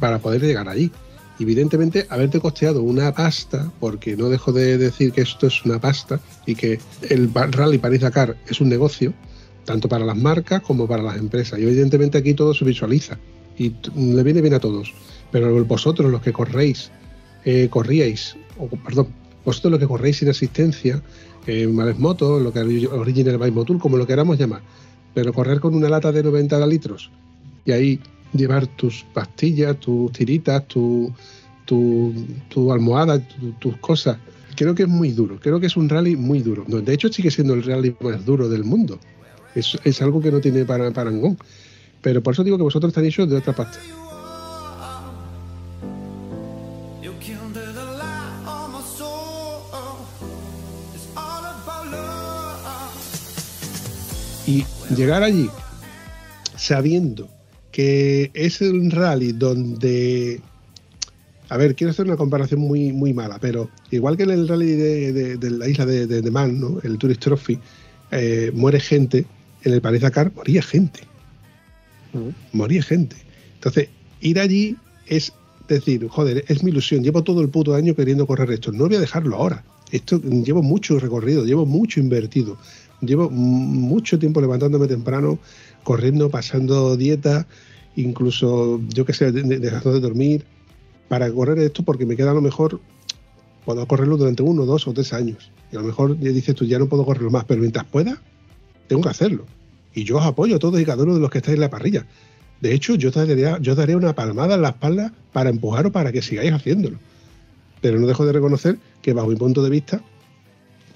para 0.00 0.18
poder 0.18 0.42
llegar 0.42 0.68
allí. 0.68 0.90
Evidentemente, 1.38 2.06
haberte 2.08 2.40
costeado 2.40 2.82
una 2.82 3.14
pasta, 3.14 3.70
porque 3.78 4.16
no 4.16 4.28
dejo 4.28 4.52
de 4.52 4.76
decir 4.76 5.12
que 5.12 5.20
esto 5.20 5.46
es 5.46 5.64
una 5.64 5.80
pasta 5.80 6.18
y 6.46 6.56
que 6.56 6.80
el 7.10 7.32
Rally 7.32 7.78
París-Dakar 7.78 8.36
es 8.48 8.60
un 8.60 8.70
negocio, 8.70 9.14
tanto 9.64 9.88
para 9.88 10.04
las 10.04 10.16
marcas 10.16 10.62
como 10.62 10.88
para 10.88 11.04
las 11.04 11.16
empresas. 11.16 11.60
Y 11.60 11.62
evidentemente 11.62 12.18
aquí 12.18 12.34
todo 12.34 12.54
se 12.54 12.64
visualiza 12.64 13.18
y 13.58 13.74
le 13.96 14.22
viene 14.22 14.40
bien 14.40 14.54
a 14.54 14.60
todos. 14.60 14.92
Pero 15.32 15.64
vosotros, 15.64 16.10
los 16.10 16.22
que 16.22 16.32
corréis, 16.32 16.90
eh, 17.44 17.68
corríais, 17.70 18.36
o 18.58 18.68
perdón, 18.68 19.08
vosotros 19.44 19.72
los 19.72 19.80
que 19.80 19.86
corréis 19.86 20.18
sin 20.18 20.28
asistencia, 20.28 21.02
eh, 21.46 21.66
Males 21.66 21.98
Moto, 21.98 22.40
lo 22.40 22.52
que 22.52 22.60
Original 22.60 23.38
Bike 23.38 23.54
Motul, 23.54 23.78
como 23.78 23.96
lo 23.96 24.06
queramos 24.06 24.38
llamar, 24.38 24.62
pero 25.14 25.32
correr 25.32 25.60
con 25.60 25.74
una 25.74 25.88
lata 25.88 26.10
de 26.12 26.22
90 26.22 26.64
litros 26.66 27.10
y 27.64 27.72
ahí 27.72 28.00
llevar 28.32 28.66
tus 28.66 29.04
pastillas, 29.14 29.78
tus 29.78 30.12
tiritas, 30.12 30.66
tu, 30.68 31.12
tu, 31.64 32.12
tu 32.48 32.72
almohada, 32.72 33.18
tu- 33.20 33.52
tus 33.52 33.76
cosas. 33.78 34.18
Creo 34.56 34.74
que 34.74 34.84
es 34.84 34.88
muy 34.88 35.10
duro, 35.10 35.38
creo 35.40 35.60
que 35.60 35.66
es 35.66 35.76
un 35.76 35.88
rally 35.88 36.16
muy 36.16 36.40
duro. 36.40 36.64
De 36.66 36.92
hecho, 36.94 37.12
sigue 37.12 37.30
siendo 37.30 37.54
el 37.54 37.62
rally 37.62 37.94
más 38.00 38.24
duro 38.24 38.48
del 38.48 38.64
mundo. 38.64 38.98
Es, 39.54 39.76
es 39.84 40.02
algo 40.02 40.20
que 40.20 40.30
no 40.32 40.40
tiene 40.40 40.64
para- 40.64 40.90
parangón. 40.92 41.38
Pero 42.06 42.22
por 42.22 42.34
eso 42.34 42.44
digo 42.44 42.56
que 42.56 42.62
vosotros 42.62 42.90
estáis 42.90 43.08
hechos 43.08 43.28
de 43.28 43.34
otra 43.34 43.52
pasta. 43.52 43.80
Y 54.46 54.64
llegar 54.94 55.22
allí 55.22 55.50
sabiendo 56.56 57.28
que 57.72 58.30
es 58.34 58.60
un 58.60 58.90
rally 58.90 59.32
donde. 59.32 60.40
A 61.48 61.56
ver, 61.56 61.74
quiero 61.74 61.90
hacer 61.90 62.06
una 62.06 62.16
comparación 62.16 62.60
muy, 62.60 62.92
muy 62.92 63.12
mala, 63.12 63.38
pero 63.40 63.68
igual 63.90 64.16
que 64.16 64.22
en 64.24 64.30
el 64.30 64.48
rally 64.48 64.72
de, 64.72 65.12
de- 65.12 65.36
de 65.36 65.50
la 65.50 65.68
isla 65.68 65.86
de, 65.86 66.06
de, 66.06 66.30
Man, 66.30 66.60
¿no? 66.60 66.78
el 66.82 66.98
Tourist 66.98 67.20
Trophy, 67.22 67.58
eh, 68.10 68.50
muere 68.54 68.80
gente, 68.80 69.26
en 69.62 69.72
el 69.72 69.80
París 69.80 70.00
Dakar 70.02 70.32
moría 70.34 70.62
gente. 70.62 71.00
Moría 72.52 72.82
gente. 72.82 73.16
Entonces, 73.54 73.88
ir 74.20 74.38
allí 74.40 74.76
es 75.06 75.32
decir, 75.68 76.06
joder, 76.08 76.44
es 76.48 76.62
mi 76.62 76.70
ilusión, 76.70 77.02
llevo 77.02 77.22
todo 77.22 77.40
el 77.40 77.48
puto 77.48 77.74
año 77.74 77.94
queriendo 77.94 78.26
correr 78.26 78.50
esto, 78.50 78.72
no 78.72 78.86
voy 78.86 78.96
a 78.96 79.00
dejarlo 79.00 79.36
ahora. 79.36 79.64
Esto 79.90 80.20
llevo 80.20 80.62
mucho 80.62 80.98
recorrido, 80.98 81.44
llevo 81.44 81.66
mucho 81.66 82.00
invertido, 82.00 82.56
llevo 83.00 83.30
mucho 83.30 84.18
tiempo 84.18 84.40
levantándome 84.40 84.86
temprano, 84.86 85.38
corriendo, 85.82 86.30
pasando 86.30 86.96
dieta, 86.96 87.46
incluso, 87.94 88.80
yo 88.88 89.04
qué 89.04 89.12
sé, 89.12 89.32
de- 89.32 89.42
de- 89.42 89.58
dejando 89.58 89.92
de 89.92 90.00
dormir, 90.00 90.44
para 91.08 91.30
correr 91.30 91.58
esto 91.60 91.82
porque 91.84 92.06
me 92.06 92.16
queda 92.16 92.32
a 92.32 92.34
lo 92.34 92.42
mejor, 92.42 92.80
puedo 93.64 93.86
correrlo 93.86 94.16
durante 94.16 94.42
uno, 94.42 94.64
dos 94.66 94.86
o 94.88 94.92
tres 94.92 95.12
años. 95.12 95.50
Y 95.72 95.76
a 95.76 95.80
lo 95.80 95.86
mejor 95.86 96.18
dices 96.18 96.54
tú, 96.54 96.64
ya 96.64 96.78
no 96.78 96.88
puedo 96.88 97.04
correrlo 97.04 97.30
más, 97.30 97.44
pero 97.44 97.60
mientras 97.60 97.84
pueda, 97.86 98.20
tengo 98.88 99.02
que 99.02 99.08
hacerlo. 99.08 99.46
Y 99.96 100.04
yo 100.04 100.18
os 100.18 100.26
apoyo 100.26 100.56
a 100.56 100.58
todos 100.58 100.78
y 100.78 100.84
cada 100.84 101.02
uno 101.04 101.14
de 101.14 101.20
los 101.20 101.30
que 101.30 101.38
estáis 101.38 101.54
en 101.54 101.62
la 101.62 101.70
parrilla. 101.70 102.04
De 102.60 102.74
hecho, 102.74 102.96
yo 102.96 103.10
daría, 103.10 103.58
daría 103.58 103.96
una 103.96 104.14
palmada 104.14 104.54
en 104.54 104.60
la 104.60 104.68
espalda 104.68 105.10
para 105.32 105.48
empujaros 105.48 105.90
para 105.90 106.12
que 106.12 106.20
sigáis 106.20 106.52
haciéndolo. 106.52 106.98
Pero 107.80 107.98
no 107.98 108.06
dejo 108.06 108.26
de 108.26 108.32
reconocer 108.32 108.78
que, 109.00 109.14
bajo 109.14 109.28
mi 109.28 109.36
punto 109.36 109.62
de 109.62 109.70
vista, 109.70 110.02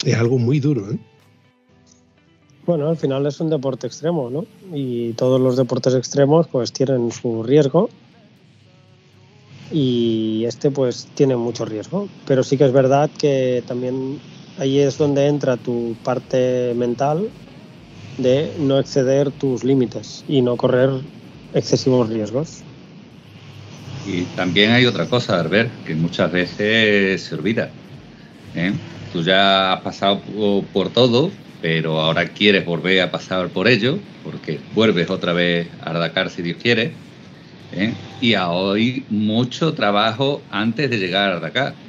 es 0.05 0.15
algo 0.17 0.39
muy 0.39 0.61
duro. 0.61 0.91
¿eh? 0.91 0.99
Bueno, 2.67 2.91
al 2.91 2.99
final 2.99 3.25
es 3.27 3.41
un 3.41 3.49
deporte 3.49 3.87
extremo, 3.87 4.29
¿no? 4.29 4.45
Y 4.75 5.15
todos 5.15 5.41
los 5.41 5.57
deportes 5.57 5.95
extremos 5.95 6.47
pues 6.49 6.71
tienen 6.71 7.11
su 7.11 7.43
riesgo 7.43 7.89
y 9.73 10.45
este 10.45 10.71
pues 10.71 11.09
tiene 11.15 11.37
mucho 11.37 11.65
riesgo. 11.65 12.07
Pero 12.27 12.43
sí 12.43 12.59
que 12.59 12.67
es 12.67 12.73
verdad 12.73 13.09
que 13.19 13.65
también 13.67 14.21
ahí 14.59 14.79
es 14.79 14.99
donde 14.99 15.27
entra 15.27 15.57
tu 15.57 15.97
parte 16.05 16.75
mental 16.77 17.31
de 18.17 18.55
no 18.59 18.79
exceder 18.81 19.33
tus 19.33 19.65
límites 19.65 20.23
y 20.27 20.43
no 20.43 20.57
correr 20.57 20.91
excesivos 21.53 22.09
riesgos. 22.09 22.67
Y 24.03 24.29
también 24.35 24.71
hay 24.73 24.87
otra 24.87 25.09
cosa, 25.09 25.39
Albert, 25.41 25.83
que 25.85 25.95
muchas 25.95 26.33
veces 26.33 27.25
se 27.25 27.35
olvida. 27.35 27.79
¿eh? 28.55 28.81
Tú 29.09 29.23
ya 29.25 29.75
has 29.75 29.83
pasado 29.83 30.25
po- 30.25 30.71
por 30.73 30.93
todo, 30.93 31.43
pero 31.61 32.01
ahora 32.01 32.33
quieres 32.35 32.65
volver 32.67 33.03
a 33.03 33.13
pasar 33.13 33.53
por 33.53 33.69
ello, 33.69 34.07
porque 34.23 34.67
vuelves 34.71 35.11
otra 35.11 35.33
vez 35.35 35.73
a 35.81 35.93
Dakar 35.95 36.31
si 36.31 36.43
Dios 36.43 36.59
quiere. 36.63 37.05
¿eh? 37.73 38.03
Y 38.21 38.35
hay 38.35 39.07
mucho 39.11 39.75
trabajo 39.75 40.47
antes 40.51 40.91
de 40.91 40.99
llegar 40.99 41.33
a 41.33 41.41
Dakar. 41.41 41.83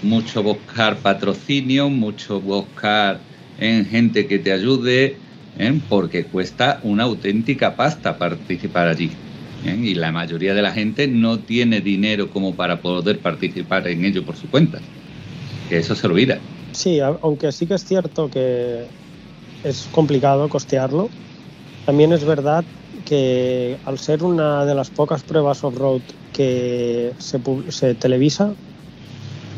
Mucho 0.00 0.42
buscar 0.42 1.02
patrocinio, 1.02 1.88
mucho 1.90 2.40
buscar 2.42 3.26
en 3.56 3.86
gente 3.86 4.28
que 4.28 4.38
te 4.38 4.52
ayude, 4.52 5.23
¿eh? 5.58 5.80
porque 5.88 6.24
cuesta 6.24 6.80
una 6.82 7.04
auténtica 7.04 7.76
pasta 7.76 8.18
participar 8.18 8.88
allí. 8.88 9.10
¿eh? 9.64 9.76
Y 9.80 9.94
la 9.94 10.12
mayoría 10.12 10.54
de 10.54 10.62
la 10.62 10.72
gente 10.72 11.08
no 11.08 11.38
tiene 11.38 11.80
dinero 11.80 12.30
como 12.30 12.54
para 12.54 12.80
poder 12.80 13.18
participar 13.18 13.86
en 13.88 14.04
ello 14.04 14.24
por 14.24 14.36
su 14.36 14.48
cuenta. 14.48 14.78
Que 15.68 15.78
eso 15.78 15.94
se 15.94 16.06
olvida. 16.06 16.38
Sí, 16.72 17.00
aunque 17.00 17.52
sí 17.52 17.66
que 17.66 17.74
es 17.74 17.84
cierto 17.84 18.30
que 18.30 18.84
es 19.62 19.88
complicado 19.92 20.48
costearlo, 20.48 21.08
también 21.86 22.12
es 22.12 22.24
verdad 22.24 22.64
que 23.04 23.76
al 23.84 23.98
ser 23.98 24.22
una 24.22 24.64
de 24.64 24.74
las 24.74 24.90
pocas 24.90 25.22
pruebas 25.22 25.62
off-road 25.62 26.00
que 26.32 27.12
se, 27.18 27.40
se 27.68 27.94
televisa, 27.94 28.54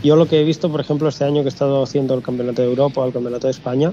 yo 0.03 0.17
lo 0.17 0.29
que 0.29 0.41
he 0.41 0.45
visto, 0.45 0.71
por 0.71 0.81
ejemplo, 0.81 1.09
este 1.09 1.25
año 1.25 1.43
que 1.43 1.49
he 1.49 1.49
estado 1.49 1.83
haciendo 1.83 2.15
el 2.15 2.23
Campeonato 2.23 2.63
de 2.63 2.69
Europa 2.69 3.05
el 3.05 3.13
Campeonato 3.13 3.47
de 3.47 3.53
España, 3.53 3.93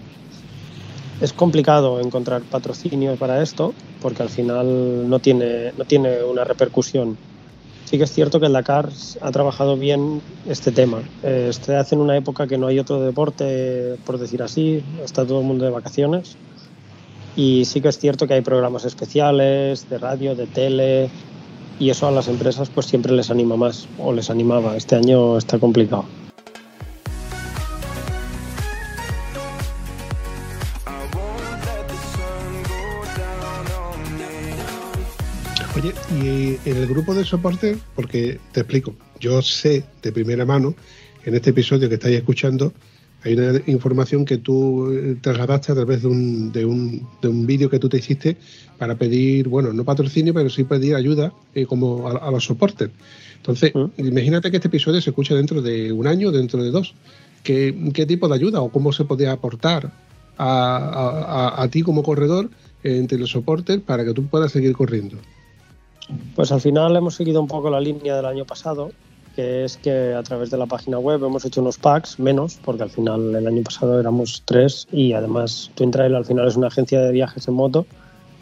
es 1.24 1.32
complicado 1.32 2.02
encontrar 2.02 2.42
patrocinio 2.42 3.16
para 3.16 3.42
esto 3.42 3.74
porque 4.02 4.24
al 4.24 4.30
final 4.30 5.10
no 5.10 5.20
tiene, 5.20 5.72
no 5.78 5.86
tiene 5.86 6.22
una 6.22 6.44
repercusión. 6.44 7.18
Sí 7.86 7.98
que 7.98 8.04
es 8.04 8.12
cierto 8.12 8.42
que 8.42 8.48
el 8.48 8.54
Dakar 8.54 8.90
ha 9.22 9.32
trabajado 9.32 9.78
bien 9.78 10.22
este 10.50 10.74
tema. 10.74 11.02
Eh, 11.24 11.52
se 11.54 11.78
hace 11.78 11.96
en 11.96 12.02
una 12.02 12.18
época 12.18 12.46
que 12.46 12.58
no 12.58 12.68
hay 12.68 12.78
otro 12.78 13.00
deporte, 13.00 13.96
por 14.06 14.18
decir 14.18 14.44
así, 14.44 14.84
está 15.02 15.26
todo 15.26 15.40
el 15.40 15.46
mundo 15.46 15.64
de 15.64 15.72
vacaciones. 15.72 16.36
Y 17.38 17.64
sí 17.66 17.80
que 17.80 17.88
es 17.88 17.98
cierto 17.98 18.28
que 18.28 18.34
hay 18.34 18.42
programas 18.42 18.84
especiales 18.84 19.90
de 19.90 19.98
radio, 20.00 20.36
de 20.36 20.48
tele, 20.48 21.10
y 21.80 21.90
eso 21.90 22.06
a 22.06 22.12
las 22.12 22.28
empresas 22.28 22.70
pues 22.70 22.88
siempre 22.88 23.14
les 23.14 23.32
anima 23.32 23.56
más, 23.56 23.88
o 23.98 24.12
les 24.12 24.30
animaba. 24.30 24.76
Este 24.76 24.98
año 24.98 25.38
está 25.38 25.58
complicado. 25.58 26.04
Y 36.66 36.70
en 36.70 36.78
el 36.78 36.88
grupo 36.88 37.14
de 37.14 37.24
soporte, 37.26 37.78
porque 37.96 38.40
te 38.52 38.62
explico, 38.62 38.96
yo 39.20 39.42
sé 39.42 39.84
de 40.02 40.12
primera 40.12 40.46
mano, 40.46 40.76
en 41.26 41.36
este 41.36 41.52
episodio 41.52 41.88
que 41.90 41.96
estáis 41.96 42.18
escuchando, 42.18 42.74
hay 43.24 43.34
una 43.36 43.62
información 43.68 44.26
que 44.26 44.38
tú 44.38 44.92
eh, 44.92 45.16
trasladaste 45.22 45.72
a 45.72 45.76
través 45.76 46.02
de 46.02 46.08
un, 46.10 46.52
de 46.52 46.66
un, 46.66 47.08
de 47.22 47.28
un 47.30 47.46
vídeo 47.46 47.70
que 47.70 47.80
tú 47.80 47.88
te 47.88 47.98
hiciste 47.98 48.36
para 48.78 48.96
pedir, 48.96 49.48
bueno, 49.48 49.72
no 49.72 49.86
patrocinio, 49.86 50.34
pero 50.34 50.50
sí 50.50 50.66
pedir 50.66 50.96
ayuda 50.96 51.34
eh, 51.56 51.66
como 51.66 52.08
a, 52.10 52.18
a 52.18 52.32
los 52.32 52.44
soportes. 52.44 52.90
Entonces, 53.38 53.72
imagínate 53.98 54.50
que 54.52 54.58
este 54.58 54.68
episodio 54.68 55.02
se 55.02 55.10
escucha 55.12 55.36
dentro 55.36 55.62
de 55.62 55.92
un 55.92 56.08
año, 56.08 56.32
dentro 56.32 56.62
de 56.64 56.72
dos. 56.72 56.94
¿Qué, 57.44 57.76
qué 57.94 58.06
tipo 58.06 58.28
de 58.28 58.36
ayuda 58.36 58.62
o 58.62 58.70
cómo 58.70 58.92
se 58.94 59.04
podía 59.06 59.32
aportar 59.34 59.92
a, 60.38 60.78
a- 60.78 61.50
a- 61.60 61.64
a 61.64 61.68
ti 61.70 61.82
como 61.82 62.04
corredor 62.04 62.50
entre 62.84 63.18
los 63.20 63.32
soportes 63.32 63.80
para 63.82 64.04
que 64.06 64.14
tú 64.14 64.26
puedas 64.28 64.52
seguir 64.52 64.74
corriendo? 64.74 65.18
Pues 66.36 66.52
al 66.52 66.62
final 66.62 66.96
hemos 66.96 67.16
seguido 67.16 67.42
un 67.42 67.48
poco 67.48 67.70
la 67.70 67.80
línea 67.80 68.16
del 68.16 68.26
año 68.26 68.46
pasado, 68.46 68.92
que 69.36 69.64
es 69.64 69.78
que 69.78 70.14
a 70.14 70.24
través 70.24 70.52
de 70.52 70.58
la 70.58 70.66
página 70.66 71.00
web 71.00 71.24
hemos 71.24 71.46
hecho 71.46 71.62
unos 71.62 71.78
packs, 71.78 72.20
menos, 72.20 72.60
porque 72.64 72.84
al 72.84 72.90
final 72.90 73.34
el 73.36 73.48
año 73.48 73.64
pasado 73.64 74.00
éramos 74.00 74.44
tres 74.46 74.88
y 74.92 75.14
además 75.14 75.72
Twin 75.76 75.92
Trail 75.92 76.16
al 76.16 76.26
final 76.26 76.48
es 76.48 76.56
una 76.56 76.68
agencia 76.68 77.02
de 77.02 77.12
viajes 77.12 77.48
en 77.48 77.56
moto 77.56 77.86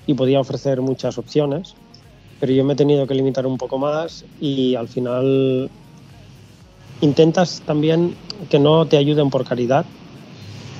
y 0.08 0.14
podía 0.14 0.40
ofrecer 0.40 0.82
muchas 0.82 1.18
opciones, 1.18 1.76
pero 2.40 2.52
yo 2.52 2.64
me 2.64 2.74
he 2.74 2.76
tenido 2.76 3.08
que 3.08 3.14
limitar 3.14 3.46
un 3.46 3.58
poco 3.58 3.78
más 3.78 4.26
y 4.40 4.76
al 4.76 4.88
final 4.88 5.70
intentas 7.02 7.62
también 7.66 8.16
que 8.50 8.60
no 8.60 8.86
te 8.86 8.98
ayuden 8.98 9.30
por 9.30 9.46
caridad, 9.46 9.86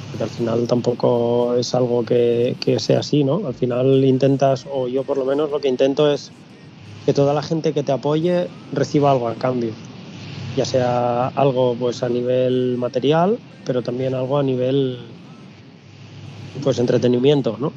porque 0.10 0.24
al 0.24 0.30
final 0.30 0.68
tampoco 0.68 1.56
es 1.56 1.74
algo 1.74 2.04
que, 2.04 2.56
que 2.60 2.80
sea 2.80 3.00
así, 3.00 3.24
¿no? 3.24 3.48
Al 3.48 3.54
final 3.54 4.04
intentas, 4.04 4.66
o 4.72 4.88
yo 4.88 5.04
por 5.04 5.18
lo 5.18 5.26
menos 5.26 5.52
lo 5.52 5.60
que 5.60 5.68
intento 5.68 6.12
es 6.12 6.32
que 7.06 7.14
toda 7.14 7.34
la 7.34 7.42
gente 7.42 7.74
que 7.74 7.84
te 7.84 7.92
apoye 7.92 8.48
reciba 8.72 9.12
algo 9.12 9.28
a 9.28 9.36
cambio, 9.36 9.72
ya 10.56 10.66
sea 10.66 11.28
algo 11.28 11.76
pues 11.80 12.04
a 12.04 12.10
nivel 12.10 12.78
material, 12.78 13.38
pero 13.66 13.82
también 13.82 14.14
algo 14.14 14.38
a 14.38 14.44
nivel 14.44 15.00
pues 16.64 16.80
entretenimiento, 16.80 17.58
¿no? 17.60 17.72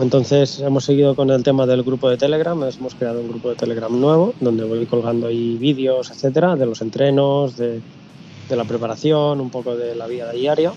Entonces 0.00 0.58
hemos 0.58 0.84
seguido 0.84 1.14
con 1.14 1.30
el 1.30 1.44
tema 1.44 1.66
del 1.66 1.84
grupo 1.84 2.10
de 2.10 2.16
Telegram, 2.16 2.60
hemos 2.62 2.94
creado 2.96 3.20
un 3.20 3.28
grupo 3.28 3.50
de 3.50 3.54
Telegram 3.54 4.00
nuevo 4.00 4.34
donde 4.40 4.64
voy 4.64 4.86
colgando 4.86 5.28
ahí 5.28 5.56
vídeos, 5.56 6.10
etcétera, 6.10 6.56
de 6.56 6.66
los 6.66 6.80
entrenos, 6.82 7.56
de, 7.56 7.80
de 8.48 8.56
la 8.56 8.64
preparación, 8.64 9.40
un 9.40 9.50
poco 9.50 9.76
de 9.76 9.94
la 9.94 10.08
vida 10.08 10.32
diaria, 10.32 10.72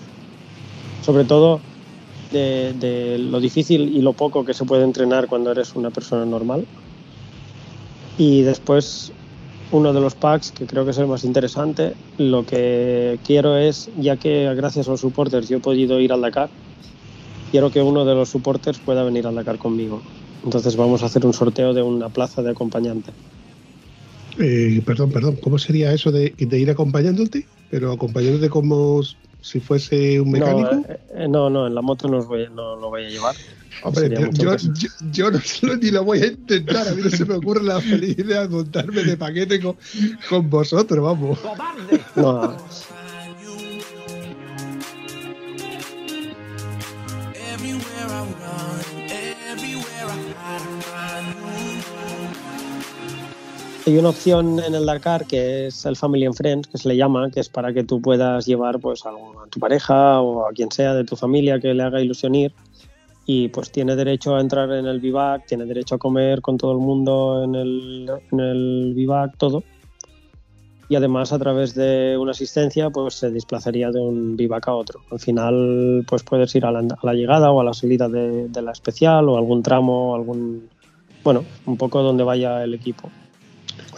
sobre 1.02 1.24
todo 1.24 1.60
de, 2.30 2.74
de 2.74 3.18
lo 3.18 3.40
difícil 3.40 3.96
y 3.96 4.02
lo 4.02 4.12
poco 4.12 4.44
que 4.44 4.54
se 4.54 4.64
puede 4.64 4.84
entrenar 4.84 5.26
cuando 5.26 5.50
eres 5.50 5.74
una 5.74 5.90
persona 5.90 6.24
normal. 6.24 6.64
Y 8.18 8.42
después 8.42 9.12
uno 9.70 9.92
de 9.92 10.00
los 10.00 10.14
packs 10.14 10.50
que 10.50 10.66
creo 10.66 10.84
que 10.84 10.90
es 10.90 10.98
el 10.98 11.06
más 11.06 11.24
interesante, 11.24 11.94
lo 12.18 12.44
que 12.44 13.18
quiero 13.24 13.56
es, 13.56 13.90
ya 13.98 14.16
que 14.16 14.52
gracias 14.54 14.88
a 14.88 14.90
los 14.90 15.00
supporters 15.00 15.48
yo 15.48 15.58
he 15.58 15.60
podido 15.60 16.00
ir 16.00 16.12
al 16.12 16.20
Dakar, 16.20 16.50
quiero 17.50 17.70
que 17.70 17.80
uno 17.80 18.04
de 18.04 18.14
los 18.14 18.28
supporters 18.28 18.78
pueda 18.78 19.04
venir 19.04 19.26
al 19.26 19.34
Dakar 19.34 19.58
conmigo. 19.58 20.02
Entonces 20.44 20.76
vamos 20.76 21.02
a 21.02 21.06
hacer 21.06 21.24
un 21.24 21.32
sorteo 21.32 21.74
de 21.74 21.82
una 21.82 22.08
plaza 22.08 22.42
de 22.42 22.50
acompañante. 22.50 23.12
Eh, 24.38 24.80
perdón, 24.84 25.10
perdón, 25.10 25.36
¿cómo 25.42 25.58
sería 25.58 25.92
eso 25.92 26.12
de, 26.12 26.34
de 26.38 26.58
ir 26.58 26.70
acompañándote? 26.70 27.46
Pero 27.70 27.92
acompañándote 27.92 28.48
como 28.48 29.02
si 29.40 29.60
fuese 29.60 30.20
un 30.20 30.30
mecánico. 30.30 30.74
No, 30.74 30.80
eh, 30.88 31.00
eh, 31.14 31.28
no, 31.28 31.50
no, 31.50 31.66
en 31.66 31.74
la 31.74 31.82
moto 31.82 32.08
no, 32.08 32.18
os 32.18 32.26
voy, 32.26 32.46
no 32.54 32.76
lo 32.76 32.88
voy 32.88 33.04
a 33.04 33.08
llevar. 33.08 33.34
Hombre, 33.82 34.10
yo, 34.10 34.20
mucho 34.26 34.42
yo, 34.42 34.50
peso. 34.52 34.72
yo- 34.74 34.88
yo 35.12 35.30
no 35.30 35.40
solo 35.40 35.76
ni 35.76 35.90
lo 35.90 36.04
voy 36.04 36.20
a 36.20 36.26
intentar, 36.26 36.88
a 36.88 36.94
mí 36.94 37.02
no 37.02 37.10
se 37.10 37.24
me 37.24 37.34
ocurre 37.34 37.62
la 37.62 37.80
feliz 37.80 38.18
idea 38.18 38.42
de 38.42 38.48
montarme 38.48 39.02
de 39.04 39.16
paquete 39.16 39.60
con, 39.60 39.76
con 40.28 40.50
vosotros, 40.50 41.02
vamos. 41.04 41.38
No, 42.16 42.56
Everywhere 47.34 48.08
I 48.08 48.22
run, 48.22 48.30
everywhere 49.50 50.06
I 50.06 50.08
hide, 50.44 50.84
I 50.94 50.96
find 51.42 51.82
you. 51.84 51.88
Hay 53.86 53.96
una 53.96 54.10
opción 54.10 54.60
en 54.60 54.74
el 54.74 54.84
Dakar 54.84 55.24
que 55.26 55.68
es 55.68 55.86
el 55.86 55.96
Family 55.96 56.26
and 56.26 56.34
Friends, 56.34 56.68
que 56.68 56.76
se 56.78 56.88
le 56.88 56.96
llama, 56.96 57.30
que 57.30 57.40
es 57.40 57.48
para 57.48 57.72
que 57.72 57.84
tú 57.84 58.02
puedas 58.02 58.44
llevar 58.46 58.78
pues, 58.80 59.06
a, 59.06 59.10
a 59.10 59.46
tu 59.48 59.58
pareja 59.60 60.20
o 60.20 60.46
a 60.46 60.52
quien 60.52 60.70
sea 60.70 60.92
de 60.94 61.04
tu 61.04 61.16
familia 61.16 61.58
que 61.58 61.72
le 61.72 61.82
haga 61.82 62.00
ilusión 62.02 62.34
ir 62.34 62.52
y 63.30 63.48
pues 63.48 63.70
tiene 63.70 63.94
derecho 63.94 64.34
a 64.34 64.40
entrar 64.40 64.72
en 64.72 64.86
el 64.86 65.00
vivac, 65.00 65.44
tiene 65.46 65.66
derecho 65.66 65.96
a 65.96 65.98
comer 65.98 66.40
con 66.40 66.56
todo 66.56 66.72
el 66.72 66.78
mundo 66.78 67.44
en 67.44 67.54
el, 67.54 68.10
en 68.32 68.40
el 68.40 68.94
vivac, 68.96 69.36
todo. 69.36 69.62
Y 70.88 70.96
además 70.96 71.30
a 71.34 71.38
través 71.38 71.74
de 71.74 72.16
una 72.18 72.30
asistencia 72.30 72.88
pues 72.88 73.16
se 73.16 73.30
desplazaría 73.30 73.90
de 73.90 74.00
un 74.00 74.34
vivac 74.34 74.66
a 74.68 74.74
otro. 74.74 75.00
Al 75.10 75.20
final 75.20 76.06
pues 76.08 76.22
puedes 76.22 76.54
ir 76.54 76.64
a 76.64 76.72
la, 76.72 76.78
a 76.78 77.06
la 77.06 77.12
llegada 77.12 77.50
o 77.50 77.60
a 77.60 77.64
la 77.64 77.74
salida 77.74 78.08
de, 78.08 78.48
de 78.48 78.62
la 78.62 78.72
especial 78.72 79.28
o 79.28 79.36
algún 79.36 79.62
tramo, 79.62 80.14
algún... 80.14 80.66
Bueno, 81.22 81.44
un 81.66 81.76
poco 81.76 82.02
donde 82.02 82.24
vaya 82.24 82.64
el 82.64 82.72
equipo. 82.72 83.10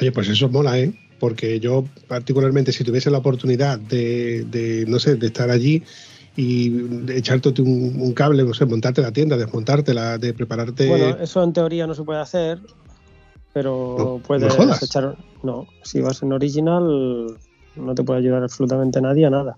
Oye, 0.01 0.11
pues 0.11 0.29
eso 0.29 0.49
mola, 0.49 0.77
¿eh? 0.77 0.93
Porque 1.21 1.61
yo, 1.61 1.85
particularmente, 2.09 2.73
si 2.73 2.83
tuviese 2.83 3.13
la 3.13 3.19
oportunidad 3.19 3.79
de, 3.79 4.45
de, 4.47 4.87
no 4.89 4.99
sé, 4.99 5.15
de 5.15 5.29
estar 5.29 5.51
allí 5.51 5.85
y 6.37 7.11
echarte 7.13 7.61
un, 7.61 7.97
un 8.01 8.13
cable, 8.13 8.45
no 8.45 8.55
sé, 8.55 8.65
montarte 8.65 9.03
la 9.03 9.13
tienda, 9.13 9.37
desmontártela, 9.37 10.19
de 10.19 10.33
prepararte. 10.33 10.89
Bueno, 10.89 11.17
eso 11.21 11.43
en 11.43 11.53
teoría 11.53 11.87
no 11.87 11.95
se 11.95 12.05
puede 12.05 12.21
hacer, 12.21 12.61
pero 13.53 13.97
No, 13.99 14.19
puedes 14.27 14.57
no 14.57 14.75
echar. 14.75 15.17
No, 15.43 15.67
si 15.83 16.01
vas 16.01 16.23
en 16.23 16.33
original, 16.33 17.37
no 17.77 17.95
te 17.95 18.03
puede 18.05 18.21
ayudar 18.21 18.43
absolutamente 18.43 19.01
nadie 19.01 19.27
a 19.27 19.31
nada. 19.31 19.57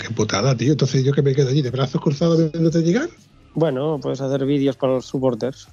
Qué 0.00 0.14
putada, 0.14 0.56
tío. 0.56 0.72
Entonces 0.72 1.04
yo 1.04 1.12
que 1.12 1.22
me 1.22 1.34
quedo 1.34 1.50
allí 1.50 1.60
de 1.60 1.70
brazos 1.70 2.00
cruzados 2.00 2.50
viéndote 2.52 2.82
llegar. 2.82 3.08
Bueno, 3.54 3.98
puedes 4.00 4.20
hacer 4.20 4.46
vídeos 4.46 4.76
para 4.76 4.94
los 4.94 5.06
supporters. 5.06 5.68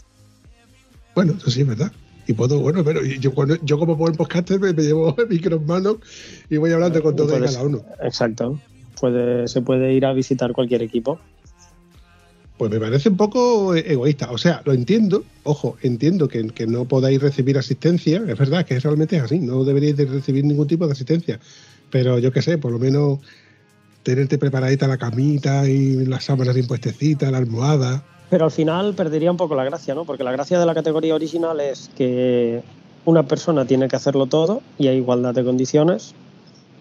Bueno, 1.16 1.34
eso 1.38 1.50
sí 1.50 1.62
es 1.62 1.68
verdad. 1.68 1.92
Y 2.28 2.34
puedo, 2.34 2.60
bueno, 2.60 2.84
pero 2.84 3.04
yo, 3.04 3.34
cuando, 3.34 3.56
yo 3.64 3.80
como 3.80 3.96
buen 3.96 4.16
podcaster 4.16 4.60
me, 4.60 4.74
me 4.74 4.84
llevo 4.84 5.16
el 5.18 5.28
micro 5.28 5.56
en 5.56 5.66
mano 5.66 6.00
y 6.50 6.58
voy 6.58 6.72
hablando 6.72 7.02
con 7.02 7.16
todo 7.16 7.38
y 7.38 7.42
cada 7.42 7.64
uno. 7.64 7.84
Exacto. 8.04 8.60
Puede, 9.00 9.48
se 9.48 9.62
puede 9.62 9.94
ir 9.94 10.06
a 10.06 10.14
visitar 10.14 10.52
cualquier 10.54 10.82
equipo. 10.82 11.20
Pues 12.58 12.70
me 12.72 12.80
parece 12.80 13.10
un 13.10 13.16
poco 13.16 13.74
egoísta. 13.74 14.32
O 14.32 14.38
sea, 14.38 14.62
lo 14.66 14.74
entiendo, 14.74 15.24
ojo, 15.44 15.78
entiendo 15.82 16.28
que, 16.28 16.46
que 16.50 16.68
no 16.68 16.86
podáis 16.86 17.22
recibir 17.22 17.58
asistencia. 17.58 18.22
Es 18.28 18.38
verdad 18.38 18.66
que 18.66 18.80
realmente 18.80 19.16
es 19.16 19.24
así, 19.24 19.40
no 19.40 19.64
deberíais 19.64 19.96
de 19.96 20.06
recibir 20.06 20.44
ningún 20.44 20.68
tipo 20.68 20.86
de 20.86 20.92
asistencia. 20.92 21.40
Pero 21.90 22.20
yo 22.20 22.32
qué 22.34 22.42
sé, 22.42 22.58
por 22.58 22.72
lo 22.72 22.80
menos 22.80 23.20
tenerte 24.04 24.38
preparadita 24.38 24.88
la 24.88 24.98
camita 24.98 25.68
y 25.70 26.06
las 26.06 26.26
sábanas 26.26 26.56
bien 26.56 26.68
puestecitas, 26.68 27.32
la 27.32 27.38
almohada. 27.38 28.04
Pero 28.30 28.46
al 28.46 28.52
final 28.52 28.94
perdería 28.94 29.32
un 29.32 29.38
poco 29.38 29.56
la 29.56 29.64
gracia, 29.64 29.96
¿no? 29.96 30.06
Porque 30.06 30.24
la 30.24 30.32
gracia 30.32 30.60
de 30.60 30.66
la 30.66 30.74
categoría 30.74 31.16
original 31.16 31.60
es 31.60 31.90
que 31.96 32.62
una 33.06 33.24
persona 33.24 33.66
tiene 33.66 33.88
que 33.88 33.96
hacerlo 33.96 34.28
todo 34.28 34.62
y 34.78 34.88
hay 34.88 34.98
igualdad 34.98 35.34
de 35.34 35.44
condiciones. 35.44 36.14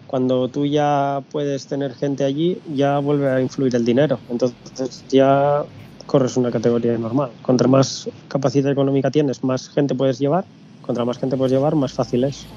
Cuando 0.09 0.47
tú 0.47 0.65
ya 0.65 1.21
puedes 1.31 1.67
tener 1.67 1.93
gente 1.93 2.23
allí, 2.23 2.57
ya 2.73 2.97
vuelve 2.97 3.29
a 3.29 3.39
influir 3.39 3.75
el 3.75 3.85
dinero. 3.85 4.17
Entonces 4.31 5.05
ya 5.07 5.63
corres 6.07 6.35
una 6.35 6.49
categoría 6.49 6.97
normal. 6.97 7.29
Contra 7.43 7.67
más 7.67 8.09
capacidad 8.27 8.71
económica 8.71 9.11
tienes, 9.11 9.43
más 9.43 9.69
gente 9.69 9.93
puedes 9.93 10.17
llevar. 10.17 10.45
Contra 10.81 11.05
más 11.05 11.19
gente 11.19 11.37
puedes 11.37 11.51
llevar, 11.51 11.75
más 11.75 11.93
fácil 11.93 12.23
es. 12.23 12.47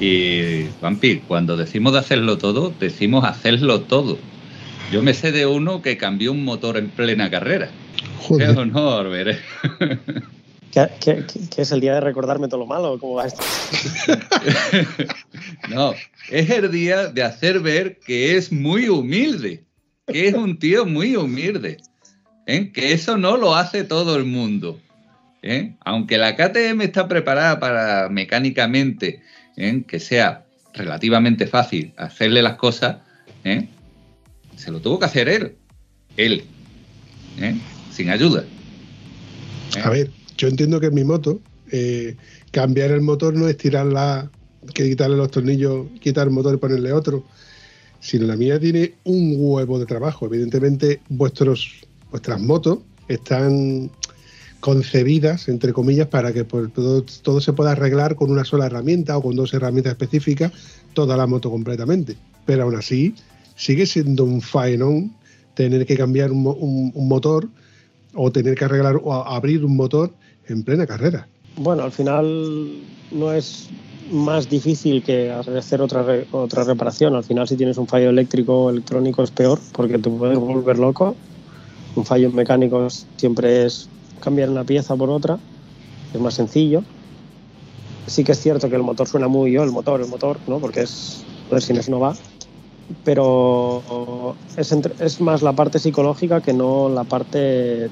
Y, 0.00 0.66
Vampi, 0.80 1.18
cuando 1.28 1.58
decimos 1.58 1.92
de 1.92 1.98
hacerlo 1.98 2.38
todo, 2.38 2.72
decimos 2.80 3.24
hacerlo 3.24 3.82
todo. 3.82 4.16
Yo 4.92 5.02
me 5.02 5.14
sé 5.14 5.32
de 5.32 5.46
uno 5.46 5.82
que 5.82 5.96
cambió 5.96 6.32
un 6.32 6.44
motor 6.44 6.76
en 6.76 6.88
plena 6.88 7.30
carrera. 7.30 7.68
Qué 8.38 8.48
honor, 8.48 9.10
veré. 9.10 9.38
¿Qué, 10.72 10.88
qué- 11.00 11.24
qué- 11.26 11.40
qué 11.54 11.62
es 11.62 11.72
el 11.72 11.80
día 11.80 11.94
de 11.94 12.00
recordarme 12.00 12.48
todo 12.48 12.60
lo 12.60 12.66
malo? 12.66 12.98
¿Cómo 12.98 13.14
va 13.14 13.26
esto? 13.26 13.42
No, 15.68 15.94
es 16.30 16.50
el 16.50 16.70
día 16.70 17.06
de 17.08 17.22
hacer 17.22 17.60
ver 17.60 17.98
que 17.98 18.36
es 18.36 18.52
muy 18.52 18.88
humilde, 18.88 19.64
que 20.06 20.28
es 20.28 20.34
un 20.34 20.58
tío 20.58 20.84
muy 20.84 21.16
humilde, 21.16 21.78
¿eh? 22.46 22.70
que 22.72 22.92
eso 22.92 23.16
no 23.16 23.36
lo 23.36 23.54
hace 23.56 23.82
todo 23.84 24.16
el 24.16 24.24
mundo. 24.24 24.78
¿eh? 25.42 25.74
Aunque 25.84 26.18
la 26.18 26.36
KTM 26.36 26.82
está 26.82 27.08
preparada 27.08 27.58
para 27.60 28.08
mecánicamente 28.10 29.22
¿eh? 29.56 29.82
que 29.88 29.98
sea 30.00 30.44
relativamente 30.74 31.46
fácil 31.46 31.92
hacerle 31.96 32.42
las 32.42 32.56
cosas, 32.56 32.98
¿eh? 33.44 33.68
Se 34.56 34.70
lo 34.70 34.80
tuvo 34.80 34.98
que 34.98 35.06
hacer 35.06 35.28
él, 35.28 35.56
él, 36.16 36.44
¿eh? 37.40 37.56
sin 37.92 38.10
ayuda. 38.10 38.44
¿eh? 39.76 39.80
A 39.82 39.90
ver, 39.90 40.10
yo 40.36 40.48
entiendo 40.48 40.80
que 40.80 40.86
en 40.86 40.94
mi 40.94 41.04
moto, 41.04 41.40
eh, 41.70 42.16
cambiar 42.50 42.90
el 42.90 43.00
motor 43.00 43.34
no 43.34 43.48
es 43.48 43.56
tirarla, 43.56 44.30
que 44.72 44.88
quitarle 44.88 45.16
los 45.16 45.30
tornillos, 45.30 45.86
quitar 46.00 46.26
el 46.26 46.32
motor 46.32 46.54
y 46.54 46.58
ponerle 46.58 46.92
otro. 46.92 47.24
Sino 48.00 48.26
la 48.26 48.36
mía 48.36 48.60
tiene 48.60 48.94
un 49.04 49.34
huevo 49.38 49.78
de 49.78 49.86
trabajo. 49.86 50.26
Evidentemente, 50.26 51.00
vuestros, 51.08 51.80
vuestras 52.10 52.38
motos 52.38 52.80
están 53.08 53.90
concebidas, 54.60 55.48
entre 55.48 55.72
comillas, 55.72 56.08
para 56.08 56.32
que 56.32 56.44
todo, 56.44 57.02
todo 57.22 57.40
se 57.40 57.52
pueda 57.52 57.72
arreglar 57.72 58.14
con 58.14 58.30
una 58.30 58.44
sola 58.44 58.66
herramienta 58.66 59.16
o 59.16 59.22
con 59.22 59.36
dos 59.36 59.52
herramientas 59.54 59.92
específicas, 59.92 60.52
toda 60.92 61.16
la 61.16 61.26
moto 61.26 61.50
completamente. 61.50 62.16
Pero 62.46 62.64
aún 62.64 62.76
así, 62.76 63.14
sigue 63.56 63.86
siendo 63.86 64.24
un 64.24 64.40
faenón 64.40 65.12
tener 65.54 65.86
que 65.86 65.96
cambiar 65.96 66.32
un, 66.32 66.42
mo- 66.42 66.54
un- 66.54 66.90
un 66.94 67.08
motor 67.08 67.48
o 68.14 68.30
tener 68.30 68.54
que 68.56 68.64
arreglar 68.64 68.96
o 69.02 69.12
abrir 69.12 69.64
un 69.64 69.76
motor 69.76 70.12
en 70.48 70.62
plena 70.62 70.86
carrera. 70.86 71.26
Bueno, 71.56 71.82
al 71.84 71.92
final 71.92 72.68
no 73.12 73.32
es 73.32 73.68
más 74.10 74.48
difícil 74.50 75.02
que 75.02 75.30
hacer 75.30 75.80
otra, 75.80 76.04
otra 76.32 76.64
reparación. 76.64 77.14
Al 77.14 77.24
final, 77.24 77.48
si 77.48 77.56
tienes 77.56 77.78
un 77.78 77.86
fallo 77.86 78.10
eléctrico 78.10 78.64
o 78.64 78.70
electrónico, 78.70 79.22
es 79.22 79.30
peor 79.30 79.58
porque 79.72 79.98
te 79.98 80.10
puedes 80.10 80.38
volver 80.38 80.78
loco. 80.78 81.14
Un 81.96 82.04
fallo 82.04 82.30
mecánico 82.32 82.88
siempre 83.16 83.64
es 83.66 83.88
cambiar 84.20 84.50
una 84.50 84.64
pieza 84.64 84.96
por 84.96 85.10
otra, 85.10 85.38
es 86.12 86.20
más 86.20 86.34
sencillo. 86.34 86.82
Sí 88.06 88.24
que 88.24 88.32
es 88.32 88.40
cierto 88.40 88.68
que 88.68 88.76
el 88.76 88.82
motor 88.82 89.06
suena 89.08 89.28
muy 89.28 89.52
yo, 89.52 89.62
el 89.62 89.70
motor, 89.70 90.00
el 90.00 90.08
motor, 90.08 90.38
¿no? 90.46 90.58
porque 90.58 90.82
es, 90.82 91.22
a 91.50 91.54
ver 91.54 91.62
si 91.62 91.90
no 91.90 92.00
va. 92.00 92.14
Pero 93.02 94.36
es, 94.56 94.72
entre- 94.72 94.94
es 94.98 95.20
más 95.20 95.42
la 95.42 95.52
parte 95.54 95.78
psicológica 95.78 96.40
que 96.40 96.52
no 96.52 96.88
la 96.88 97.04
parte 97.04 97.38
de, 97.38 97.90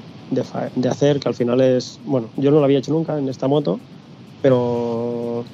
de 0.75 0.89
hacer, 0.89 1.19
que 1.19 1.29
al 1.29 1.35
final 1.35 1.61
es, 1.61 1.99
bueno, 2.03 2.31
yo 2.37 2.51
no 2.51 2.59
lo 2.59 2.65
había 2.65 2.79
hecho 2.79 2.91
nunca 2.93 3.17
en 3.17 3.27
esta 3.29 3.47
moto, 3.47 3.79
pero 4.41 5.45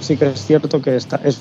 sí 0.00 0.16
que 0.16 0.26
es 0.26 0.44
cierto 0.44 0.80
que 0.80 0.96
está, 0.96 1.16
es 1.24 1.40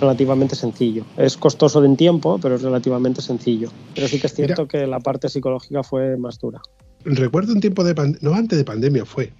relativamente 0.00 0.56
sencillo. 0.56 1.04
Es 1.16 1.36
costoso 1.36 1.84
en 1.84 1.96
tiempo, 1.96 2.38
pero 2.40 2.54
es 2.54 2.62
relativamente 2.62 3.22
sencillo. 3.22 3.68
Pero 3.94 4.08
sí 4.08 4.18
que 4.18 4.28
es 4.28 4.34
cierto 4.34 4.66
que 4.66 4.86
la 4.86 5.00
parte 5.00 5.28
psicológica 5.28 5.82
fue 5.82 6.16
más 6.16 6.38
dura. 6.38 6.60
recuerdo 7.04 7.52
un 7.52 7.60
tiempo 7.60 7.84
de 7.84 7.94
pandemia, 7.94 8.20
no 8.22 8.34
antes 8.34 8.58
de 8.58 8.64
pandemia 8.64 9.04
fue. 9.04 9.32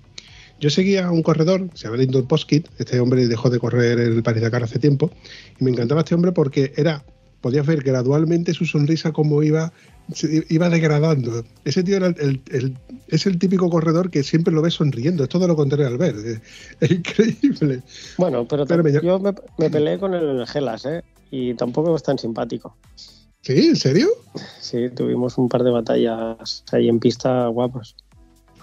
Yo 0.61 0.71
seguía 0.71 1.07
a 1.07 1.11
un 1.13 1.23
corredor, 1.23 1.69
se 1.75 1.85
llama 1.85 1.99
Lyndon 1.99 2.27
Poskit, 2.27 2.69
este 2.79 2.99
hombre 3.01 3.27
dejó 3.29 3.49
de 3.51 3.59
correr 3.61 3.99
el 4.01 4.23
Paris 4.23 4.43
Dakar 4.43 4.65
hace 4.65 4.79
tiempo, 4.79 5.11
y 5.61 5.65
me 5.65 5.71
encantaba 5.71 6.01
este 6.01 6.15
hombre 6.15 6.33
porque 6.33 6.73
era, 6.77 7.05
podías 7.41 7.65
ver 7.67 7.83
gradualmente 7.83 8.53
su 8.55 8.65
sonrisa 8.67 9.13
como 9.13 9.43
iba, 9.45 9.73
iba 10.49 10.69
degradando. 10.69 11.45
Ese 11.65 11.85
tío 11.85 11.97
era 11.99 12.09
el, 12.09 12.17
el- 12.19 12.43
el- 12.51 12.79
es 13.07 13.27
el 13.27 13.39
típico 13.39 13.71
corredor 13.71 14.11
que 14.11 14.23
siempre 14.25 14.53
lo 14.53 14.61
ves 14.63 14.75
sonriendo, 14.75 15.23
es 15.23 15.29
todo 15.29 15.47
lo 15.47 15.55
contrario 15.55 15.87
al 15.87 15.97
ver, 15.99 16.17
es, 16.17 16.41
es 16.81 16.91
increíble. 16.91 17.83
Bueno, 18.17 18.47
pero, 18.49 18.67
Pero 18.67 18.83
me- 18.83 18.93
yo 18.93 19.19
me, 19.21 19.33
me 19.59 19.71
peleé 19.71 19.99
con 19.99 20.15
el 20.15 20.45
Gelas, 20.47 20.85
¿eh? 20.87 21.03
Y 21.31 21.55
tampoco 21.55 21.95
es 21.95 22.03
tan 22.03 22.19
simpático. 22.19 22.77
¿Sí? 23.43 23.69
¿En 23.69 23.77
serio? 23.77 24.09
Sí, 24.61 24.89
tuvimos 24.95 25.39
un 25.39 25.49
par 25.49 25.63
de 25.63 25.71
batallas 25.71 26.65
ahí 26.73 26.89
en 26.89 26.99
pista 26.99 27.47
guapas. 27.47 27.95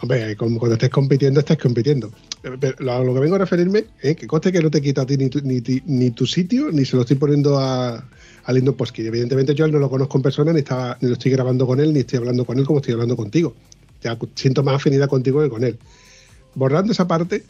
Hombre, 0.01 0.35
cuando 0.35 0.73
estés 0.73 0.89
compitiendo, 0.89 1.39
estás 1.39 1.57
compitiendo. 1.57 2.11
Pero 2.41 2.75
lo, 2.79 3.13
que 3.13 3.19
vengo 3.19 3.35
a 3.35 3.39
referirme 3.39 3.85
es 4.01 4.15
que 4.15 4.27
coste 4.27 4.51
que 4.51 4.61
no 4.61 4.69
te 4.69 4.81
quita 4.81 5.01
a 5.01 5.05
ti 5.05 5.17
ni 5.17 6.11
tu, 6.11 6.25
sitio, 6.25 6.71
ni 6.71 6.85
se 6.85 6.95
lo 6.95 7.03
estoy 7.03 7.15
poniendo 7.15 7.57
a, 7.57 8.03
a 8.43 8.53
Lindo 8.53 8.75
Posky. 8.75 9.05
Evidentemente 9.05 9.55
yo 9.55 9.67
no 9.67 9.79
lo 9.79 9.89
conozco 9.89 10.17
en 10.17 10.23
persona, 10.23 10.51
ni, 10.51 10.59
estaba, 10.59 10.97
ni 11.01 11.07
lo 11.07 11.13
estoy 11.13 11.31
grabando 11.31 11.65
con 11.65 11.79
él, 11.79 11.93
ni 11.93 11.99
estoy 12.01 12.17
hablando 12.17 12.45
con 12.45 12.59
él 12.59 12.65
como 12.65 12.79
estoy 12.79 12.93
hablando 12.93 13.15
contigo. 13.15 13.55
Ya 14.03 14.17
siento 14.35 14.63
más 14.63 14.75
afinidad 14.75 15.07
contigo 15.07 15.41
que 15.41 15.49
con 15.49 15.63
él. 15.63 15.77
Borrando 16.55 16.91
esa 16.91 17.07
parte, 17.07 17.43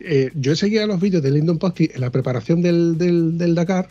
eh, 0.00 0.30
yo 0.34 0.54
seguía 0.56 0.86
los 0.86 1.00
vídeos 1.00 1.22
de 1.22 1.30
Lyndon 1.30 1.58
Posky 1.58 1.90
en 1.94 2.00
la 2.02 2.10
preparación 2.10 2.62
del, 2.62 2.98
del 2.98 3.54
Dakar, 3.54 3.88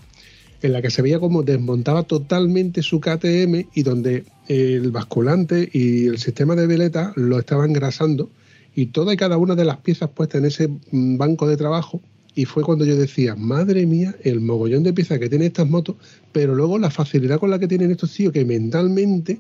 en 0.62 0.74
la 0.74 0.82
que 0.82 0.90
se 0.90 1.02
veía 1.02 1.20
cómo 1.20 1.44
desmontaba 1.44 2.04
totalmente 2.04 2.82
su 2.82 3.00
KTM 3.00 3.68
y 3.74 3.84
donde 3.84 4.26
el 4.48 4.92
basculante 4.92 5.70
y 5.72 6.08
el 6.08 6.18
sistema 6.18 6.56
de 6.56 6.68
veleta 6.68 7.14
lo 7.16 7.40
estaban 7.40 7.70
engrasando 7.70 8.30
y 8.76 8.88
toda 8.88 9.14
y 9.14 9.18
cada 9.18 9.38
una 9.38 9.56
de 9.56 9.66
las 9.66 9.78
piezas 9.78 10.10
puestas 10.10 10.40
en 10.40 10.46
ese 10.46 10.68
mm, 10.68 11.18
banco 11.18 11.48
de 11.48 11.58
trabajo. 11.58 12.02
Y 12.36 12.46
fue 12.46 12.64
cuando 12.64 12.86
yo 12.86 12.96
decía, 12.96 13.36
madre 13.36 13.86
mía, 13.86 14.16
el 14.24 14.40
mogollón 14.40 14.84
de 14.84 14.94
piezas 14.94 15.20
que 15.20 15.30
tienen 15.30 15.48
estas 15.48 15.70
motos, 15.70 15.96
pero 16.32 16.56
luego 16.56 16.78
la 16.78 16.90
facilidad 16.90 17.40
con 17.40 17.50
la 17.50 17.60
que 17.60 17.68
tienen 17.68 17.92
estos 17.92 18.14
tíos 18.14 18.32
que 18.32 18.46
mentalmente 18.46 19.40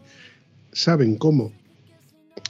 saben 0.71 1.15
cómo 1.15 1.51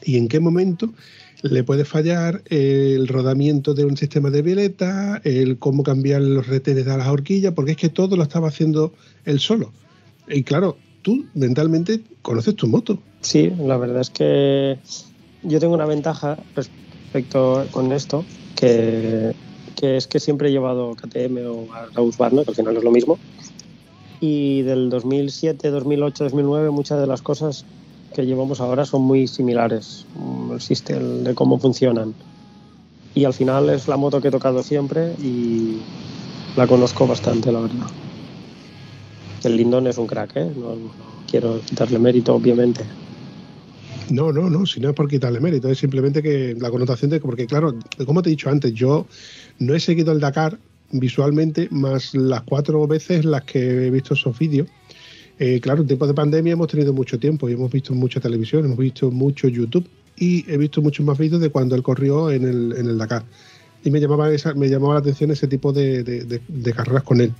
y 0.04 0.18
en 0.18 0.28
qué 0.28 0.40
momento 0.40 0.94
le 1.42 1.64
puede 1.64 1.86
fallar 1.86 2.42
el 2.50 3.08
rodamiento 3.08 3.74
de 3.74 3.86
un 3.86 3.98
sistema 3.98 4.30
de 4.30 4.42
violeta, 4.42 5.22
el 5.24 5.58
cómo 5.58 5.84
cambiar 5.84 6.22
los 6.22 6.48
retenes 6.48 6.86
de 6.86 6.98
las 6.98 7.08
horquillas, 7.08 7.54
porque 7.54 7.72
es 7.72 7.78
que 7.78 7.90
todo 7.90 8.16
lo 8.16 8.24
estaba 8.24 8.50
haciendo 8.50 8.94
él 9.26 9.40
solo. 9.40 9.72
Y 10.28 10.44
claro, 10.44 10.78
tú 11.02 11.26
mentalmente 11.34 12.02
conoces 12.22 12.56
tu 12.56 12.68
moto. 12.68 13.00
Sí, 13.22 13.52
la 13.58 13.78
verdad 13.78 14.02
es 14.02 14.10
que 14.10 14.80
yo 15.44 15.60
tengo 15.60 15.74
una 15.74 15.86
ventaja 15.86 16.38
respecto 16.56 17.66
con 17.72 17.92
esto, 17.92 18.26
que, 18.56 19.34
que 19.76 19.98
es 19.98 20.08
que 20.08 20.20
siempre 20.20 20.50
he 20.50 20.52
llevado 20.52 20.96
KTM 20.96 21.38
o 21.48 22.02
Husqvarna, 22.02 22.44
que 22.44 22.52
al 22.52 22.56
final 22.56 22.78
es 22.78 22.84
lo 22.84 22.92
mismo. 22.92 23.18
Y 24.22 24.64
del 24.64 24.90
2007, 24.90 25.70
2008, 25.70 26.26
2009, 26.26 26.70
muchas 26.72 27.00
de 27.00 27.08
las 27.08 27.22
cosas 27.22 27.66
que 28.14 28.26
llevamos 28.26 28.60
ahora 28.62 28.86
son 28.86 29.04
muy 29.04 29.28
similares, 29.28 30.06
mm, 30.16 30.54
el 30.54 30.62
sistema 30.62 31.00
de 31.00 31.36
cómo 31.36 31.60
funcionan. 31.60 32.14
Y 33.16 33.26
al 33.26 33.34
final 33.34 33.70
es 33.70 33.88
la 33.88 33.98
moto 33.98 34.22
que 34.22 34.30
he 34.30 34.32
tocado 34.32 34.64
siempre 34.64 35.14
y 35.22 35.78
la 36.56 36.68
conozco 36.68 37.08
bastante, 37.08 37.52
la 37.52 37.62
verdad. 37.62 37.88
El 39.44 39.58
Lindon 39.58 39.88
es 39.88 39.98
un 39.98 40.08
crack, 40.08 40.36
¿eh? 40.36 40.52
no, 40.56 40.76
quiero 41.30 41.60
quitarle 41.62 42.00
mérito, 42.00 42.36
obviamente. 42.36 42.84
No, 44.10 44.32
no, 44.32 44.50
no, 44.50 44.66
si 44.66 44.80
no 44.80 44.90
es 44.90 44.96
por 44.96 45.08
quitarle 45.08 45.40
mérito, 45.40 45.70
es 45.70 45.78
simplemente 45.78 46.24
que 46.24 46.56
la 46.60 46.72
connotación 46.72 47.12
de, 47.12 47.20
porque 47.20 47.46
claro, 47.46 47.76
como 48.06 48.22
te 48.22 48.30
he 48.30 48.32
dicho 48.32 48.50
antes, 48.50 48.74
yo 48.74 49.06
no 49.60 49.76
he 49.76 49.80
seguido 49.80 50.12
el 50.12 50.20
Dakar 50.20 50.58
visualmente 50.92 51.68
más 51.72 52.16
las 52.16 52.42
cuatro 52.44 52.88
veces 52.88 53.24
las 53.26 53.44
que 53.44 53.88
he 53.88 53.92
visto 53.92 54.16
esos 54.16 54.38
vídeos. 54.38 54.68
Eh, 55.42 55.62
claro, 55.62 55.82
en 55.82 55.88
tiempos 55.88 56.10
de 56.10 56.14
pandemia 56.14 56.54
hemos 56.54 56.68
tenido 56.68 56.92
mucho 56.94 57.18
tiempo 57.18 57.48
y 57.50 57.54
hemos 57.54 57.72
visto 57.72 57.94
mucha 57.94 58.20
televisión, 58.20 58.66
hemos 58.66 58.78
visto 58.78 59.10
mucho 59.10 59.48
YouTube 59.48 59.88
y 60.18 60.44
he 60.52 60.58
visto 60.58 60.82
muchos 60.82 61.06
más 61.06 61.18
vídeos 61.18 61.40
de 61.40 61.50
cuando 61.50 61.76
él 61.76 61.82
corrió 61.82 62.30
en 62.30 62.44
el, 62.44 62.74
en 62.78 62.88
el 62.88 62.98
Dakar. 62.98 63.24
Y 63.82 63.90
me 63.92 64.02
llamaba, 64.02 64.30
esa, 64.34 64.54
me 64.54 64.68
llamaba 64.68 64.96
la 64.96 65.00
atención 65.00 65.32
ese 65.32 65.48
tipo 65.48 65.72
de, 65.72 66.42
carreras 66.76 67.04
con 67.04 67.22
él. 67.22 67.32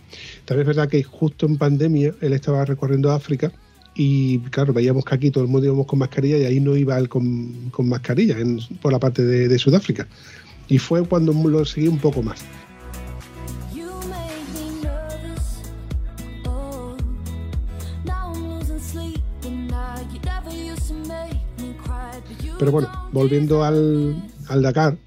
También 0.46 0.62
es 0.62 0.68
verdad 0.78 0.88
que 0.90 1.04
justo 1.04 1.46
en 1.46 1.58
pandemia 1.58 2.14
él 2.22 2.32
estaba 2.32 2.64
recorriendo 2.64 3.12
África 3.12 3.52
y 3.96 4.40
claro, 4.50 4.72
veíamos 4.72 5.04
que 5.04 5.16
aquí 5.16 5.32
todo 5.32 5.44
el 5.44 5.50
mundo 5.50 5.66
íbamos 5.68 5.86
con 5.86 6.00
mascarilla 6.00 6.38
y 6.38 6.46
ahí 6.46 6.62
no 6.62 6.78
iba 6.78 6.98
él 6.98 7.10
con, 7.10 7.70
con 7.72 7.90
mascarilla 7.90 8.40
en- 8.40 8.62
por 8.82 8.94
la 8.94 9.00
parte 9.00 9.26
de, 9.26 9.50
de 9.50 9.60
Sudáfrica. 9.60 10.08
Y 10.70 10.78
fue 10.78 11.04
cuando 11.04 11.34
lo 11.34 11.66
seguí 11.66 11.90
un 11.90 11.98
poco 11.98 12.24
más. 12.24 12.40
Pero 22.60 22.74
bueno, 22.74 22.90
volviendo 23.14 23.64
al, 23.64 24.22
al 24.50 24.62
Dakar 24.62 24.98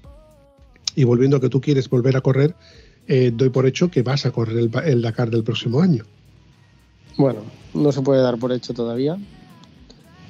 y 0.95 1.03
volviendo 1.03 1.37
a 1.37 1.39
que 1.39 1.49
tú 1.49 1.61
quieres 1.61 1.87
volver 1.87 2.17
a 2.17 2.21
correr, 2.21 2.55
eh, 3.07 3.31
doy 3.33 3.49
por 3.49 3.67
hecho 3.67 3.91
que 3.91 4.01
vas 4.01 4.25
a 4.25 4.31
correr 4.31 4.57
el, 4.57 4.71
el 4.85 5.01
Dakar 5.03 5.29
del 5.29 5.43
próximo 5.43 5.79
año. 5.79 6.03
Bueno, 7.15 7.41
no 7.75 7.91
se 7.91 8.01
puede 8.01 8.23
dar 8.23 8.39
por 8.39 8.51
hecho 8.51 8.73
todavía. 8.73 9.17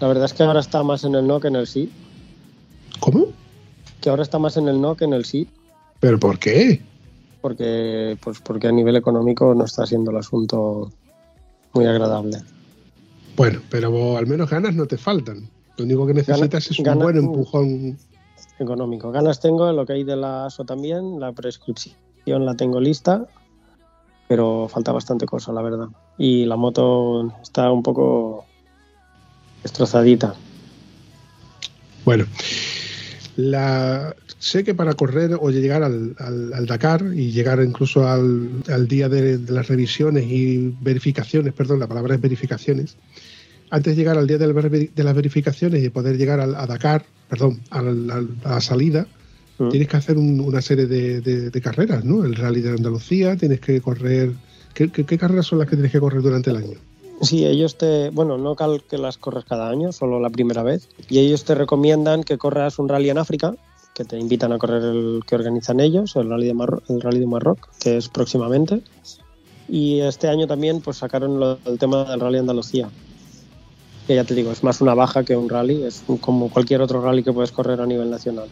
La 0.02 0.08
verdad 0.10 0.26
es 0.26 0.34
que 0.34 0.44
ahora 0.44 0.60
está 0.60 0.84
más 0.84 1.06
en 1.06 1.16
el 1.16 1.26
no 1.26 1.40
que 1.40 1.48
en 1.48 1.56
el 1.56 1.66
sí. 1.66 1.90
¿Cómo? 3.00 3.28
Que 4.02 4.10
ahora 4.10 4.24
está 4.24 4.38
más 4.38 4.58
en 4.58 4.68
el 4.68 4.82
no 4.82 4.98
que 4.98 5.06
en 5.06 5.14
el 5.14 5.24
sí. 5.24 5.48
¿Pero 6.02 6.20
por 6.20 6.38
qué? 6.40 6.82
Porque, 7.42 8.18
pues 8.22 8.40
porque 8.42 8.68
a 8.68 8.72
nivel 8.74 8.98
económico 8.98 9.56
no 9.56 9.64
está 9.64 9.86
siendo 9.86 10.12
el 10.12 10.18
asunto 10.18 10.92
muy 11.74 11.86
agradable. 11.86 12.40
Bueno, 13.38 13.62
pero 13.70 14.18
al 14.18 14.28
menos 14.28 14.50
ganas 14.50 14.76
no 14.76 14.86
te 14.88 14.98
faltan. 14.98 15.53
Lo 15.78 15.86
único 15.86 16.06
que 16.08 16.14
necesitas 16.14 16.70
es 16.70 16.80
un 16.80 17.00
buen 17.00 17.18
empujón. 17.18 17.98
Económico. 18.60 19.12
Ganas 19.12 19.40
tengo, 19.40 19.72
lo 19.72 19.86
que 19.86 19.94
hay 19.94 20.04
de 20.04 20.16
la 20.16 20.46
ASO 20.46 20.64
también, 20.64 21.20
la 21.20 21.32
prescripción 21.32 21.96
la 22.26 22.56
tengo 22.56 22.80
lista, 22.80 23.26
pero 24.28 24.68
falta 24.70 24.92
bastante 24.92 25.26
cosa, 25.26 25.52
la 25.52 25.62
verdad. 25.62 25.88
Y 26.18 26.46
la 26.46 26.56
moto 26.56 27.34
está 27.42 27.72
un 27.72 27.82
poco 27.84 28.46
destrozadita. 29.64 30.36
Bueno, 32.06 32.26
la, 33.36 34.16
sé 34.38 34.64
que 34.64 34.76
para 34.76 34.94
correr 34.94 35.38
o 35.40 35.50
llegar 35.50 35.82
al, 35.84 36.16
al- 36.20 36.54
al 36.54 36.66
Dakar 36.68 37.04
y 37.16 37.32
llegar 37.32 37.62
incluso 37.64 38.08
al, 38.08 38.50
al 38.70 38.88
día 38.88 39.10
de, 39.10 39.40
de 39.40 39.52
las 39.52 39.68
revisiones 39.68 40.26
y 40.28 40.76
verificaciones, 40.82 41.54
perdón, 41.54 41.80
la 41.80 41.88
palabra 41.88 42.14
es 42.16 42.22
verificaciones, 42.22 42.98
antes 43.74 43.96
de 43.96 44.02
llegar 44.02 44.18
al 44.18 44.28
día 44.28 44.38
de, 44.38 45.04
las 45.04 45.16
verificaciones 45.16 45.84
y 45.84 45.90
poder 45.90 46.16
llegar 46.18 46.40
al, 46.40 46.54
a 46.56 46.68
Dakar, 46.68 47.06
perdón, 47.28 47.60
a 47.72 47.82
la 47.82 48.62
salida, 48.62 49.08
Mm. 49.58 49.70
tienes 49.70 49.88
que 49.88 49.98
hacer 49.98 50.18
un- 50.18 50.40
una 50.40 50.62
serie 50.62 50.86
de, 50.88 51.22
de- 51.22 51.50
de 51.52 51.62
carreras, 51.62 52.04
¿no? 52.04 52.24
El 52.26 52.36
Rally 52.36 52.62
de 52.62 52.72
Andalucía, 52.72 53.36
tienes 53.38 53.60
que 53.60 53.82
correr... 53.82 54.32
¿qué, 54.74 54.90
qué, 54.92 55.06
qué 55.06 55.18
carreras 55.18 55.46
son 55.48 55.60
las 55.60 55.68
que 55.70 55.76
tienes 55.76 55.92
que 55.92 56.00
correr 56.00 56.22
durante 56.24 56.50
el 56.50 56.58
año? 56.58 56.78
Sí, 57.22 57.46
ellos 57.46 57.78
te, 57.78 58.10
bueno, 58.10 58.38
no 58.38 58.56
cal 58.56 58.84
que 58.90 58.98
las 58.98 59.18
corras 59.18 59.46
cada 59.46 59.70
año, 59.70 59.92
solo 59.92 60.20
la 60.20 60.30
primera 60.32 60.64
vez. 60.64 60.90
Y 61.10 61.20
ellos 61.20 61.44
te 61.46 61.54
recomiendan 61.56 62.24
que 62.24 62.38
corras 62.40 62.80
un 62.80 62.90
rally 62.90 63.10
en 63.12 63.18
África, 63.20 63.56
que 63.94 64.04
te 64.06 64.18
invitan 64.20 64.52
a 64.54 64.58
correr 64.58 64.82
el 64.84 65.22
que 65.28 65.36
organizan 65.36 65.80
ellos, 65.80 66.16
el 66.16 66.30
rally 66.30 66.48
de 66.48 66.54
Marro- 66.56 66.82
el 66.90 67.00
rally 67.02 67.20
de 67.20 67.28
Marroc, 67.28 67.70
que 67.80 67.98
es 67.98 68.10
próximamente. 68.10 68.82
Y 69.70 70.00
este 70.02 70.28
año 70.28 70.48
también 70.48 70.82
pues 70.82 70.98
sacaron 70.98 71.40
lo- 71.40 71.60
el 71.66 71.78
tema 71.80 72.04
del 72.06 72.20
rally 72.20 72.34
de 72.36 72.40
Andalucía. 72.42 72.90
Que 74.08 74.16
ya 74.16 74.24
te 74.24 74.36
digo, 74.36 74.52
es 74.52 74.64
más 74.64 74.82
una 74.82 74.94
baja 74.94 75.24
que 75.24 75.36
un 75.36 75.50
rally, 75.50 75.84
es 75.84 76.04
como 76.20 76.50
cualquier 76.50 76.82
otro 76.82 77.02
rally 77.02 77.24
que 77.24 77.32
puedes 77.32 77.52
correr 77.52 77.80
a 77.80 77.86
nivel 77.86 78.10
nacional. 78.10 78.48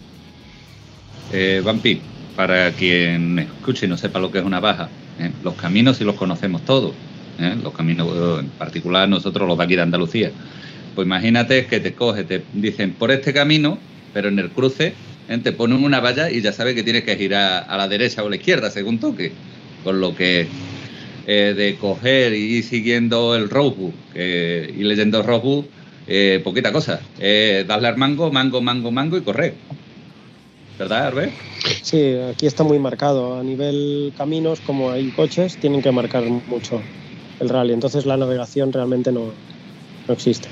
Eh, 1.34 1.62
Vampi, 1.64 2.02
para 2.36 2.72
quien 2.72 3.40
escuche 3.40 3.86
y 3.86 3.90
no 3.90 3.98
sepa 3.98 4.20
lo 4.20 4.32
que 4.32 4.40
es 4.40 4.46
una 4.46 4.60
baja, 4.60 4.90
¿eh? 5.20 5.32
los 5.44 5.56
caminos 5.56 5.98
sí 5.98 6.04
los 6.04 6.16
conocemos 6.16 6.64
todos. 6.64 6.94
¿eh? 7.40 7.56
Los 7.62 7.74
caminos, 7.74 8.40
en 8.40 8.50
particular 8.50 9.08
nosotros 9.10 9.48
los 9.48 9.58
de 9.58 9.64
aquí 9.64 9.76
de 9.76 9.82
Andalucía. 9.82 10.32
Pues 10.96 11.06
imagínate 11.06 11.66
que 11.68 11.80
te 11.80 11.94
coge, 11.94 12.24
te 12.24 12.44
dicen 12.54 12.94
por 12.94 13.12
este 13.12 13.34
camino, 13.34 13.78
pero 14.14 14.30
en 14.30 14.40
el 14.40 14.50
cruce 14.50 14.94
¿eh? 15.30 15.38
te 15.38 15.52
ponen 15.52 15.84
una 15.84 16.00
valla 16.00 16.30
y 16.30 16.42
ya 16.42 16.52
sabes 16.52 16.76
que 16.76 16.84
tienes 16.84 17.04
que 17.04 17.16
girar 17.16 17.66
a 17.68 17.78
la 17.78 17.88
derecha 17.88 18.24
o 18.24 18.28
a 18.28 18.30
la 18.30 18.36
izquierda 18.36 18.70
según 18.72 19.00
toque. 19.00 19.32
Con 19.84 20.00
lo 20.00 20.16
que 20.16 20.48
eh, 21.28 21.54
de 21.56 21.76
coger 21.78 22.34
y 22.34 22.58
ir 22.58 22.64
siguiendo 22.64 23.36
el 23.36 23.50
roadbook 23.50 23.94
eh, 24.16 24.74
y 24.78 24.84
leyendo 24.84 25.20
el 25.20 25.26
roadbook, 25.26 25.66
eh, 26.08 26.42
poquita 26.44 26.72
cosa. 26.72 27.00
Eh, 27.20 27.66
darle 27.68 27.88
al 27.88 27.98
mango, 27.98 28.32
mango, 28.32 28.62
mango, 28.62 28.92
mango 28.92 29.18
y 29.18 29.22
correr. 29.22 29.54
¿Verdad, 30.78 31.08
Arbel? 31.08 31.32
Sí, 31.84 32.16
aquí 32.16 32.48
está 32.48 32.64
muy 32.64 32.80
marcado. 32.80 33.40
A 33.40 33.44
nivel 33.44 34.12
caminos, 34.18 34.60
como 34.62 34.92
hay 34.92 35.10
coches, 35.12 35.58
tienen 35.58 35.82
que 35.82 35.92
marcar 35.92 36.24
mucho 36.24 36.82
el 37.40 37.50
rally. 37.50 37.74
Entonces 37.74 38.06
la 38.06 38.18
navegación 38.18 38.74
realmente 38.74 39.12
no, 39.12 39.32
no 40.08 40.14
existe. 40.14 40.48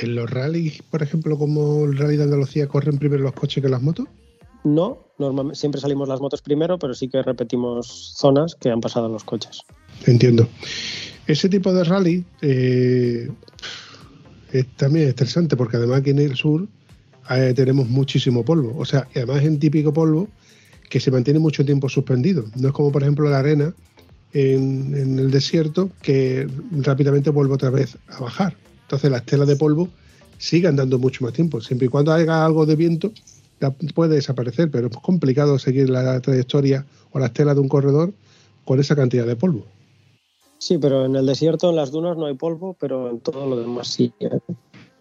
¿En 0.00 0.14
los 0.14 0.30
rallies, 0.30 0.80
por 0.90 1.02
ejemplo, 1.02 1.36
como 1.36 1.84
el 1.84 1.98
rally 1.98 2.16
de 2.16 2.22
Andalucía, 2.22 2.68
corren 2.68 2.98
primero 2.98 3.22
los 3.22 3.34
coches 3.34 3.62
que 3.62 3.68
las 3.68 3.82
motos? 3.82 4.06
No, 4.64 4.98
normalmente 5.18 5.58
siempre 5.58 5.80
salimos 5.80 6.08
las 6.08 6.20
motos 6.20 6.42
primero, 6.42 6.78
pero 6.78 6.94
sí 6.94 7.08
que 7.08 7.22
repetimos 7.22 8.14
zonas 8.16 8.54
que 8.54 8.70
han 8.70 8.80
pasado 8.80 9.08
los 9.08 9.24
coches. 9.24 9.62
Entiendo. 10.06 10.48
Ese 11.26 11.48
tipo 11.48 11.72
de 11.72 11.84
rally 11.84 12.24
eh, 12.42 13.30
es 14.52 14.66
también 14.76 15.14
porque 15.56 15.76
además 15.76 16.00
aquí 16.00 16.10
en 16.10 16.18
el 16.18 16.36
sur 16.36 16.66
eh, 17.30 17.52
tenemos 17.54 17.88
muchísimo 17.88 18.44
polvo. 18.44 18.74
O 18.78 18.84
sea, 18.84 19.06
además 19.14 19.42
es 19.42 19.48
un 19.48 19.58
típico 19.58 19.92
polvo 19.92 20.28
que 20.88 21.00
se 21.00 21.10
mantiene 21.10 21.38
mucho 21.38 21.64
tiempo 21.64 21.88
suspendido. 21.88 22.44
No 22.56 22.68
es 22.68 22.74
como, 22.74 22.90
por 22.90 23.02
ejemplo, 23.02 23.30
la 23.30 23.38
arena 23.38 23.72
en, 24.32 24.94
en 24.96 25.18
el 25.18 25.30
desierto 25.30 25.90
que 26.02 26.48
rápidamente 26.72 27.30
vuelve 27.30 27.54
otra 27.54 27.70
vez 27.70 27.96
a 28.08 28.20
bajar. 28.20 28.56
Entonces 28.82 29.10
la 29.10 29.18
estela 29.18 29.44
de 29.46 29.56
polvo 29.56 29.88
sigue 30.38 30.66
andando 30.66 30.98
mucho 30.98 31.24
más 31.24 31.32
tiempo. 31.32 31.60
Siempre 31.60 31.86
y 31.86 31.88
cuando 31.88 32.12
haya 32.12 32.44
algo 32.44 32.66
de 32.66 32.74
viento, 32.74 33.12
puede 33.94 34.16
desaparecer, 34.16 34.70
pero 34.70 34.88
es 34.88 34.96
complicado 34.96 35.58
seguir 35.58 35.90
la 35.90 36.20
trayectoria 36.20 36.86
o 37.12 37.18
la 37.18 37.26
estela 37.26 37.54
de 37.54 37.60
un 37.60 37.68
corredor 37.68 38.12
con 38.64 38.80
esa 38.80 38.96
cantidad 38.96 39.26
de 39.26 39.36
polvo. 39.36 39.66
Sí, 40.58 40.78
pero 40.78 41.06
en 41.06 41.16
el 41.16 41.26
desierto, 41.26 41.70
en 41.70 41.76
las 41.76 41.90
dunas 41.90 42.16
no 42.16 42.26
hay 42.26 42.34
polvo, 42.34 42.76
pero 42.78 43.10
en 43.10 43.20
todo 43.20 43.46
lo 43.48 43.56
demás 43.56 43.88
sí. 43.88 44.12
¿eh? 44.20 44.28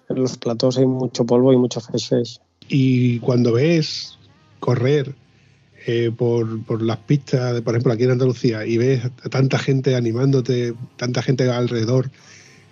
En 0.09 0.15
los 0.15 0.37
platós 0.37 0.77
hay 0.77 0.85
mucho 0.85 1.25
polvo 1.25 1.53
y 1.53 1.57
mucho 1.57 1.81
fresh 1.81 2.07
fresh. 2.07 2.39
Y 2.67 3.19
cuando 3.19 3.53
ves 3.53 4.17
correr 4.59 5.13
eh, 5.85 6.11
por, 6.15 6.63
por 6.63 6.81
las 6.81 6.97
pistas, 6.97 7.53
de, 7.53 7.61
por 7.61 7.73
ejemplo, 7.73 7.93
aquí 7.93 8.03
en 8.03 8.11
Andalucía, 8.11 8.65
y 8.65 8.77
ves 8.77 9.03
a 9.05 9.29
tanta 9.29 9.59
gente 9.59 9.95
animándote, 9.95 10.73
tanta 10.97 11.21
gente 11.21 11.49
alrededor, 11.49 12.09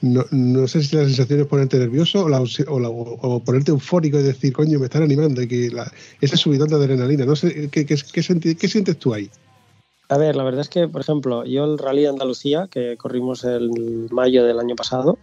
no, 0.01 0.25
no 0.31 0.67
sé 0.67 0.83
si 0.83 0.95
la 0.95 1.03
sensación 1.05 1.39
es 1.41 1.47
ponerte 1.47 1.77
nervioso 1.77 2.25
o, 2.25 2.29
la- 2.29 2.41
o 2.41 2.79
la- 2.79 2.89
o 2.89 3.43
ponerte 3.43 3.71
eufórico 3.71 4.19
y 4.19 4.23
decir, 4.23 4.53
coño, 4.53 4.79
me 4.79 4.85
están 4.85 5.03
animando, 5.03 5.41
y 5.41 5.47
que 5.47 5.69
la- 5.71 5.91
ese 6.21 6.37
subidón 6.37 6.69
de 6.69 6.75
adrenalina. 6.75 7.25
No 7.25 7.35
sé, 7.35 7.69
¿qué, 7.69 7.85
qué, 7.85 7.95
qué 8.13 8.21
senti- 8.23 8.55
qué 8.55 8.67
sientes 8.67 8.97
tú 8.97 9.13
ahí? 9.13 9.29
A 10.09 10.17
ver, 10.17 10.35
la 10.35 10.43
verdad 10.43 10.61
es 10.61 10.69
que, 10.69 10.87
por 10.87 11.01
ejemplo, 11.01 11.43
yo 11.43 11.65
el 11.65 11.77
Rally 11.77 12.03
de 12.03 12.07
Andalucía, 12.09 12.67
que 12.71 12.95
corrimos 12.97 13.43
el 13.43 13.69
mayo 14.11 14.45
del 14.45 14.59
año 14.59 14.75
pasado, 14.75 15.17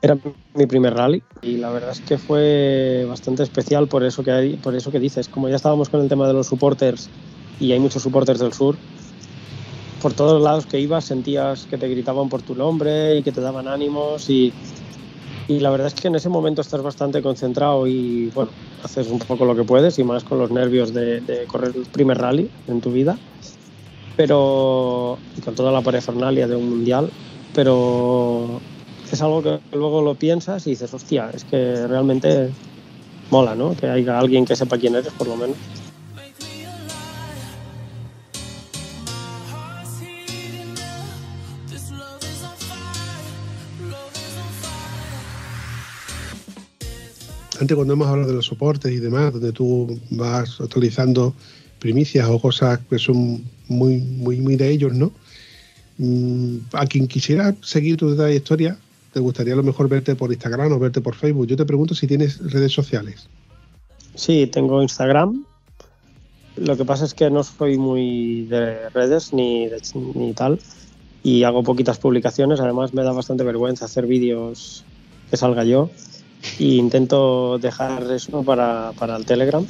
era 0.00 0.18
mi 0.54 0.66
primer 0.66 0.94
rally 0.94 1.22
y 1.42 1.56
la 1.56 1.70
verdad 1.70 1.90
es 1.90 2.00
que 2.00 2.18
fue 2.18 3.04
bastante 3.08 3.42
especial 3.42 3.88
por 3.88 4.04
eso 4.04 4.22
que 4.22 4.30
hay, 4.30 4.56
por 4.58 4.76
eso 4.76 4.92
que 4.92 5.00
dices. 5.00 5.28
Como 5.28 5.48
ya 5.48 5.56
estábamos 5.56 5.88
con 5.88 6.00
el 6.02 6.08
tema 6.08 6.28
de 6.28 6.34
los 6.34 6.46
supporters 6.46 7.08
y 7.58 7.72
hay 7.72 7.80
muchos 7.80 8.02
supporters 8.02 8.38
del 8.38 8.52
sur, 8.52 8.76
por 10.04 10.12
todos 10.12 10.42
lados 10.42 10.66
que 10.66 10.78
ibas 10.78 11.06
sentías 11.06 11.64
que 11.64 11.78
te 11.78 11.88
gritaban 11.88 12.28
por 12.28 12.42
tu 12.42 12.54
nombre 12.54 13.16
y 13.16 13.22
que 13.22 13.32
te 13.32 13.40
daban 13.40 13.66
ánimos 13.66 14.28
y, 14.28 14.52
y 15.48 15.60
la 15.60 15.70
verdad 15.70 15.86
es 15.86 15.94
que 15.94 16.08
en 16.08 16.14
ese 16.14 16.28
momento 16.28 16.60
estás 16.60 16.82
bastante 16.82 17.22
concentrado 17.22 17.86
y 17.86 18.26
bueno, 18.34 18.50
haces 18.82 19.06
un 19.06 19.18
poco 19.18 19.46
lo 19.46 19.56
que 19.56 19.64
puedes 19.64 19.98
y 19.98 20.04
más 20.04 20.22
con 20.22 20.38
los 20.38 20.50
nervios 20.50 20.92
de, 20.92 21.46
correr 21.46 21.72
el 21.74 21.86
primer 21.86 22.18
rally 22.18 22.50
en 22.68 22.82
tu 22.82 22.92
vida 22.92 23.16
pero 24.14 25.16
con 25.42 25.54
toda 25.54 25.72
la 25.72 25.80
parafernalia 25.80 26.46
de 26.46 26.54
un 26.54 26.68
mundial, 26.68 27.08
pero 27.54 28.60
es 29.10 29.22
algo 29.22 29.42
que 29.42 29.58
luego 29.72 30.02
lo 30.02 30.14
piensas 30.16 30.66
y 30.66 30.70
dices, 30.70 30.92
hostia, 30.92 31.30
es 31.32 31.44
que 31.44 31.86
realmente 31.86 32.50
mola, 33.30 33.54
¿no? 33.54 33.74
Que 33.74 33.86
haya 33.86 34.18
alguien 34.18 34.44
que 34.44 34.54
sepa 34.54 34.76
quién 34.76 34.96
eres, 34.96 35.14
por 35.14 35.28
lo 35.28 35.36
menos. 35.36 35.56
Antes 47.64 47.76
cuando 47.76 47.94
hemos 47.94 48.08
hablado 48.08 48.28
de 48.28 48.34
los 48.36 48.44
soportes 48.44 48.92
y 48.92 48.98
demás, 48.98 49.32
donde 49.32 49.50
tú 49.50 49.98
vas 50.10 50.60
actualizando 50.60 51.32
primicias 51.78 52.28
o 52.28 52.38
cosas 52.38 52.78
que 52.90 52.98
son 52.98 53.42
muy, 53.68 53.96
muy, 54.00 54.36
muy 54.38 54.56
de 54.56 54.68
ellos, 54.70 54.92
¿no? 54.92 55.12
Mm, 55.96 56.58
A 56.74 56.84
quien 56.84 57.08
quisiera 57.08 57.54
seguir 57.62 57.96
tu 57.96 58.14
trayectoria, 58.14 58.76
te 59.14 59.20
gustaría 59.20 59.54
a 59.54 59.56
lo 59.56 59.62
mejor 59.62 59.88
verte 59.88 60.14
por 60.14 60.30
Instagram 60.30 60.72
o 60.72 60.78
verte 60.78 61.00
por 61.00 61.14
Facebook. 61.14 61.46
Yo 61.46 61.56
te 61.56 61.64
pregunto 61.64 61.94
si 61.94 62.06
tienes 62.06 62.38
redes 62.52 62.72
sociales. 62.72 63.28
Sí, 64.14 64.46
tengo 64.46 64.82
Instagram. 64.82 65.46
Lo 66.56 66.76
que 66.76 66.84
pasa 66.84 67.06
es 67.06 67.14
que 67.14 67.30
no 67.30 67.42
soy 67.44 67.78
muy 67.78 68.44
de 68.44 68.90
redes 68.90 69.32
ni, 69.32 69.68
de- 69.68 69.80
ni 70.14 70.34
tal. 70.34 70.60
Y 71.22 71.44
hago 71.44 71.62
poquitas 71.62 71.96
publicaciones. 71.96 72.60
Además, 72.60 72.92
me 72.92 73.02
da 73.04 73.12
bastante 73.12 73.42
vergüenza 73.42 73.86
hacer 73.86 74.06
vídeos 74.06 74.84
que 75.30 75.38
salga 75.38 75.64
yo. 75.64 75.88
Y 76.58 76.76
intento 76.78 77.58
dejar 77.58 78.10
eso 78.12 78.42
para, 78.42 78.92
para 78.98 79.16
el 79.16 79.24
Telegram. 79.26 79.64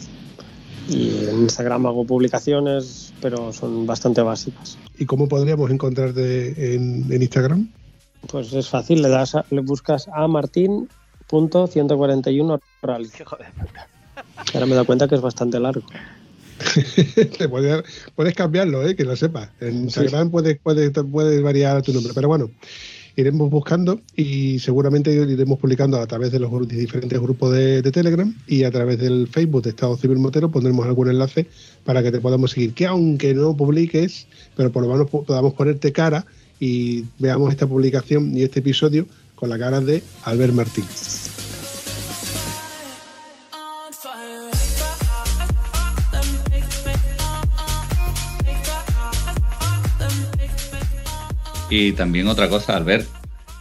Y 0.89 1.25
en 1.29 1.43
Instagram 1.43 1.87
hago 1.87 2.05
publicaciones, 2.05 3.13
pero 3.23 3.53
son 3.53 3.87
bastante 3.87 4.21
básicas. 4.21 4.77
¿Y 4.99 5.07
cómo 5.07 5.29
podríamos 5.29 5.71
encontrarte 5.71 6.75
en, 6.75 7.07
en 7.11 7.23
Instagram? 7.23 7.71
Pues 8.27 8.53
es 8.53 8.69
fácil, 8.69 9.01
le 9.03 9.09
das 9.09 9.35
a- 9.35 9.45
le 9.51 9.61
buscas 9.61 10.09
a 10.13 10.27
martin.141 10.29 12.61
rally. 12.83 13.11
Ahora 14.53 14.67
me 14.67 14.75
da 14.75 14.85
cuenta 14.85 15.09
que 15.09 15.15
es 15.15 15.21
bastante 15.21 15.59
largo. 15.59 15.83
Te 17.39 17.49
puedes, 17.49 17.83
puedes 18.15 18.35
cambiarlo, 18.35 18.87
¿eh? 18.87 18.95
que 18.95 19.05
lo 19.05 19.17
sepas. 19.17 19.49
En 19.61 19.85
Instagram 19.85 20.31
puedes, 20.31 20.59
puedes, 20.63 20.93
puedes 21.11 21.43
variar 21.43 21.83
tu 21.83 21.93
nombre, 21.93 22.13
pero 22.15 22.29
bueno, 22.29 22.51
iremos 23.17 23.49
buscando 23.51 24.01
y 24.17 24.59
seguramente 24.59 25.13
iremos 25.13 25.59
publicando 25.59 26.01
a 26.01 26.07
través 26.07 26.33
de 26.33 26.41
los 26.41 26.51
diferentes 26.69 27.21
grupos 27.21 27.53
de, 27.53 27.81
de 27.83 27.93
Telegram 27.93 28.35
y 28.47 28.65
a 28.65 28.71
través 28.71 28.99
del 28.99 29.29
Facebook 29.29 29.63
de 29.63 29.71
Estado 29.71 29.97
Civil 29.97 30.19
Motero 30.19 30.51
pondremos 30.51 30.85
algún 30.87 31.09
enlace 31.11 31.47
para 31.85 32.03
que 32.03 32.11
te 32.11 32.21
podamos 32.21 32.51
seguir. 32.53 32.73
Que 32.75 32.87
aunque 32.87 33.35
no 33.35 33.57
publiques, 33.57 34.27
pero 34.57 34.73
por 34.73 34.83
lo 34.83 34.89
menos 34.93 35.09
po- 35.11 35.23
podamos 35.25 35.55
ponerte 35.55 35.93
cara 35.93 36.27
y 36.59 37.05
veamos 37.19 37.51
esta 37.53 37.67
publicación 37.67 38.37
y 38.37 38.43
este 38.43 38.61
episodio 38.61 39.07
con 39.35 39.49
la 39.49 39.59
cara 39.59 39.81
de 39.81 40.03
Albert 40.25 40.55
Martín. 40.55 40.85
Y 51.71 51.93
también 51.93 52.29
otra 52.29 52.49
cosa, 52.49 52.77
Albert, 52.77 53.07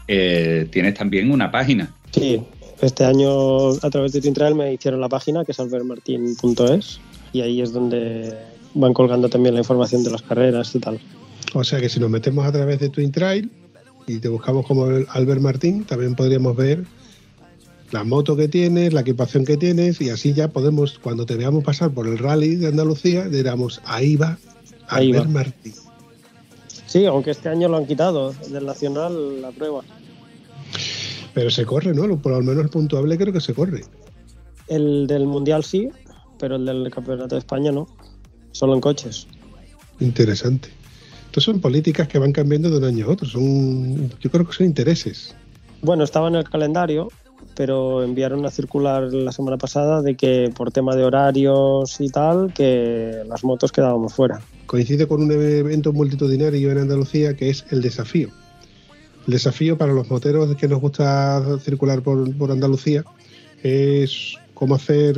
eh, 0.08 0.68
tienes 0.72 0.94
también 0.96 1.32
una 1.32 1.52
página. 1.52 1.94
Sí, 2.12 2.42
este 2.82 3.06
año 3.06 3.70
a 3.70 3.90
través 3.90 4.12
de 4.12 4.22
Twintrail 4.22 4.56
me 4.56 4.74
hicieron 4.74 5.00
la 5.02 5.10
página 5.10 5.46
que 5.46 5.54
es 5.54 5.60
albertmartin.es 5.60 7.00
y 7.32 7.42
ahí 7.42 7.62
es 7.62 7.72
donde 7.74 8.34
van 8.74 8.94
colgando 8.94 9.30
también 9.30 9.56
la 9.56 9.62
información 9.62 10.04
de 10.04 10.12
las 10.12 10.22
carreras 10.22 10.76
y 10.76 10.80
tal. 10.80 11.00
O 11.54 11.64
sea 11.64 11.80
que 11.80 11.90
si 11.90 12.00
nos 12.00 12.10
metemos 12.10 12.46
a 12.46 12.52
través 12.52 12.80
de 12.80 12.90
Twin 12.90 13.12
Trail 13.12 13.50
y 14.08 14.20
te 14.20 14.28
buscamos 14.28 14.66
como 14.66 14.86
Albert 14.86 15.42
Martín, 15.42 15.86
también 15.86 16.16
podríamos 16.16 16.56
ver 16.56 16.84
la 17.92 18.04
moto 18.04 18.36
que 18.36 18.48
tienes, 18.48 18.92
la 18.92 19.02
equipación 19.02 19.46
que 19.46 19.56
tienes 19.56 20.02
y 20.02 20.10
así 20.10 20.34
ya 20.34 20.50
podemos, 20.50 21.00
cuando 21.00 21.26
te 21.26 21.36
veamos 21.36 21.64
pasar 21.64 21.92
por 21.92 22.08
el 22.08 22.18
rally 22.18 22.56
de 22.56 22.68
Andalucía, 22.68 23.30
diramos, 23.30 23.82
ahí 23.86 24.16
va 24.16 24.38
Ahí 24.88 25.08
Albert 25.08 25.28
va. 25.28 25.32
Martín. 25.32 25.74
Sí, 26.94 27.08
aunque 27.08 27.32
este 27.32 27.50
año 27.50 27.68
lo 27.70 27.78
han 27.78 27.88
quitado 27.88 28.34
del 28.52 28.68
Nacional 28.68 29.42
la 29.42 29.50
prueba. 29.50 29.82
Pero 31.34 31.50
se 31.50 31.66
corre, 31.66 31.92
¿no? 31.92 32.22
Por 32.22 32.34
lo 32.34 32.42
menos 32.42 32.64
el 32.64 32.70
puntuable 32.70 33.18
creo 33.18 33.34
que 33.34 33.42
se 33.42 33.56
corre. 33.56 33.82
El 34.68 35.08
del 35.08 35.26
Mundial 35.26 35.64
sí, 35.64 35.90
pero 36.38 36.58
el 36.58 36.68
del 36.68 36.92
Campeonato 36.92 37.34
de 37.34 37.40
España 37.40 37.72
no. 37.72 37.88
Solo 38.52 38.76
en 38.76 38.82
coches. 38.82 39.26
Interesante. 40.02 40.70
Entonces 41.26 41.46
son 41.46 41.60
políticas 41.62 42.08
que 42.08 42.20
van 42.20 42.32
cambiando 42.32 42.70
de 42.70 42.78
un 42.78 42.84
año 42.84 43.08
a 43.08 43.10
otro. 43.10 43.28
Son, 43.28 44.08
yo 44.20 44.30
creo 44.30 44.46
que 44.46 44.54
son 44.54 44.68
intereses. 44.68 45.36
Bueno, 45.82 46.04
estaba 46.04 46.28
en 46.28 46.36
el 46.36 46.48
calendario, 46.48 47.08
pero 47.56 48.04
enviaron 48.04 48.40
una 48.40 48.50
circular 48.50 49.14
la 49.14 49.32
semana 49.32 49.58
pasada 49.58 50.02
de 50.02 50.16
que 50.16 50.52
por 50.56 50.72
tema 50.72 50.96
de 50.96 51.04
horarios 51.04 52.00
y 52.00 52.10
tal, 52.10 52.54
que 52.54 53.24
las 53.28 53.44
motos 53.44 53.72
quedábamos 53.72 54.14
fuera. 54.14 54.42
coincide 54.66 55.08
con 55.08 55.22
un 55.22 55.32
evento 55.32 55.94
multitudinario 55.94 56.72
en 56.72 56.80
Andalucía 56.80 57.36
que 57.36 57.50
es 57.50 57.66
el 57.70 57.82
desafío. 57.82 58.30
El 59.28 59.34
desafío 59.34 59.78
para 59.78 59.94
los 59.94 60.10
moteros 60.10 60.56
que 60.56 60.68
nos 60.68 60.82
gusta 60.82 61.60
circular 61.60 62.02
por, 62.02 62.36
por 62.36 62.52
Andalucía 62.52 63.04
es 63.62 64.36
cómo 64.54 64.76
hacer 64.76 65.18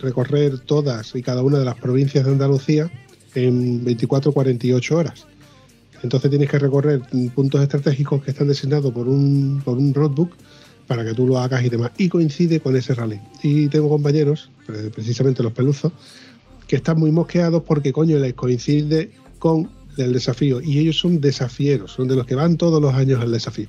recorrer 0.00 0.58
todas 0.60 1.14
y 1.14 1.22
cada 1.22 1.42
una 1.42 1.58
de 1.58 1.64
las 1.64 1.76
provincias 1.76 2.24
de 2.24 2.32
Andalucía 2.32 2.90
en 3.34 3.84
24-48 3.84 4.92
horas. 4.92 5.26
Entonces 6.02 6.30
tienes 6.30 6.50
que 6.50 6.58
recorrer 6.58 7.00
puntos 7.34 7.62
estratégicos 7.62 8.22
que 8.22 8.30
están 8.32 8.48
designados 8.48 8.92
por 8.92 9.08
un, 9.08 9.62
por 9.64 9.78
un 9.78 9.94
roadbook 9.94 10.32
para 10.86 11.04
que 11.04 11.14
tú 11.14 11.26
lo 11.26 11.38
hagas 11.38 11.64
y 11.64 11.68
demás. 11.68 11.90
Y 11.98 12.08
coincide 12.08 12.60
con 12.60 12.76
ese 12.76 12.94
rally. 12.94 13.20
Y 13.42 13.68
tengo 13.68 13.88
compañeros, 13.88 14.50
pre- 14.66 14.90
precisamente 14.90 15.42
los 15.42 15.52
peluzos, 15.52 15.92
que 16.66 16.76
están 16.76 16.98
muy 16.98 17.10
mosqueados 17.10 17.62
porque 17.62 17.92
coño 17.92 18.18
les 18.18 18.34
coincide 18.34 19.10
con 19.38 19.70
el 19.96 20.12
desafío 20.12 20.60
y 20.60 20.78
ellos 20.78 20.98
son 20.98 21.20
desafieros, 21.20 21.92
son 21.92 22.08
de 22.08 22.16
los 22.16 22.26
que 22.26 22.34
van 22.34 22.56
todos 22.56 22.80
los 22.80 22.94
años 22.94 23.20
al 23.20 23.30
desafío. 23.30 23.68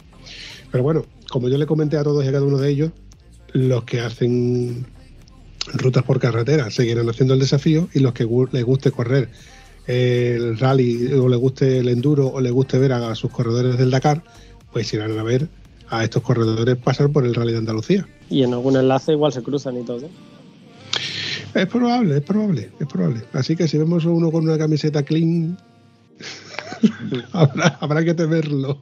Pero 0.72 0.84
bueno, 0.84 1.06
como 1.30 1.50
yo 1.50 1.58
le 1.58 1.66
comenté 1.66 1.98
a 1.98 2.04
todos 2.04 2.24
y 2.26 2.28
a 2.28 2.32
cada 2.32 2.46
uno 2.46 2.58
de 2.58 2.70
ellos, 2.70 2.92
los 3.54 3.84
que 3.84 4.00
hacen 4.00 4.86
rutas 5.74 6.04
por 6.04 6.20
carretera 6.20 6.72
seguirán 6.72 7.10
haciendo 7.10 7.34
el 7.34 7.40
desafío 7.40 7.90
y 7.94 8.00
los 8.00 8.14
que 8.14 8.28
les 8.52 8.64
guste 8.64 8.92
correr 8.92 9.30
el 9.88 10.58
rally 10.58 11.14
o 11.14 11.28
les 11.30 11.40
guste 11.40 11.78
el 11.80 11.90
enduro 11.90 12.28
o 12.28 12.42
les 12.42 12.52
guste 12.52 12.80
ver 12.80 12.94
a 12.94 13.14
sus 13.14 13.30
corredores 13.30 13.78
del 13.78 13.92
Dakar, 13.92 14.24
pues 14.74 14.92
irán 14.94 15.18
a 15.20 15.24
ver 15.24 15.48
a 15.90 16.04
estos 16.04 16.22
corredores 16.24 16.78
pasar 16.78 17.10
por 17.10 17.26
el 17.26 17.36
rally 17.36 17.52
de 17.52 17.60
Andalucía. 17.60 18.08
Y 18.30 18.44
en 18.44 18.54
algún 18.54 18.76
enlace 18.76 19.14
igual 19.14 19.32
se 19.32 19.44
cruzan 19.44 19.78
y 19.80 19.84
todo. 19.84 20.10
Es 21.54 21.68
probable, 21.68 22.18
es 22.18 22.24
probable, 22.24 22.72
es 22.80 22.88
probable. 22.88 23.22
Así 23.34 23.56
que 23.56 23.68
si 23.68 23.78
vemos 23.78 24.06
a 24.06 24.10
uno 24.10 24.32
con 24.32 24.44
una 24.44 24.58
camiseta 24.58 25.04
clean, 25.04 25.58
habrá, 27.32 27.78
habrá 27.80 28.04
que 28.04 28.14
temerlo. 28.14 28.82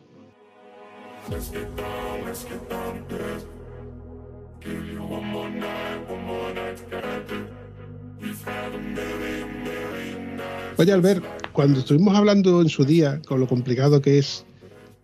Oye, 10.78 10.92
Albert, 10.92 11.24
cuando 11.54 11.80
estuvimos 11.80 12.16
hablando 12.16 12.62
en 12.62 12.70
su 12.70 12.84
día 12.84 13.22
con 13.28 13.40
lo 13.40 13.48
complicado 13.48 14.02
que 14.02 14.18
es, 14.18 14.44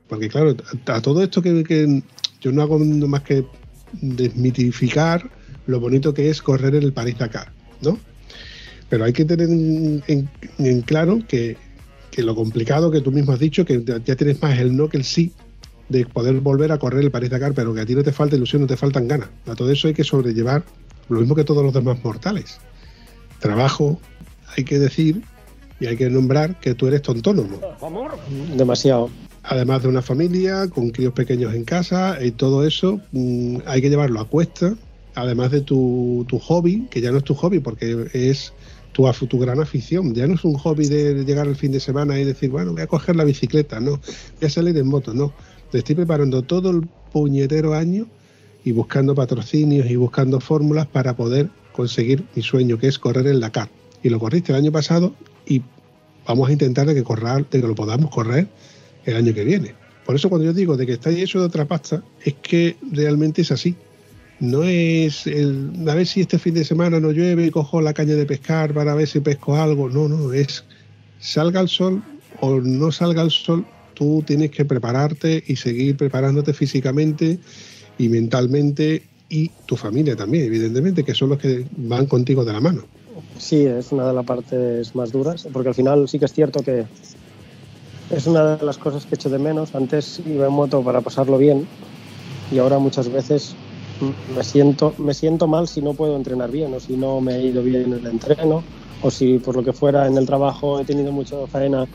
porque 0.10 0.28
claro, 0.28 0.56
a, 0.88 1.02
todo 1.02 1.24
esto 1.24 1.42
que, 1.42 2.04
yo 2.42 2.52
no 2.52 2.62
hago 2.64 2.80
más 2.80 3.22
que 3.22 3.46
desmitificar 3.94 5.30
lo 5.68 5.80
bonito 5.80 6.14
que 6.14 6.30
es 6.30 6.42
correr 6.42 6.76
en 6.76 6.84
el 6.84 6.94
París-Dakar, 6.94 7.52
¿no? 7.82 7.98
Pero 8.90 9.06
hay 9.06 9.14
que 9.14 9.24
tener 9.24 9.48
en, 9.50 10.82
claro 10.82 11.20
que, 11.28 11.58
que 12.10 12.24
lo 12.24 12.36
complicado 12.36 12.90
que 12.90 13.02
tú 13.02 13.12
mismo 13.12 13.34
has 13.34 13.40
dicho, 13.40 13.66
que 13.66 13.84
ya 13.84 14.16
tienes 14.16 14.42
más 14.42 14.58
el 14.58 14.76
no 14.76 14.90
que 14.90 14.98
el 14.98 15.04
sí 15.04 15.32
de 15.90 16.06
poder 16.06 16.40
volver 16.40 16.72
a 16.72 16.80
correr 16.80 17.04
el 17.04 17.12
París-Dakar, 17.12 17.54
pero 17.54 17.74
que 17.74 17.82
a 17.82 17.86
ti 17.86 17.94
no 17.94 18.04
te 18.04 18.12
falta 18.12 18.36
ilusión, 18.36 18.64
no 18.64 18.68
te 18.68 18.78
faltan 18.78 19.08
ganas. 19.08 19.30
A 19.46 19.56
todo 19.56 19.72
eso 19.72 19.88
hay 19.88 19.94
que 19.94 20.04
sobrellevar 20.04 20.64
lo 21.08 21.20
mismo 21.20 21.36
que 21.36 21.44
todos 21.44 21.64
los 21.64 21.74
demás 21.74 22.04
mortales. 22.04 22.60
Trabajo, 23.40 24.00
hay 24.56 24.64
que 24.64 24.80
decir 24.80 25.22
y 25.80 25.86
hay 25.86 25.98
que 25.98 26.10
nombrar 26.10 26.60
que 26.60 26.74
tú 26.74 26.88
eres 26.88 27.02
tu 27.02 27.12
autónomo 27.12 27.60
Demasiado. 28.56 29.10
Además 29.50 29.82
de 29.82 29.90
una 29.90 30.04
familia, 30.04 30.68
con 30.70 30.92
críos 30.92 31.14
pequeños 31.14 31.54
en 31.56 31.66
casa 31.66 32.24
y 32.24 32.32
todo 32.32 32.66
eso, 32.66 33.02
mm, 33.12 33.58
hay 33.66 33.82
que 33.82 33.90
llevarlo 33.90 34.20
a 34.20 34.26
cuesta, 34.26 34.76
además 35.16 35.50
de 35.52 35.62
tu, 35.62 36.24
tu 36.30 36.38
hobby, 36.40 36.88
que 36.92 37.02
ya 37.02 37.12
no 37.12 37.18
es 37.18 37.24
tu 37.24 37.34
hobby 37.34 37.60
porque 37.60 38.06
es 38.14 38.54
tu, 38.94 39.04
tu 39.28 39.40
gran 39.40 39.60
afición, 39.60 40.14
ya 40.14 40.28
no 40.28 40.36
es 40.36 40.44
un 40.44 40.54
hobby 40.54 40.88
de 40.88 41.24
llegar 41.26 41.48
el 41.48 41.56
fin 41.56 41.72
de 41.72 41.80
semana 41.80 42.20
y 42.20 42.26
decir, 42.26 42.52
bueno, 42.52 42.74
voy 42.74 42.82
a 42.84 42.88
coger 42.88 43.16
la 43.16 43.24
bicicleta, 43.24 43.80
no, 43.80 43.92
voy 44.40 44.46
a 44.46 44.50
salir 44.50 44.78
en 44.78 44.88
moto, 44.88 45.16
no, 45.16 45.34
te 45.72 45.80
estoy 45.80 45.96
preparando 45.96 46.44
todo 46.44 46.70
el 46.70 46.88
puñetero 47.12 47.74
año 47.74 48.06
y 48.64 48.72
buscando 48.72 49.16
patrocinios 49.16 49.90
y 49.90 49.96
buscando 49.96 50.40
fórmulas 50.40 50.86
para 50.86 51.16
poder 51.16 51.50
conseguir 51.72 52.24
mi 52.36 52.44
sueño, 52.44 52.78
que 52.78 52.88
es 52.88 53.00
correr 53.00 53.26
el 53.26 53.40
Dakar. 53.40 53.70
Y 54.04 54.10
lo 54.10 54.20
corriste 54.20 54.52
el 54.52 54.60
año 54.60 54.72
pasado 54.72 55.14
y 55.48 55.64
vamos 56.28 56.50
a 56.50 56.52
intentar 56.52 56.86
de 56.86 56.94
que, 56.94 57.04
corra- 57.04 57.38
de 57.50 57.62
que 57.62 57.68
lo 57.68 57.74
podamos 57.74 58.12
correr 58.12 58.48
el 59.06 59.16
año 59.16 59.34
que 59.34 59.44
viene. 59.44 59.74
Por 60.06 60.16
eso 60.16 60.30
cuando 60.30 60.46
yo 60.46 60.54
digo 60.54 60.76
de 60.76 60.86
que 60.86 60.94
está 60.94 61.10
hecho 61.12 61.40
de 61.40 61.46
otra 61.46 61.66
pasta, 61.66 62.04
es 62.24 62.34
que 62.42 62.78
realmente 62.92 63.42
es 63.42 63.52
así. 63.52 63.76
No 64.40 64.64
es 64.64 65.28
el, 65.28 65.72
a 65.88 65.96
ver 65.96 66.08
si 66.08 66.22
este 66.22 66.40
fin 66.40 66.54
de 66.54 66.64
semana 66.64 67.00
no 67.00 67.12
llueve 67.12 67.46
y 67.46 67.52
cojo 67.52 67.82
la 67.82 67.94
caña 67.94 68.16
de 68.16 68.26
pescar 68.26 68.74
para 68.74 68.96
ver 68.96 69.08
si 69.08 69.20
pesco 69.20 69.56
algo. 69.56 69.90
No, 69.90 70.08
no, 70.08 70.34
es 70.34 70.64
salga 71.20 71.60
el 71.60 71.68
sol 71.68 72.02
o 72.40 72.60
no 72.60 72.92
salga 72.92 73.22
el 73.22 73.32
sol, 73.32 73.66
tú 73.94 74.24
tienes 74.26 74.52
que 74.52 74.66
prepararte 74.66 75.44
y 75.46 75.58
seguir 75.58 75.98
preparándote 75.98 76.54
físicamente 76.54 77.40
y 77.98 78.08
mentalmente 78.08 79.04
y 79.30 79.52
tu 79.66 79.76
familia 79.76 80.16
también, 80.16 80.46
evidentemente, 80.46 81.04
que 81.04 81.14
son 81.14 81.30
los 81.30 81.38
que 81.38 81.66
van 81.78 82.06
contigo 82.06 82.44
de 82.44 82.54
la 82.54 82.62
mano. 82.62 82.84
Sí, 83.38 83.66
es 83.66 83.92
una 83.92 84.08
de 84.08 84.14
las 84.14 84.26
partes 84.26 84.96
más 84.96 85.12
duras, 85.12 85.48
porque 85.52 85.70
al 85.70 85.76
final 85.76 86.08
sí 86.10 86.18
que 86.18 86.26
es 86.26 86.34
cierto 86.34 86.64
que 86.64 86.86
es 88.10 88.28
una 88.28 88.56
de 88.56 88.66
las 88.66 88.78
cosas 88.78 89.06
que 89.06 89.16
echo 89.16 89.30
de 89.30 89.40
menos. 89.40 89.76
Antes 89.76 90.22
iba 90.26 90.48
en 90.48 90.54
moto 90.54 90.82
para 90.82 91.02
pasarlo 91.02 91.38
bien 91.38 91.68
y 92.52 92.58
ahora 92.58 92.80
muchas 92.80 93.10
veces 93.10 93.56
me 94.36 94.44
siento, 94.44 94.94
me 94.98 95.14
siento 95.14 95.48
mal 95.48 95.68
si 95.68 95.82
no 95.82 95.94
puedo 95.94 96.16
entrenar 96.16 96.52
bien 96.52 96.74
o 96.74 96.80
si 96.80 96.96
no 96.96 97.22
me 97.22 97.36
he 97.36 97.46
ido 97.46 97.62
bien 97.62 97.84
en 97.84 97.94
el 97.94 98.08
entreno 98.08 98.64
o 99.02 99.12
si 99.12 99.40
por 99.40 99.56
lo 99.56 99.64
que 99.64 99.74
fuera 99.74 100.08
en 100.08 100.18
el 100.18 100.26
trabajo 100.26 100.80
he 100.80 100.86
tenido 100.86 101.12
mucha 101.12 101.36
faena 101.48 101.86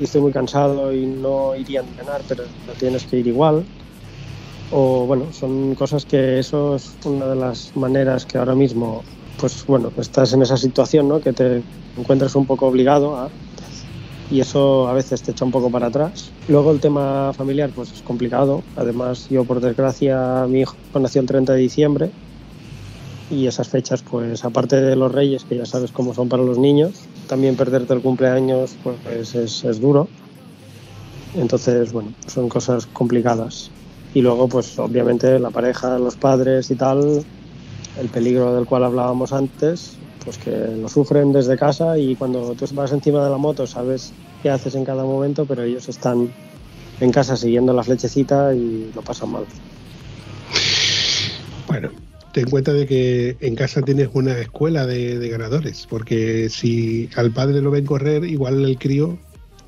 y 0.00 0.04
estoy 0.04 0.22
muy 0.22 0.32
cansado 0.32 0.92
y 0.92 1.06
no 1.06 1.54
iría 1.54 1.80
a 1.80 1.84
entrenar, 1.84 2.22
pero 2.28 2.44
tienes 2.78 3.04
que 3.04 3.18
ir 3.18 3.26
igual. 3.26 3.64
O 4.72 5.06
bueno, 5.06 5.26
son 5.32 5.74
cosas 5.76 6.04
que 6.04 6.40
eso 6.40 6.74
es 6.74 6.96
una 7.04 7.26
de 7.26 7.36
las 7.36 7.76
maneras 7.76 8.26
que 8.26 8.38
ahora 8.38 8.56
mismo, 8.56 9.04
pues 9.38 9.64
bueno, 9.66 9.92
estás 9.98 10.32
en 10.32 10.42
esa 10.42 10.56
situación, 10.56 11.08
¿no? 11.08 11.20
Que 11.20 11.32
te 11.32 11.62
encuentras 11.96 12.34
un 12.34 12.44
poco 12.44 12.66
obligado 12.66 13.16
a 13.16 13.28
y 14.30 14.40
eso 14.40 14.88
a 14.88 14.92
veces 14.92 15.22
te 15.22 15.32
echa 15.32 15.44
un 15.44 15.50
poco 15.50 15.70
para 15.70 15.86
atrás. 15.86 16.32
Luego 16.48 16.72
el 16.72 16.80
tema 16.80 17.32
familiar 17.32 17.70
pues 17.74 17.92
es 17.92 18.02
complicado. 18.02 18.62
Además 18.76 19.28
yo 19.28 19.44
por 19.44 19.60
desgracia 19.60 20.46
mi 20.48 20.60
hijo 20.60 20.76
nació 20.94 21.20
el 21.20 21.26
30 21.26 21.52
de 21.52 21.60
diciembre 21.60 22.10
y 23.30 23.46
esas 23.46 23.68
fechas 23.68 24.02
pues 24.02 24.44
aparte 24.44 24.80
de 24.80 24.96
los 24.96 25.12
reyes 25.12 25.44
que 25.44 25.56
ya 25.56 25.66
sabes 25.66 25.90
cómo 25.90 26.14
son 26.14 26.28
para 26.28 26.42
los 26.42 26.58
niños, 26.58 26.92
también 27.28 27.56
perderte 27.56 27.94
el 27.94 28.00
cumpleaños 28.00 28.76
pues 28.82 29.34
es, 29.34 29.64
es 29.64 29.80
duro. 29.80 30.08
Entonces 31.36 31.92
bueno, 31.92 32.12
son 32.26 32.48
cosas 32.48 32.86
complicadas. 32.86 33.70
Y 34.14 34.22
luego 34.22 34.48
pues 34.48 34.78
obviamente 34.78 35.38
la 35.38 35.50
pareja, 35.50 35.98
los 35.98 36.16
padres 36.16 36.70
y 36.70 36.76
tal, 36.76 37.24
el 38.00 38.08
peligro 38.08 38.54
del 38.54 38.64
cual 38.64 38.84
hablábamos 38.84 39.32
antes, 39.32 39.96
pues 40.24 40.38
que 40.38 40.50
lo 40.50 40.88
sufren 40.88 41.32
desde 41.32 41.56
casa 41.56 41.98
y 41.98 42.16
cuando 42.16 42.54
tú 42.54 42.66
vas 42.72 42.92
encima 42.92 43.22
de 43.22 43.30
la 43.30 43.36
moto 43.36 43.66
sabes 43.66 44.12
qué 44.42 44.50
haces 44.50 44.74
en 44.74 44.84
cada 44.84 45.04
momento, 45.04 45.44
pero 45.44 45.62
ellos 45.62 45.88
están 45.88 46.32
en 47.00 47.12
casa 47.12 47.36
siguiendo 47.36 47.72
la 47.72 47.82
flechecita 47.82 48.54
y 48.54 48.90
lo 48.94 49.02
pasan 49.02 49.30
mal. 49.32 49.44
Bueno, 51.66 51.90
ten 52.32 52.44
en 52.44 52.50
cuenta 52.50 52.72
de 52.72 52.86
que 52.86 53.36
en 53.40 53.54
casa 53.54 53.82
tienes 53.82 54.08
una 54.12 54.38
escuela 54.38 54.86
de, 54.86 55.18
de 55.18 55.28
ganadores, 55.28 55.86
porque 55.88 56.48
si 56.48 57.10
al 57.16 57.30
padre 57.32 57.60
lo 57.60 57.70
ven 57.70 57.84
correr, 57.84 58.24
igual 58.24 58.64
el 58.64 58.78
crío 58.78 59.18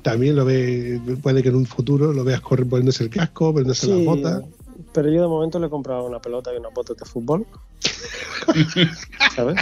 también 0.01 0.37
lo 0.37 0.45
ve, 0.45 1.01
puede 1.21 1.43
que 1.43 1.49
en 1.49 1.55
un 1.55 1.65
futuro 1.65 2.13
lo 2.13 2.23
veas 2.23 2.39
correr 2.39 2.65
poniéndose 2.65 3.03
el 3.03 3.09
casco, 3.09 3.51
poniéndose 3.51 3.87
las 3.87 4.05
botas. 4.05 4.43
pero 4.93 5.09
yo 5.09 5.21
de 5.21 5.27
momento 5.27 5.59
le 5.59 5.67
he 5.67 5.69
comprado 5.69 6.05
una 6.05 6.19
pelota 6.19 6.53
y 6.53 6.57
una 6.57 6.69
bota 6.69 6.93
de 6.93 7.05
fútbol. 7.05 7.45
¿Sabes? 9.35 9.57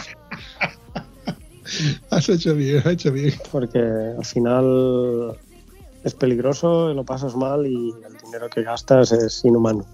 Has 2.10 2.30
hecho 2.30 2.56
bien, 2.56 2.80
has 2.80 2.86
hecho 2.86 3.12
bien. 3.12 3.34
Porque 3.52 3.80
al 3.80 4.26
final 4.26 5.38
es 6.04 6.14
peligroso, 6.14 6.94
lo 6.94 7.04
pasas 7.04 7.36
mal 7.36 7.66
y 7.66 7.92
el 7.92 8.18
dinero 8.24 8.50
que 8.50 8.64
gastas 8.64 9.12
es 9.12 9.44
inhumano. 9.44 9.86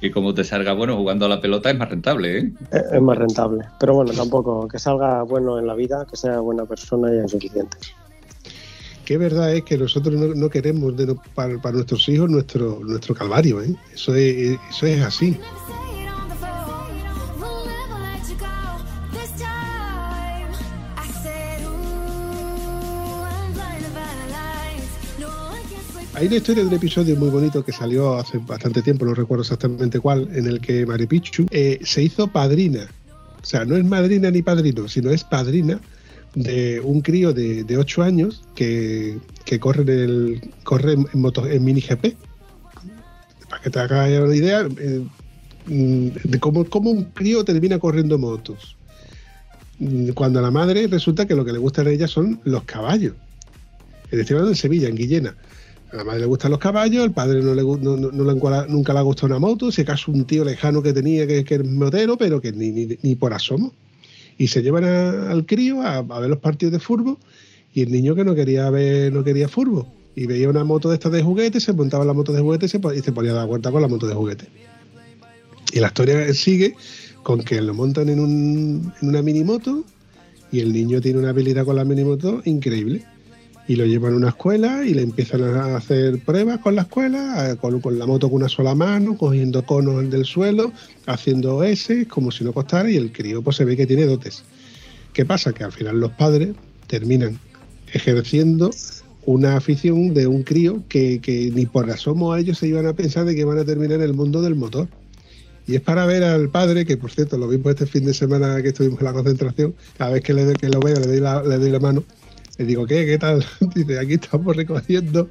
Y 0.00 0.10
como 0.10 0.32
te 0.32 0.44
salga 0.44 0.72
bueno 0.72 0.96
jugando 0.96 1.26
a 1.26 1.28
la 1.28 1.40
pelota 1.40 1.70
es 1.70 1.78
más 1.78 1.90
rentable, 1.90 2.38
¿eh? 2.38 2.52
Es 2.92 3.02
más 3.02 3.18
rentable. 3.18 3.64
Pero 3.80 3.94
bueno, 3.94 4.12
tampoco 4.12 4.68
que 4.68 4.78
salga 4.78 5.22
bueno 5.24 5.58
en 5.58 5.66
la 5.66 5.74
vida, 5.74 6.06
que 6.08 6.16
sea 6.16 6.38
buena 6.38 6.64
persona 6.64 7.12
ya 7.12 7.24
es 7.24 7.32
suficiente. 7.32 7.76
Qué 9.04 9.18
verdad 9.18 9.54
es 9.54 9.64
que 9.64 9.76
nosotros 9.76 10.14
no, 10.14 10.34
no 10.34 10.48
queremos 10.50 10.96
de 10.96 11.16
para, 11.34 11.58
para 11.60 11.76
nuestros 11.76 12.08
hijos 12.08 12.30
nuestro 12.30 12.78
nuestro 12.84 13.14
calvario, 13.14 13.60
¿eh? 13.60 13.74
Eso 13.92 14.14
es, 14.14 14.58
eso 14.70 14.86
es 14.86 15.02
así. 15.02 15.38
Hay 26.18 26.26
una 26.26 26.34
historia 26.34 26.64
de 26.64 26.68
un 26.70 26.74
episodio 26.74 27.14
muy 27.14 27.30
bonito 27.30 27.64
que 27.64 27.70
salió 27.70 28.16
hace 28.16 28.38
bastante 28.38 28.82
tiempo, 28.82 29.04
no 29.04 29.14
recuerdo 29.14 29.42
exactamente 29.42 30.00
cuál, 30.00 30.28
en 30.34 30.48
el 30.48 30.60
que 30.60 30.84
Maripichu 30.84 31.46
eh, 31.52 31.78
se 31.84 32.02
hizo 32.02 32.26
padrina. 32.26 32.88
O 33.40 33.44
sea, 33.44 33.64
no 33.64 33.76
es 33.76 33.84
madrina 33.84 34.28
ni 34.28 34.42
padrino, 34.42 34.88
sino 34.88 35.12
es 35.12 35.22
padrina 35.22 35.78
de 36.34 36.80
un 36.80 37.02
crío 37.02 37.32
de, 37.32 37.62
de 37.62 37.78
8 37.78 38.02
años 38.02 38.42
que, 38.56 39.20
corre, 39.60 39.82
en 39.82 39.88
el, 39.90 40.50
corre 40.64 40.94
en, 40.94 41.06
moto, 41.14 41.46
en 41.46 41.62
mini 41.62 41.80
GP. 41.80 42.16
Para 43.48 43.62
que 43.62 43.70
te 43.70 43.78
hagas 43.78 44.10
una 44.20 44.34
idea 44.34 44.66
eh, 44.76 45.04
de 45.68 46.40
cómo, 46.40 46.66
un 46.90 47.04
crío 47.14 47.44
termina 47.44 47.78
corriendo 47.78 48.18
motos. 48.18 48.76
Cuando 50.14 50.40
a 50.40 50.42
la 50.42 50.50
madre 50.50 50.88
resulta 50.88 51.28
que 51.28 51.36
lo 51.36 51.44
que 51.44 51.52
le 51.52 51.58
gusta 51.58 51.82
a 51.82 51.88
ella 51.88 52.08
son 52.08 52.40
los 52.42 52.64
caballos. 52.64 53.14
Estoy 54.10 54.34
hablando 54.34 54.50
en 54.50 54.56
Sevilla, 54.56 54.88
en 54.88 54.96
Guillena. 54.96 55.36
A 55.92 55.96
la 55.96 56.04
madre 56.04 56.20
le 56.20 56.26
gustan 56.26 56.50
los 56.50 56.60
caballos, 56.60 57.02
el 57.04 57.12
padre 57.12 57.42
no 57.42 57.54
le, 57.54 57.62
no, 57.62 57.96
no- 57.96 58.24
le 58.24 58.68
nunca 58.68 58.92
le 58.92 58.98
ha 58.98 59.02
gustado 59.02 59.28
una 59.28 59.38
moto, 59.38 59.72
si 59.72 59.82
acaso 59.82 60.12
un 60.12 60.26
tío 60.26 60.44
lejano 60.44 60.82
que 60.82 60.92
tenía 60.92 61.26
que, 61.26 61.44
que 61.44 61.54
es 61.54 61.64
motero, 61.64 62.18
pero 62.18 62.40
que 62.40 62.52
ni, 62.52 62.98
ni, 63.02 63.14
por 63.14 63.32
asomo. 63.32 63.72
Y 64.36 64.48
se 64.48 64.62
llevan 64.62 64.84
al 64.84 65.46
crío 65.46 65.80
a, 65.82 66.02
ver 66.02 66.28
los 66.28 66.38
partidos 66.38 66.72
de 66.72 66.78
fútbol 66.78 67.16
y 67.72 67.82
el 67.82 67.90
niño 67.90 68.14
que 68.14 68.24
no 68.24 68.34
quería 68.34 68.68
ver, 68.70 69.12
no 69.12 69.24
quería 69.24 69.48
fútbol. 69.48 69.86
Y 70.14 70.26
veía 70.26 70.48
una 70.50 70.62
moto 70.64 70.90
de 70.90 70.96
estas 70.96 71.12
de 71.12 71.22
juguete, 71.22 71.58
se 71.58 71.72
montaba 71.72 72.04
la 72.04 72.12
moto 72.12 72.32
de 72.32 72.42
juguete 72.42 72.66
y 72.66 72.68
se, 72.68 72.80
y 72.94 73.00
se 73.00 73.12
ponía 73.12 73.30
a 73.32 73.34
dar 73.34 73.46
vuelta 73.46 73.70
con 73.70 73.80
la 73.80 73.88
moto 73.88 74.06
de 74.06 74.14
juguete. 74.14 74.46
Y 75.72 75.80
la 75.80 75.88
historia 75.88 76.32
sigue 76.34 76.74
con 77.22 77.42
que 77.42 77.60
lo 77.62 77.72
montan 77.72 78.08
en, 78.08 78.20
un, 78.20 78.92
en 79.00 79.08
una 79.08 79.22
minimoto 79.22 79.84
y 80.50 80.60
el 80.60 80.72
niño 80.72 81.00
tiene 81.00 81.18
una 81.18 81.30
habilidad 81.30 81.64
con 81.64 81.76
la 81.76 81.84
minimoto 81.84 82.42
increíble. 82.44 83.04
Y 83.68 83.76
lo 83.76 83.84
llevan 83.84 84.14
a 84.14 84.16
una 84.16 84.28
escuela 84.30 84.84
y 84.84 84.94
le 84.94 85.02
empiezan 85.02 85.44
a 85.44 85.76
hacer 85.76 86.18
pruebas 86.20 86.58
con 86.58 86.74
la 86.74 86.82
escuela, 86.82 87.56
con, 87.60 87.98
la 87.98 88.06
moto 88.06 88.28
con 88.28 88.38
una 88.38 88.48
sola 88.48 88.74
mano, 88.74 89.16
cogiendo 89.16 89.64
conos 89.64 90.10
del 90.10 90.24
suelo, 90.24 90.72
haciendo 91.06 91.62
S, 91.62 92.08
como 92.08 92.30
si 92.32 92.44
no 92.44 92.52
costara, 92.52 92.90
y 92.90 92.96
el 92.96 93.12
crío 93.12 93.42
pues 93.42 93.56
se 93.56 93.66
ve 93.66 93.76
que 93.76 93.86
tiene 93.86 94.06
dotes. 94.06 94.42
¿Qué 95.12 95.26
pasa? 95.26 95.52
Que 95.52 95.64
al 95.64 95.72
final 95.72 96.00
los 96.00 96.12
padres 96.12 96.56
terminan 96.86 97.38
ejerciendo 97.92 98.70
una 99.26 99.56
afición 99.56 100.14
de 100.14 100.26
un 100.26 100.42
crío 100.42 100.82
que, 100.88 101.20
que 101.20 101.50
ni 101.54 101.66
por 101.66 101.90
asomo 101.90 102.32
a 102.32 102.40
ellos 102.40 102.58
se 102.58 102.68
iban 102.68 102.86
a 102.86 102.94
pensar 102.94 103.26
de 103.26 103.34
que 103.34 103.44
van 103.44 103.58
a 103.58 103.64
terminar 103.64 103.98
en 103.98 104.02
el 104.02 104.14
mundo 104.14 104.40
del 104.40 104.54
motor. 104.54 104.88
Y 105.66 105.76
es 105.76 105.82
para 105.82 106.06
ver 106.06 106.24
al 106.24 106.48
padre, 106.48 106.86
que 106.86 106.96
por 106.96 107.10
cierto 107.10 107.36
lo 107.36 107.46
vimos 107.46 107.66
este 107.68 107.84
fin 107.84 108.06
de 108.06 108.14
semana 108.14 108.62
que 108.62 108.68
estuvimos 108.68 109.00
en 109.00 109.04
la 109.04 109.12
concentración, 109.12 109.74
cada 109.98 110.12
vez 110.12 110.22
que, 110.22 110.32
le, 110.32 110.54
que 110.54 110.70
lo 110.70 110.80
veo 110.80 110.98
le 110.98 111.06
doy, 111.06 111.20
le 111.46 111.58
doy 111.58 111.70
la 111.70 111.78
mano, 111.78 112.04
le 112.58 112.64
digo, 112.64 112.86
¿qué? 112.86 113.06
¿Qué 113.06 113.18
tal? 113.18 113.44
Dice, 113.74 113.98
aquí 113.98 114.14
estamos 114.14 114.54
recogiendo 114.56 115.28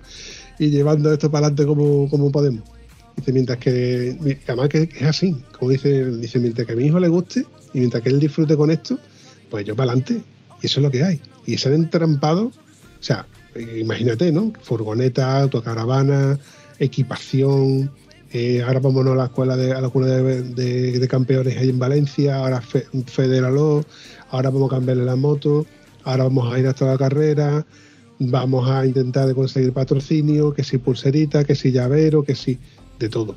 y 0.60 0.70
llevando 0.70 1.12
esto 1.12 1.30
para 1.30 1.48
adelante 1.48 1.66
como, 1.68 2.10
como 2.10 2.32
podemos. 2.32 2.64
Dice, 3.16 3.34
mientras 3.34 3.58
que, 3.60 4.40
además 4.48 4.70
que 4.70 4.90
es 4.96 5.04
así, 5.04 5.36
como 5.58 5.72
dice, 5.72 6.06
dice, 6.18 6.40
mientras 6.40 6.66
que 6.68 6.74
a 6.74 6.76
mi 6.76 6.86
hijo 6.86 7.00
le 7.00 7.08
guste 7.08 7.46
y 7.74 7.80
mientras 7.80 8.02
que 8.04 8.10
él 8.10 8.20
disfrute 8.20 8.56
con 8.56 8.70
esto, 8.72 8.98
pues 9.50 9.66
yo 9.66 9.76
para 9.76 9.92
adelante. 9.92 10.22
Y 10.62 10.66
eso 10.66 10.80
es 10.80 10.84
lo 10.84 10.92
que 10.92 11.04
hay. 11.04 11.20
Y 11.46 11.58
se 11.58 11.70
han 11.70 11.76
entrampado, 11.76 12.46
o 12.46 12.52
sea, 13.00 13.26
imagínate, 13.80 14.32
¿no? 14.32 14.54
Furgoneta, 14.62 15.42
autocaravana, 15.42 16.40
equipación. 16.80 17.90
eh, 18.34 18.62
ahora 18.66 18.80
vámonos 18.80 19.14
a 19.14 19.18
la 19.18 19.26
escuela 19.26 19.56
de, 19.58 19.72
a 19.74 19.82
la 19.82 19.88
escuela 19.88 20.08
de, 20.08 20.44
de- 21.00 21.08
campeones 21.08 21.58
ahí 21.58 21.70
en 21.70 21.80
Valencia, 21.80 22.36
ahora 22.38 22.62
fe, 22.62 22.86
Federalo, 23.06 23.84
ahora 24.30 24.50
vamos 24.50 24.72
a 24.72 24.76
cambiarle 24.76 25.06
la 25.06 25.16
moto, 25.16 25.66
ahora 26.08 26.24
vamos 26.24 26.54
a 26.54 26.60
ir 26.60 26.68
hasta 26.68 26.86
la 26.86 26.98
carrera, 26.98 27.66
vamos 28.20 28.70
a 28.70 28.86
intentar 28.86 29.34
conseguir 29.36 29.74
patrocinio, 29.74 30.54
que 30.54 30.64
si 30.64 30.78
pulserita, 30.78 31.44
que 31.44 31.56
si 31.56 31.72
llavero, 31.72 32.24
que 32.24 32.36
si 32.36 32.58
de 33.00 33.10
todo. 33.10 33.36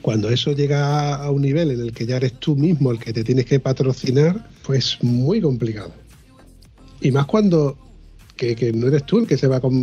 Cuando 0.00 0.30
eso 0.30 0.52
llega 0.52 1.16
a 1.16 1.30
un 1.30 1.42
nivel 1.42 1.70
en 1.70 1.80
el 1.80 1.92
que 1.92 2.06
ya 2.06 2.16
eres 2.16 2.34
tú 2.38 2.56
mismo 2.56 2.90
el 2.92 2.98
que 2.98 3.12
te 3.12 3.24
tienes 3.24 3.46
que 3.46 3.60
patrocinar, 3.60 4.48
pues 4.64 4.98
muy 5.02 5.40
complicado. 5.40 5.92
Y 7.00 7.10
más 7.10 7.26
cuando 7.26 7.76
que, 8.36 8.72
no 8.72 8.88
eres 8.88 9.04
tú 9.04 9.18
el 9.18 9.26
que 9.26 9.36
se 9.36 9.46
va 9.46 9.60
con, 9.60 9.74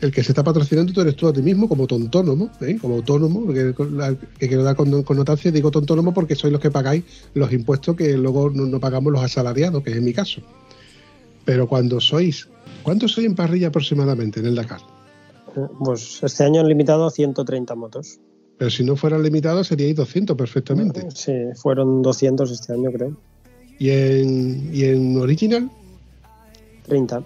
el 0.00 0.12
que 0.12 0.22
se 0.24 0.32
está 0.32 0.42
patrocinando, 0.42 0.92
tú 0.92 1.00
eres 1.00 1.14
tú 1.14 1.28
a 1.28 1.32
ti 1.32 1.42
mismo 1.42 1.68
como 1.68 1.86
autónomo, 1.88 2.50
¿eh? 2.60 2.78
como 2.80 2.96
autónomo, 2.96 3.44
porque 3.44 3.74
que 4.38 4.48
quiero 4.48 4.64
dar 4.64 4.74
con- 4.74 5.02
connotación, 5.02 5.54
digo 5.54 5.70
autónomo 5.72 6.12
porque 6.12 6.34
sois 6.34 6.52
los 6.52 6.60
que 6.60 6.70
pagáis 6.70 7.04
los 7.34 7.52
impuestos 7.52 7.96
que 7.96 8.16
luego 8.16 8.50
no, 8.50 8.66
no 8.66 8.80
pagamos 8.80 9.12
los 9.12 9.22
asalariados, 9.22 9.82
que 9.82 9.90
es 9.92 10.02
mi 10.02 10.12
caso. 10.12 10.40
Pero 11.48 11.66
cuando 11.66 11.98
sois, 11.98 12.46
¿cuántos 12.82 13.12
sois 13.12 13.26
en 13.26 13.34
parrilla 13.34 13.68
aproximadamente 13.68 14.38
en 14.40 14.44
el 14.44 14.54
Dakar? 14.54 14.82
Pues 15.82 16.22
este 16.22 16.44
año 16.44 16.60
han 16.60 16.68
limitado 16.68 17.06
a 17.06 17.10
130 17.10 17.74
motos. 17.74 18.20
Pero 18.58 18.70
si 18.70 18.84
no 18.84 18.96
fueran 18.96 19.22
limitados 19.22 19.68
seríais 19.68 19.96
200 19.96 20.36
perfectamente. 20.36 21.08
Sí, 21.14 21.32
fueron 21.56 22.02
200 22.02 22.50
este 22.50 22.74
año, 22.74 22.92
creo. 22.92 23.16
¿Y 23.78 23.88
en, 23.88 24.70
y 24.74 24.84
en 24.84 25.16
original? 25.16 25.70
30. 26.82 27.22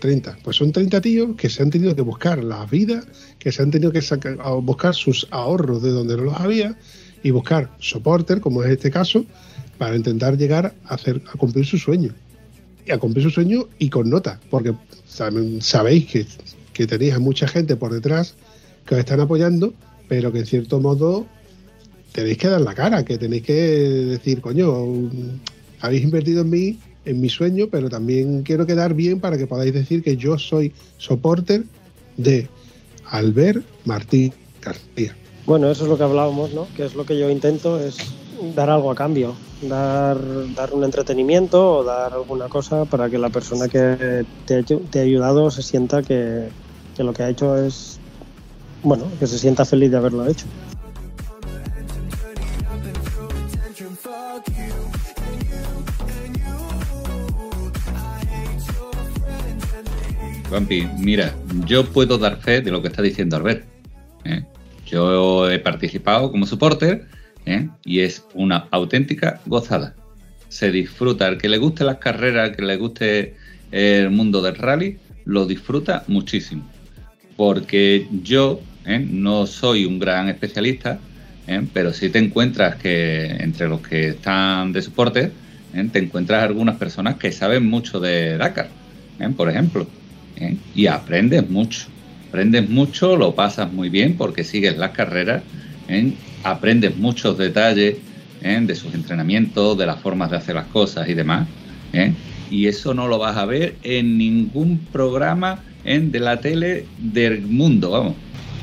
30. 0.00 0.38
Pues 0.42 0.56
son 0.56 0.72
30 0.72 1.00
tíos 1.00 1.36
que 1.36 1.48
se 1.48 1.62
han 1.62 1.70
tenido 1.70 1.94
que 1.94 2.02
buscar 2.02 2.42
la 2.42 2.66
vida, 2.66 3.04
que 3.38 3.52
se 3.52 3.62
han 3.62 3.70
tenido 3.70 3.92
que 3.92 4.02
sacar, 4.02 4.36
buscar 4.62 4.96
sus 4.96 5.28
ahorros 5.30 5.80
de 5.80 5.90
donde 5.90 6.16
no 6.16 6.24
los 6.24 6.40
había 6.40 6.76
y 7.22 7.30
buscar 7.30 7.70
soporter, 7.78 8.40
como 8.40 8.64
es 8.64 8.70
este 8.72 8.90
caso, 8.90 9.24
para 9.78 9.94
intentar 9.94 10.36
llegar 10.36 10.74
a, 10.86 10.94
hacer, 10.94 11.22
a 11.32 11.38
cumplir 11.38 11.64
su 11.64 11.78
sueño. 11.78 12.12
A 12.90 12.98
cumplir 12.98 13.24
su 13.24 13.30
sueño 13.30 13.68
y 13.78 13.90
con 13.90 14.10
nota, 14.10 14.40
porque 14.50 14.74
sabéis 15.60 16.06
que, 16.06 16.26
que 16.72 16.86
tenéis 16.86 17.14
a 17.14 17.18
mucha 17.18 17.46
gente 17.46 17.76
por 17.76 17.92
detrás 17.92 18.34
que 18.86 18.94
os 18.94 18.98
están 18.98 19.20
apoyando, 19.20 19.72
pero 20.08 20.32
que 20.32 20.40
en 20.40 20.46
cierto 20.46 20.80
modo 20.80 21.26
tenéis 22.12 22.38
que 22.38 22.48
dar 22.48 22.60
la 22.60 22.74
cara, 22.74 23.04
que 23.04 23.18
tenéis 23.18 23.42
que 23.42 23.52
decir, 23.52 24.40
coño, 24.40 24.84
mm, 24.84 25.40
habéis 25.80 26.02
invertido 26.02 26.42
en 26.42 26.50
mí, 26.50 26.78
en 27.04 27.20
mi 27.20 27.28
sueño, 27.28 27.68
pero 27.70 27.88
también 27.88 28.42
quiero 28.42 28.66
quedar 28.66 28.94
bien 28.94 29.20
para 29.20 29.36
que 29.36 29.46
podáis 29.46 29.72
decir 29.72 30.02
que 30.02 30.16
yo 30.16 30.38
soy 30.38 30.72
soporter 30.98 31.64
de 32.16 32.48
Albert 33.06 33.64
Martín 33.84 34.32
García. 34.60 35.16
Bueno, 35.46 35.70
eso 35.70 35.84
es 35.84 35.90
lo 35.90 35.98
que 35.98 36.04
hablábamos, 36.04 36.52
¿no? 36.52 36.68
Que 36.76 36.84
es 36.84 36.94
lo 36.94 37.04
que 37.04 37.18
yo 37.18 37.28
intento, 37.30 37.80
es 37.80 37.96
dar 38.54 38.70
algo 38.70 38.90
a 38.90 38.94
cambio, 38.94 39.34
dar, 39.62 40.18
dar 40.54 40.74
un 40.74 40.84
entretenimiento 40.84 41.78
o 41.78 41.84
dar 41.84 42.12
alguna 42.12 42.48
cosa 42.48 42.84
para 42.84 43.08
que 43.08 43.18
la 43.18 43.30
persona 43.30 43.68
que 43.68 44.24
te 44.46 44.62
te 44.62 44.98
ha 44.98 45.02
ayudado 45.02 45.50
se 45.50 45.62
sienta 45.62 46.02
que, 46.02 46.48
que 46.96 47.04
lo 47.04 47.12
que 47.12 47.22
ha 47.22 47.28
hecho 47.28 47.56
es, 47.56 47.98
bueno, 48.82 49.04
que 49.18 49.26
se 49.26 49.38
sienta 49.38 49.64
feliz 49.64 49.90
de 49.90 49.96
haberlo 49.96 50.26
hecho. 50.26 50.46
Vampi, 60.50 60.86
mira, 60.98 61.34
yo 61.64 61.86
puedo 61.86 62.18
dar 62.18 62.36
fe 62.36 62.60
de 62.60 62.70
lo 62.70 62.82
que 62.82 62.88
está 62.88 63.00
diciendo 63.00 63.36
Albert. 63.36 63.64
¿eh? 64.26 64.44
Yo 64.84 65.50
he 65.50 65.58
participado 65.58 66.30
como 66.30 66.44
supporter 66.44 67.06
¿eh? 67.46 67.68
y 67.84 68.00
es 68.00 68.24
una 68.34 68.68
auténtica 68.70 69.40
gozada. 69.46 69.94
Se 70.48 70.70
disfruta. 70.70 71.28
El 71.28 71.38
que 71.38 71.48
le 71.48 71.58
guste 71.58 71.84
las 71.84 71.98
carreras, 71.98 72.50
el 72.50 72.56
que 72.56 72.62
le 72.62 72.76
guste 72.76 73.34
el 73.70 74.10
mundo 74.10 74.42
del 74.42 74.56
rally, 74.56 74.98
lo 75.24 75.46
disfruta 75.46 76.04
muchísimo. 76.08 76.68
Porque 77.36 78.06
yo 78.22 78.60
¿eh? 78.84 79.04
no 79.08 79.46
soy 79.46 79.86
un 79.86 79.98
gran 79.98 80.28
especialista, 80.28 80.98
¿eh? 81.46 81.62
pero 81.72 81.92
sí 81.92 82.10
te 82.10 82.18
encuentras 82.18 82.76
que 82.76 83.26
entre 83.26 83.68
los 83.68 83.80
que 83.80 84.08
están 84.08 84.72
de 84.72 84.82
soporte, 84.82 85.30
te 85.90 85.98
encuentras 86.00 86.42
algunas 86.42 86.76
personas 86.76 87.16
que 87.16 87.32
saben 87.32 87.64
mucho 87.64 87.98
de 87.98 88.36
Dakar, 88.36 88.68
por 89.38 89.48
ejemplo. 89.48 89.86
Y 90.74 90.86
aprendes 90.86 91.48
mucho. 91.48 91.86
Aprendes 92.28 92.68
mucho, 92.68 93.16
lo 93.16 93.34
pasas 93.34 93.72
muy 93.72 93.88
bien 93.88 94.16
porque 94.18 94.44
sigues 94.44 94.76
las 94.76 94.90
carreras. 94.90 95.42
Aprendes 96.42 96.96
muchos 96.96 97.38
detalles 97.38 97.96
¿eh? 98.42 98.60
de 98.62 98.74
sus 98.74 98.94
entrenamientos, 98.94 99.76
de 99.78 99.86
las 99.86 100.00
formas 100.00 100.30
de 100.30 100.36
hacer 100.36 100.54
las 100.54 100.66
cosas 100.66 101.08
y 101.08 101.14
demás. 101.14 101.48
¿eh? 101.92 102.12
Y 102.50 102.66
eso 102.66 102.94
no 102.94 103.08
lo 103.08 103.18
vas 103.18 103.36
a 103.36 103.46
ver 103.46 103.76
en 103.82 104.18
ningún 104.18 104.78
programa 104.92 105.62
¿eh? 105.84 106.00
de 106.00 106.20
la 106.20 106.40
tele 106.40 106.86
del 106.98 107.42
mundo, 107.42 107.90
vamos. 107.90 108.14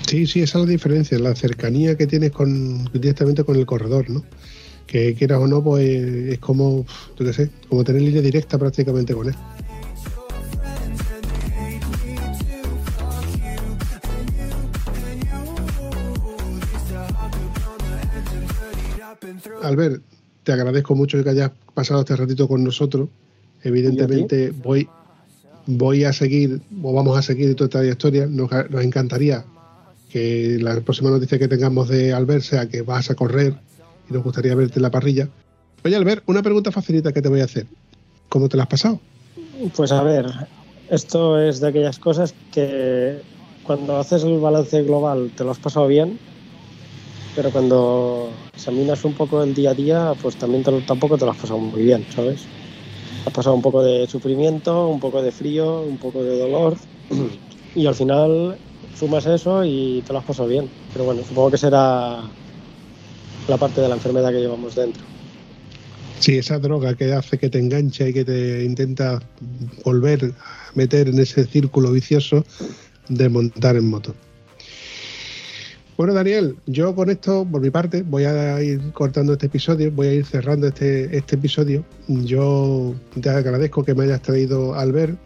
Sí, 0.07 0.25
sí, 0.25 0.41
esa 0.41 0.59
es 0.59 0.65
la 0.65 0.71
diferencia, 0.71 1.19
la 1.19 1.36
cercanía 1.36 1.95
que 1.95 2.07
tienes 2.07 2.32
con, 2.32 2.86
directamente 2.93 3.43
con 3.43 3.57
el 3.57 3.65
corredor, 3.65 4.09
¿no? 4.09 4.23
Que 4.88 5.13
quieras 5.13 5.39
o 5.39 5.47
no, 5.47 5.63
pues 5.63 5.88
es 5.88 6.39
como, 6.39 6.86
yo 7.17 7.25
qué 7.25 7.34
sé, 7.34 7.49
como 7.67 7.84
tener 7.84 8.01
línea 8.01 8.21
directa 8.21 8.57
prácticamente 8.57 9.13
con 9.13 9.27
él. 9.27 9.36
Albert, 19.64 20.01
te 20.43 20.51
agradezco 20.51 20.95
mucho 20.95 21.24
que 21.24 21.30
hayas 21.30 21.51
pasado 21.74 22.01
este 22.01 22.16
ratito 22.16 22.47
con 22.47 22.64
nosotros. 22.64 23.10
Evidentemente 23.64 24.51
voy, 24.51 24.88
voy 25.66 26.03
a 26.03 26.14
seguir, 26.14 26.62
o 26.82 26.93
vamos 26.93 27.18
a 27.18 27.22
seguir 27.22 27.55
toda 27.55 27.68
esta 27.68 27.86
historia. 27.86 28.26
Nos, 28.28 28.49
nos 28.70 28.84
encantaría 28.84 29.45
que 30.12 30.57
la 30.60 30.80
próxima 30.82 31.10
noticia 31.10 31.38
que 31.38 31.47
tengamos 31.47 31.88
de 31.89 32.14
Albert 32.14 32.43
sea 32.43 32.68
que 32.68 32.82
vas 32.82 33.10
a 33.12 33.16
correr 33.16 33.53
y 34.10 34.14
nos 34.14 34.24
gustaría 34.24 34.55
verte 34.55 34.76
en 34.78 34.84
la 34.84 34.91
parrilla. 34.91 35.30
Oye, 35.84 35.95
Albert, 35.95 36.24
una 36.28 36.41
pregunta 36.41 36.72
facilita 36.72 37.14
que 37.14 37.22
te 37.22 37.30
voy 37.30 37.41
a 37.41 37.45
hacer. 37.45 37.68
¿Cómo 38.28 38.49
te 38.49 38.57
la 38.57 38.64
has 38.64 38.70
pasado? 38.70 38.99
Pues 39.76 39.91
a 39.91 40.03
ver, 40.03 40.26
esto 40.89 41.39
es 41.39 41.60
de 41.60 41.68
aquellas 41.68 41.99
cosas 41.99 42.34
que 42.51 43.22
cuando 43.64 43.97
haces 43.97 44.24
el 44.24 44.39
balance 44.39 44.82
global 44.84 45.32
te 45.36 45.43
lo 45.43 45.51
has 45.51 45.60
pasado 45.60 45.88
bien, 45.88 46.18
pero 47.36 47.51
cuando 47.51 48.38
examinas 48.53 49.03
un 49.05 49.13
poco 49.13 49.43
el 49.43 49.53
día 49.53 49.71
a 49.71 49.75
día, 49.75 50.15
pues 50.21 50.38
también 50.38 50.63
te 50.63 50.71
tampoco 50.82 51.17
te 51.17 51.25
lo 51.25 51.32
has 51.32 51.38
pasado 51.38 51.59
muy 51.59 51.84
bien, 51.84 52.05
¿sabes? 52.09 52.47
Has 53.25 53.34
pasado 53.34 53.55
un 53.55 53.61
poco 53.61 53.84
de 53.84 54.07
sufrimiento, 54.07 54.88
un 54.88 54.99
poco 54.99 55.21
de 55.21 55.32
frío, 55.32 55.82
un 55.82 55.97
poco 55.97 56.23
de 56.23 56.38
dolor, 56.38 56.77
y 57.75 57.86
al 57.86 57.95
final 57.95 58.59
sumas 58.93 59.25
eso 59.25 59.63
y 59.63 60.01
te 60.05 60.13
lo 60.13 60.19
has 60.19 60.25
pasado 60.25 60.47
bien. 60.47 60.69
Pero 60.91 61.05
bueno, 61.05 61.23
supongo 61.23 61.51
que 61.51 61.57
será 61.57 62.32
la 63.47 63.57
parte 63.57 63.82
de 63.82 63.88
la 63.89 63.95
enfermedad 63.95 64.32
que 64.32 64.39
llevamos 64.39 64.75
dentro. 64.75 65.05
Sí, 66.19 66.38
esa 66.38 66.59
droga 66.59 66.95
que 66.95 67.13
hace 67.13 67.38
que 67.38 67.49
te 67.49 67.59
engancha 67.59 68.07
y 68.07 68.13
que 68.13 68.25
te 68.25 68.65
intenta 68.65 69.19
volver 69.86 70.34
a 70.39 70.71
meter 70.75 71.07
en 71.07 71.19
ese 71.19 71.45
círculo 71.45 71.91
vicioso 71.91 72.43
de 73.07 73.30
montar 73.30 73.77
en 73.77 73.89
moto. 73.89 74.13
Bueno, 76.00 76.14
Daniel, 76.14 76.56
yo 76.66 76.95
con 76.95 77.10
esto, 77.10 77.45
por 77.52 77.60
mi 77.60 77.72
parte, 77.72 78.04
voy 78.04 78.24
a 78.24 78.64
ir 78.64 78.80
cortando 78.93 79.34
este 79.34 79.47
episodio, 79.47 79.91
voy 79.91 80.08
a 80.08 80.14
ir 80.14 80.26
cerrando 80.26 80.68
este, 80.68 81.14
este 81.14 81.36
episodio. 81.36 81.84
Yo 82.08 82.95
te 83.20 83.30
agradezco 83.30 83.84
que 83.84 83.93
me 83.93 84.06
hayas 84.06 84.22
traído 84.22 84.76
al 84.76 84.93
ver 84.93 85.18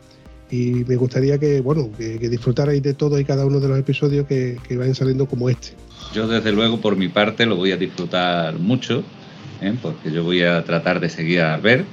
y 0.49 0.83
me 0.87 0.95
gustaría 0.95 1.37
que, 1.37 1.61
bueno, 1.61 1.91
que, 1.95 2.17
que 2.17 2.27
disfrutarais 2.27 2.81
de 2.81 2.95
todo 2.95 3.19
y 3.19 3.23
cada 3.23 3.45
uno 3.45 3.59
de 3.59 3.67
los 3.67 3.77
episodios 3.77 4.25
que, 4.25 4.57
que 4.67 4.75
vayan 4.75 4.95
saliendo 4.95 5.27
como 5.27 5.47
este. 5.47 5.73
Yo 6.11 6.27
desde 6.27 6.51
luego 6.51 6.81
por 6.81 6.95
mi 6.95 7.07
parte 7.07 7.45
lo 7.45 7.55
voy 7.55 7.71
a 7.71 7.77
disfrutar 7.77 8.57
mucho, 8.57 9.03
¿eh? 9.61 9.75
porque 9.79 10.11
yo 10.11 10.23
voy 10.23 10.41
a 10.41 10.63
tratar 10.63 10.99
de 10.99 11.09
seguir 11.09 11.41
a 11.41 11.53
Albert 11.53 11.85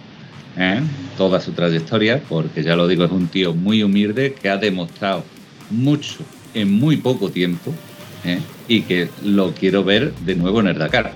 ¿eh? 0.56 0.80
toda 1.18 1.42
su 1.42 1.52
trayectoria, 1.52 2.22
porque 2.30 2.62
ya 2.62 2.76
lo 2.76 2.88
digo, 2.88 3.04
es 3.04 3.12
un 3.12 3.28
tío 3.28 3.52
muy 3.52 3.82
humilde 3.82 4.32
que 4.32 4.48
ha 4.48 4.56
demostrado 4.56 5.22
mucho 5.68 6.20
en 6.54 6.72
muy 6.72 6.96
poco 6.96 7.30
tiempo 7.30 7.74
¿eh? 8.24 8.38
Y 8.70 8.82
que 8.82 9.10
lo 9.24 9.50
quiero 9.52 9.82
ver 9.82 10.14
de 10.14 10.36
nuevo 10.36 10.60
en 10.60 10.68
el 10.68 10.78
Dakar. 10.78 11.12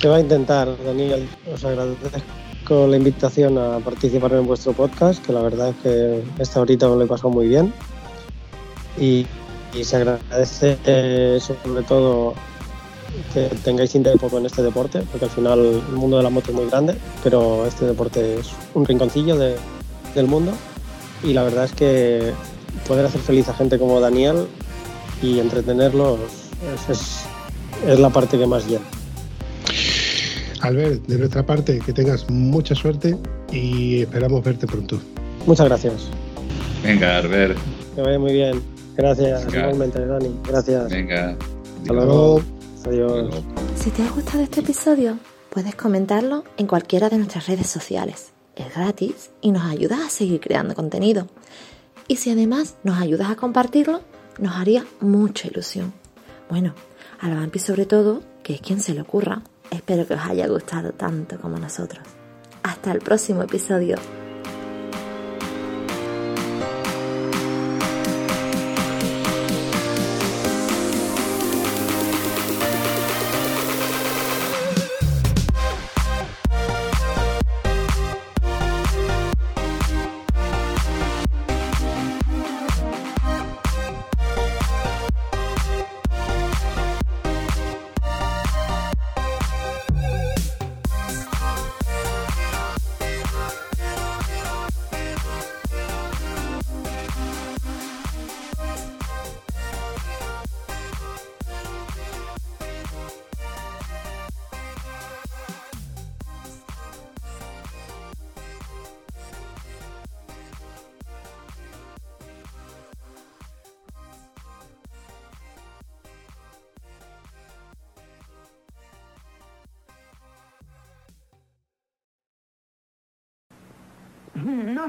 Se 0.00 0.08
va 0.08 0.16
a 0.16 0.20
intentar, 0.20 0.68
Daniel. 0.84 1.28
Os 1.54 1.64
agradezco 1.64 2.86
la 2.88 2.96
invitación 2.96 3.56
a 3.56 3.78
participar 3.78 4.32
en 4.34 4.46
vuestro 4.46 4.72
podcast, 4.72 5.24
que 5.24 5.32
la 5.32 5.40
verdad 5.42 5.68
es 5.70 5.76
que 5.82 6.22
esta 6.42 6.60
horita 6.60 6.88
me 6.88 6.96
lo 6.96 7.02
he 7.04 7.06
pasado 7.06 7.30
muy 7.30 7.46
bien. 7.46 7.72
Y, 9.00 9.26
y 9.74 9.84
se 9.84 9.96
agradece 9.96 10.76
eh, 10.86 11.38
sobre 11.40 11.82
todo 11.84 12.34
que 13.32 13.42
tengáis 13.64 13.94
interés 13.94 14.20
poco 14.20 14.38
en 14.38 14.46
este 14.46 14.62
deporte, 14.62 15.02
porque 15.10 15.26
al 15.26 15.30
final 15.30 15.58
el 15.60 15.96
mundo 15.96 16.16
de 16.16 16.24
la 16.24 16.30
moto 16.30 16.50
es 16.50 16.56
muy 16.56 16.66
grande, 16.66 16.96
pero 17.22 17.64
este 17.66 17.86
deporte 17.86 18.40
es 18.40 18.50
un 18.74 18.84
rinconcillo 18.84 19.36
de- 19.36 19.56
del 20.16 20.26
mundo. 20.26 20.52
Y 21.22 21.32
la 21.32 21.44
verdad 21.44 21.64
es 21.64 21.72
que 21.72 22.32
poder 22.88 23.06
hacer 23.06 23.20
feliz 23.20 23.48
a 23.48 23.54
gente 23.54 23.78
como 23.78 24.00
Daniel 24.00 24.46
y 25.22 25.38
entretenerlos 25.38 26.18
es- 26.74 26.88
es- 26.98 27.24
es 27.86 27.98
la 27.98 28.10
parte 28.10 28.38
que 28.38 28.46
más 28.46 28.66
llena. 28.66 28.84
Albert, 30.60 31.06
de 31.06 31.18
nuestra 31.18 31.44
parte, 31.46 31.78
que 31.78 31.92
tengas 31.92 32.28
mucha 32.30 32.74
suerte 32.74 33.16
y 33.52 34.02
esperamos 34.02 34.42
verte 34.42 34.66
pronto. 34.66 35.00
Muchas 35.46 35.66
gracias. 35.66 35.94
Venga, 36.82 37.18
Albert, 37.18 37.56
Que 37.94 38.02
vaya 38.02 38.18
muy 38.18 38.32
bien. 38.32 38.60
Gracias, 38.96 39.44
Venga. 39.46 39.60
igualmente, 39.60 40.04
Dani. 40.04 40.34
Gracias. 40.46 40.90
venga. 40.90 41.36
Hasta 41.80 41.92
luego. 41.92 42.42
Adiós. 42.86 43.34
Si 43.76 43.90
te 43.90 44.02
ha 44.02 44.10
gustado 44.10 44.42
este 44.42 44.60
episodio, 44.60 45.18
puedes 45.50 45.74
comentarlo 45.76 46.44
en 46.56 46.66
cualquiera 46.66 47.08
de 47.08 47.18
nuestras 47.18 47.46
redes 47.46 47.66
sociales. 47.68 48.30
Es 48.56 48.74
gratis 48.74 49.30
y 49.40 49.52
nos 49.52 49.62
ayudas 49.64 50.00
a 50.06 50.10
seguir 50.10 50.40
creando 50.40 50.74
contenido. 50.74 51.28
Y 52.08 52.16
si 52.16 52.30
además 52.30 52.74
nos 52.82 52.98
ayudas 53.00 53.30
a 53.30 53.36
compartirlo, 53.36 54.00
nos 54.40 54.56
haría 54.56 54.84
mucha 55.00 55.46
ilusión. 55.48 55.92
Bueno, 56.48 56.74
a 57.20 57.28
la 57.28 57.34
Vampi 57.34 57.58
sobre 57.58 57.86
todo, 57.86 58.22
que 58.42 58.54
es 58.54 58.60
quien 58.60 58.80
se 58.80 58.94
le 58.94 59.02
ocurra, 59.02 59.42
espero 59.70 60.06
que 60.06 60.14
os 60.14 60.20
haya 60.20 60.46
gustado 60.46 60.92
tanto 60.92 61.38
como 61.38 61.58
nosotros. 61.58 62.02
Hasta 62.62 62.92
el 62.92 63.00
próximo 63.00 63.42
episodio. 63.42 63.96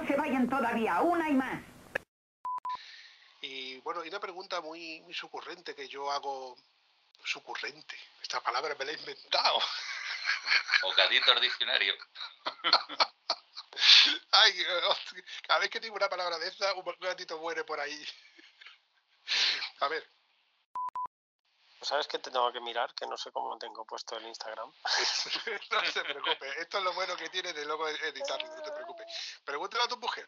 Se 0.09 0.15
vayan 0.15 0.49
todavía, 0.49 1.01
una 1.01 1.29
y 1.29 1.33
más. 1.33 1.61
Y 3.41 3.77
bueno, 3.81 4.03
y 4.03 4.09
una 4.09 4.19
pregunta 4.19 4.59
muy, 4.59 5.01
muy 5.01 5.13
sucurrente 5.13 5.75
que 5.75 5.87
yo 5.87 6.11
hago. 6.11 6.57
Sucurrente. 7.23 7.95
Esta 8.23 8.41
palabra 8.41 8.75
me 8.79 8.85
la 8.85 8.91
he 8.91 8.95
inventado. 8.95 9.59
Bocadito 10.81 11.31
al 11.31 11.41
diccionario. 11.41 11.93
Ay, 14.31 14.53
cada 15.45 15.59
vez 15.59 15.69
que 15.69 15.79
digo 15.79 15.95
una 15.95 16.09
palabra 16.09 16.39
de 16.39 16.47
esa, 16.47 16.73
un 16.73 16.83
gatito 16.99 17.37
muere 17.37 17.63
por 17.65 17.79
ahí. 17.79 18.07
A 19.81 19.89
ver, 19.89 20.09
¿Sabes 21.81 22.07
que 22.07 22.19
te 22.19 22.29
tengo 22.29 22.51
que 22.51 22.59
mirar? 22.59 22.93
Que 22.93 23.07
no 23.07 23.17
sé 23.17 23.31
cómo 23.31 23.57
tengo 23.57 23.85
puesto 23.85 24.17
el 24.17 24.27
Instagram. 24.27 24.69
no 25.71 25.85
se 25.91 26.03
preocupe. 26.03 26.61
Esto 26.61 26.77
es 26.79 26.83
lo 26.83 26.93
bueno 26.93 27.15
que 27.15 27.29
tiene 27.29 27.53
de 27.53 27.65
luego 27.65 27.87
editarlo, 27.87 28.47
no 28.47 28.61
te 28.61 28.71
preocupes. 28.71 29.41
Pregúntale 29.45 29.83
a 29.83 29.87
tu 29.87 29.97
mujer. 29.97 30.27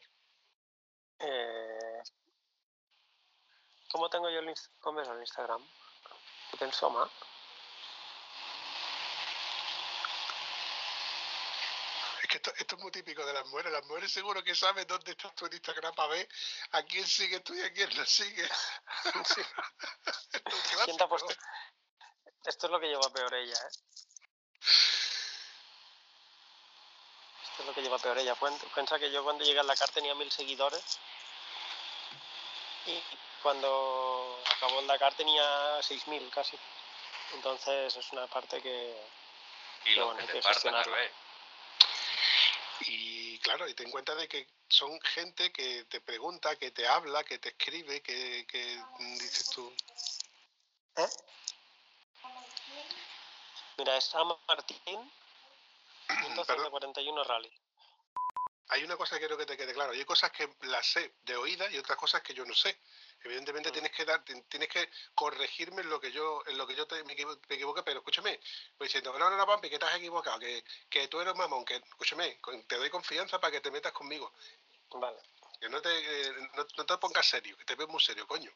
Eh, 1.20 2.02
¿Cómo 3.91 4.10
tengo 4.10 4.30
yo 4.30 4.39
el, 4.39 4.54
cómo 4.80 5.02
es 5.02 5.08
el 5.08 5.20
Instagram? 5.20 5.62
Pensoma. 6.58 7.10
Que 12.32 12.38
esto, 12.38 12.53
esto 12.57 12.75
es 12.75 12.82
muy 12.82 12.91
típico 12.91 13.25
de 13.25 13.34
las 13.34 13.45
mujeres. 13.47 13.71
Las 13.73 13.86
mujeres 13.86 14.11
seguro 14.11 14.41
que 14.43 14.55
saben 14.55 14.88
dónde 14.88 15.11
estás 15.11 15.36
tú 15.36 15.45
en 15.45 15.53
Instagram 15.53 15.93
para 15.93 16.13
ver 16.13 16.29
a 16.71 16.84
quién 16.84 17.05
sigue 17.05 17.41
tú 17.41 17.53
y 17.53 17.61
a 17.61 17.73
quién 17.73 17.89
no 17.95 18.05
sigue. 18.05 18.49
Es 20.43 20.86
¿Quién 20.86 20.97
te 20.97 21.03
ha 21.03 21.07
puesto? 21.07 21.34
Esto 22.45 22.65
es 22.67 22.71
lo 22.71 22.79
que 22.79 22.88
lleva 22.88 23.13
peor 23.13 23.34
ella, 23.36 23.53
¿eh? 23.53 23.71
Esto 27.43 27.59
es 27.59 27.65
lo 27.65 27.73
que 27.73 27.82
lleva 27.82 27.99
peor 27.99 28.17
ella. 28.17 28.36
Piensa 28.73 28.97
que 28.97 29.11
yo 29.11 29.23
cuando 29.23 29.43
llegué 29.43 29.59
a 29.59 29.63
la 29.63 29.75
CAR 29.75 29.89
tenía 29.89 30.15
mil 30.15 30.32
seguidores 30.32 30.99
y 32.86 33.03
cuando 33.43 34.41
acabó 34.55 34.79
el 34.79 34.88
Dakar 34.88 35.13
tenía 35.15 35.79
6.000 35.82 36.29
casi. 36.32 36.57
Entonces 37.34 37.95
es 37.95 38.11
una 38.11 38.27
parte 38.27 38.61
que... 38.61 38.95
Y 39.86 39.95
los 39.95 40.05
bueno, 40.05 40.17
que 40.17 40.21
hay 40.23 40.27
te 40.27 40.34
que 40.34 40.41
partan. 40.41 40.84
Y 42.88 43.38
claro, 43.39 43.67
y 43.67 43.73
ten 43.73 43.88
en 43.88 43.91
cuenta 43.91 44.15
de 44.15 44.27
que 44.27 44.47
son 44.69 44.99
gente 45.01 45.51
que 45.51 45.86
te 45.86 46.01
pregunta, 46.01 46.55
que 46.55 46.71
te 46.71 46.88
habla, 46.88 47.23
que 47.23 47.38
te 47.39 47.49
escribe, 47.49 48.01
que, 48.01 48.45
que 48.47 48.82
mm, 48.99 49.17
dices 49.17 49.49
tú. 49.49 49.73
¿Eh? 50.97 51.09
Mira, 53.77 53.97
es 53.97 54.13
Ama 54.15 54.38
Martín, 54.47 55.11
Perdón. 56.45 56.65
141 56.67 57.23
Rally. 57.23 57.51
Hay 58.69 58.84
una 58.84 58.95
cosa 58.95 59.15
que 59.15 59.19
quiero 59.19 59.38
que 59.38 59.45
te 59.45 59.57
quede 59.57 59.73
claro. 59.73 59.91
Hay 59.91 60.05
cosas 60.05 60.32
que 60.32 60.49
las 60.61 60.86
sé 60.86 61.15
de 61.23 61.36
oída 61.36 61.69
y 61.71 61.77
otras 61.77 61.97
cosas 61.97 62.21
que 62.21 62.34
yo 62.34 62.45
no 62.45 62.53
sé. 62.53 62.79
Evidentemente 63.24 63.72
tienes 63.72 63.91
que 63.91 64.03
dar, 64.05 64.24
tien- 64.26 64.43
tienes 64.49 64.67
que 64.69 64.89
corregirme 65.13 65.82
en 65.84 65.89
lo 65.89 65.99
que 65.99 66.11
yo, 66.11 66.41
en 66.47 66.57
lo 66.57 66.65
que 66.65 66.76
yo 66.76 66.88
te, 66.88 67.03
me, 67.03 67.13
equivo- 67.13 67.39
me 67.47 67.55
equivoqué, 67.55 67.84
pero 67.84 67.99
escúchame, 67.99 68.39
pues 68.78 68.89
diciendo, 68.89 69.17
no, 69.17 69.30
no, 69.30 69.38
no, 69.38 69.45
Pampi, 69.45 69.69
que 69.69 69.76
has 69.76 69.95
equivocado, 69.95 70.39
que, 70.39 70.63
que 70.89 71.07
tú 71.07 71.22
eres 71.22 71.36
mamón, 71.36 71.63
que 71.63 71.76
escúchame, 71.76 72.39
te 72.67 72.78
doy 72.78 72.89
confianza 72.89 73.39
para 73.39 73.51
que 73.51 73.61
te 73.61 73.69
metas 73.72 73.91
conmigo. 73.91 74.34
Vale. 74.91 75.17
Que 75.59 75.69
no 75.69 75.82
te, 75.82 75.89
eh, 76.28 76.34
no, 76.55 76.65
no 76.78 76.86
te 76.86 76.97
pongas 76.97 77.28
serio, 77.28 77.55
que 77.57 77.65
te 77.65 77.76
ves 77.76 77.88
muy 77.88 78.01
serio, 78.01 78.26
coño. 78.28 78.51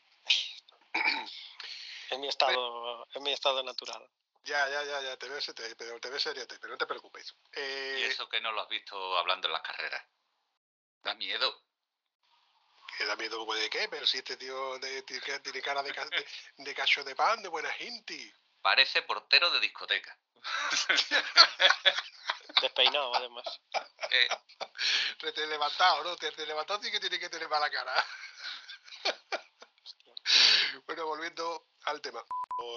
En 2.10 2.22
mi 2.22 2.28
estado, 2.30 3.08
en 3.14 3.24
mi 3.24 3.32
estado 3.32 3.62
natural. 3.64 4.10
Ya, 4.44 4.68
ya, 4.70 4.84
ya, 4.84 5.02
ya, 5.02 5.18
te 5.18 5.28
veo, 5.28 5.40
te, 5.40 5.76
pero 5.76 6.00
te 6.00 6.10
ves 6.10 6.22
serio, 6.24 6.46
pero 6.48 6.70
no 6.70 6.78
te 6.78 6.86
preocupes. 6.86 7.36
Eh, 7.52 7.98
Y 8.00 8.04
eso 8.04 8.28
que 8.30 8.42
no 8.42 8.52
lo 8.52 8.62
has 8.62 8.70
visto 8.70 9.18
hablando 9.18 9.48
en 9.48 9.54
las 9.54 9.62
carreras. 9.62 10.04
Da 11.04 11.14
miedo. 11.16 11.65
Que 12.98 13.06
da 13.06 13.16
miedo 13.16 13.46
de 13.54 13.70
qué, 13.70 13.88
pero 13.90 14.06
si 14.06 14.18
este 14.18 14.38
tío 14.38 14.78
de- 14.80 15.04
tiene 15.04 15.62
cara 15.62 15.84
de, 15.84 15.94
ca- 15.94 16.06
de, 16.06 16.26
de 16.58 16.76
cacho 16.76 17.04
de 17.04 17.16
pan, 17.16 17.42
de 17.42 17.50
buena 17.50 17.72
gente. 17.74 18.34
Parece 18.62 19.02
portero 19.04 19.50
de 19.52 19.60
discoteca. 19.60 20.18
Despeinado, 22.62 23.16
además. 23.16 23.46
Eh, 24.12 24.28
Rete 25.20 25.48
levantado, 25.48 26.04
¿no? 26.04 26.16
Te, 26.16 26.32
te 26.32 26.46
levantado 26.46 26.82
sí 26.82 26.92
que 26.92 27.00
tiene 27.00 27.20
que 27.20 27.30
tener 27.30 27.50
mala 27.50 27.70
cara. 27.70 27.94
bueno, 30.86 31.06
volviendo 31.06 31.68
al 31.86 32.02
tema. 32.02 32.24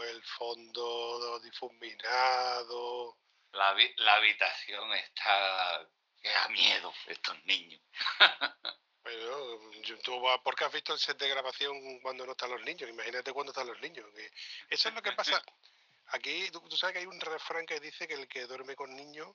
El 0.05 0.23
fondo 0.25 1.39
difuminado. 1.41 3.19
La, 3.53 3.75
la 3.97 4.15
habitación 4.15 4.93
está... 4.95 5.89
que 6.21 6.29
da 6.31 6.49
miedo 6.49 6.93
estos 7.07 7.45
niños. 7.45 7.81
Pero 9.09 9.61
tú, 10.05 10.21
vas- 10.21 10.41
¿por 10.43 10.55
qué 10.55 10.65
has 10.65 10.73
visto 10.73 10.93
el 10.93 10.99
set 10.99 11.17
de 11.17 11.31
grabación 11.31 11.99
cuando 12.01 12.27
no 12.27 12.33
están 12.33 12.51
los 12.51 12.61
niños? 12.63 12.91
Imagínate 12.91 13.33
cuando 13.33 13.53
están 13.53 13.67
los 13.67 13.81
niños. 13.81 14.05
que 14.15 14.31
eso 14.69 14.89
es 14.91 14.95
lo 14.95 15.01
que 15.01 15.13
pasa. 15.13 15.43
Aquí, 16.09 16.51
tú, 16.51 16.61
tú 16.69 16.77
sabes 16.77 16.93
que 16.95 16.99
hay 17.01 17.07
un 17.07 17.19
refrán 17.21 17.65
que 17.65 17.81
dice 17.81 18.07
que 18.07 18.15
el 18.15 18.29
que 18.29 18.47
duerme 18.47 18.75
con 18.77 18.95
niños 18.95 19.35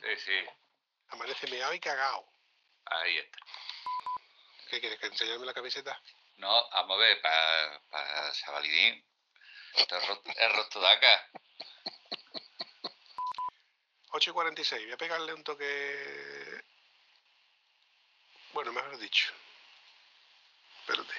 Sí, 0.00 0.06
sí, 0.24 0.44
amanece 1.08 1.46
meado 1.48 1.74
y 1.74 1.80
cagao. 1.80 2.26
ahí 2.86 3.18
está. 3.18 3.38
¿Qué 4.70 4.80
quieres? 4.80 4.98
¿Que 4.98 5.06
enseñarme 5.08 5.44
la 5.46 5.52
camiseta? 5.54 6.00
No, 6.36 6.68
vamos 6.70 6.96
a 6.96 7.00
ver, 7.00 7.20
para 7.20 7.80
pa 7.90 8.32
chavalidín. 8.32 9.04
Esto 9.74 9.96
es, 9.98 10.08
es 10.36 10.52
rostodaca. 10.56 11.30
8 14.10 14.30
y 14.30 14.32
46. 14.32 14.84
Voy 14.84 14.92
a 14.92 14.96
pegarle 14.96 15.34
un 15.34 15.44
toque. 15.44 16.64
Bueno, 18.52 18.72
mejor 18.72 18.96
dicho. 18.98 19.32
Espérate. 20.80 21.14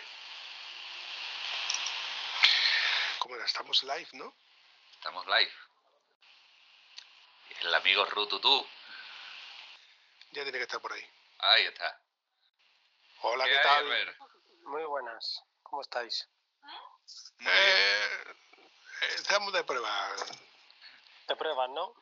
¿Cómo 3.19 3.35
era? 3.35 3.45
Estamos 3.45 3.83
live, 3.83 4.09
¿no? 4.13 4.33
Estamos 4.93 5.25
live. 5.27 5.51
El 7.61 7.75
amigo 7.75 8.05
Rututú. 8.05 8.67
Ya 10.31 10.43
tiene 10.43 10.57
que 10.57 10.63
estar 10.63 10.81
por 10.81 10.93
ahí. 10.93 11.05
Ahí 11.39 11.65
está. 11.65 11.99
Hola, 13.21 13.45
¿qué, 13.45 13.59
tal? 13.59 13.85
Albert? 13.85 14.17
Muy 14.63 14.83
buenas. 14.83 15.43
¿Cómo 15.63 15.81
estáis? 15.81 16.27
Eh, 17.41 18.35
eh, 19.01 19.07
estamos 19.15 19.51
de 19.53 19.63
prueba. 19.63 20.15
Te 21.27 21.35
pruebas, 21.35 21.69
¿no? 21.69 21.93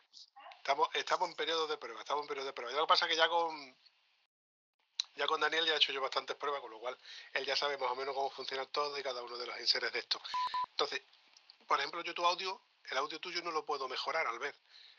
Estamos, 0.58 0.90
estamos 0.94 1.30
en 1.30 1.36
periodo 1.36 1.68
de 1.68 1.78
prueba. 1.78 2.00
Estamos 2.00 2.24
en 2.24 2.28
periodo 2.28 2.48
de 2.48 2.54
prueba. 2.54 2.72
Lo 2.74 2.86
que 2.86 2.88
pasa 2.88 3.06
es 3.06 3.12
que 3.12 3.18
ya 3.18 3.28
con. 3.28 3.78
Ya 5.18 5.26
con 5.28 5.41
Daniel 5.41 5.65
ya 5.65 5.74
he 5.74 5.78
hecho 5.78 5.91
yo 5.91 5.99
bastantes 6.01 6.36
pruebas, 6.38 6.61
con 6.61 6.72
lo 6.72 6.80
cual 6.80 6.97
él 7.34 7.45
ya 7.45 7.55
sabe 7.55 7.78
más 7.78 7.91
o 7.91 7.95
menos 7.95 8.13
cómo 8.15 8.30
funciona 8.30 8.65
todo 8.68 8.97
y 8.97 9.03
cada 9.03 9.22
uno 9.24 9.38
de 9.38 9.47
los 9.47 9.57
enseres 9.57 9.91
de 9.91 9.99
esto. 9.99 10.22
Entonces, 10.70 11.01
por 11.68 11.80
ejemplo, 11.80 12.01
yo 12.03 12.13
tu 12.13 12.26
audio, 12.26 12.61
el 12.91 12.97
audio 12.97 13.20
tuyo 13.20 13.41
no 13.41 13.51
lo 13.51 13.65
puedo 13.65 13.88
mejorar 13.89 14.26
al 14.28 14.39
ver. 14.39 14.55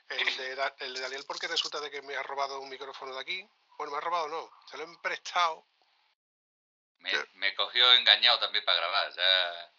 El 0.08 0.36
de, 0.36 0.54
Da- 0.54 0.74
el 0.80 0.94
de 0.94 1.00
Daniel 1.00 1.24
porque 1.26 1.46
resulta 1.48 1.80
de 1.80 1.90
que 1.90 2.02
me 2.02 2.16
ha 2.16 2.22
robado 2.22 2.60
un 2.60 2.68
micrófono 2.68 3.14
de 3.14 3.20
aquí. 3.20 3.48
Bueno, 3.76 3.92
me 3.92 3.98
ha 3.98 4.00
robado 4.00 4.28
no, 4.28 4.50
se 4.70 4.76
lo 4.76 4.84
he 4.84 4.98
prestado. 4.98 5.66
Me, 6.98 7.12
me 7.34 7.54
cogió 7.54 7.92
engañado 7.92 8.38
también 8.40 8.64
para 8.64 8.78
grabar. 8.78 9.12
Ya 9.14 9.72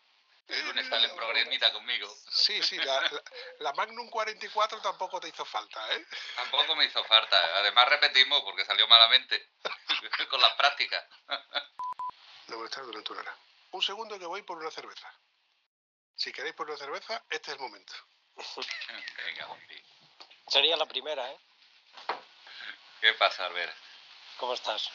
el 0.49 0.65
lunes 0.65 0.87
sale 0.87 1.07
en 1.07 1.15
programita 1.15 1.71
conmigo. 1.71 2.13
Sí, 2.29 2.61
sí, 2.63 2.77
la, 2.77 3.01
la- 3.01 3.23
la 3.59 3.73
Magnum 3.73 4.09
44 4.09 4.81
tampoco 4.81 5.19
te 5.19 5.27
hizo 5.29 5.45
falta, 5.45 5.93
¿eh? 5.95 6.05
Tampoco 6.35 6.75
me 6.75 6.85
hizo 6.85 7.03
falta. 7.05 7.37
Además 7.57 7.87
repetimos 7.89 8.41
porque 8.43 8.65
salió 8.65 8.87
malamente 8.87 9.51
con 10.29 10.41
las 10.41 10.53
prácticas. 10.55 11.03
No 12.47 12.57
molestar 12.57 12.83
durante 12.85 13.11
una 13.11 13.21
hora. 13.21 13.35
Un 13.71 13.81
segundo 13.83 14.17
que 14.17 14.25
voy 14.25 14.41
por 14.41 14.57
una 14.57 14.71
cerveza. 14.71 15.13
Si 16.15 16.31
queréis 16.33 16.55
por 16.55 16.67
una 16.67 16.77
cerveza, 16.77 17.23
este 17.29 17.51
es 17.51 17.57
el 17.57 17.61
momento. 17.61 17.93
Venga, 19.25 19.47
hombre. 19.47 19.83
Sería 20.47 20.75
la 20.75 20.85
primera, 20.87 21.29
¿eh? 21.31 21.37
¿Qué 23.01 23.13
pasa, 23.13 23.45
Albert? 23.45 23.73
¿Cómo 24.37 24.53
estás? 24.53 24.89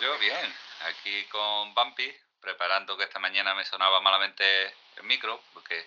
Yo 0.00 0.16
bien, 0.18 0.56
aquí 0.82 1.26
con 1.26 1.74
Bumpy, 1.74 2.16
preparando 2.40 2.96
que 2.96 3.04
esta 3.04 3.18
mañana 3.18 3.54
me 3.54 3.64
sonaba 3.64 4.00
malamente 4.00 4.74
el 4.96 5.02
micro, 5.04 5.42
porque 5.52 5.86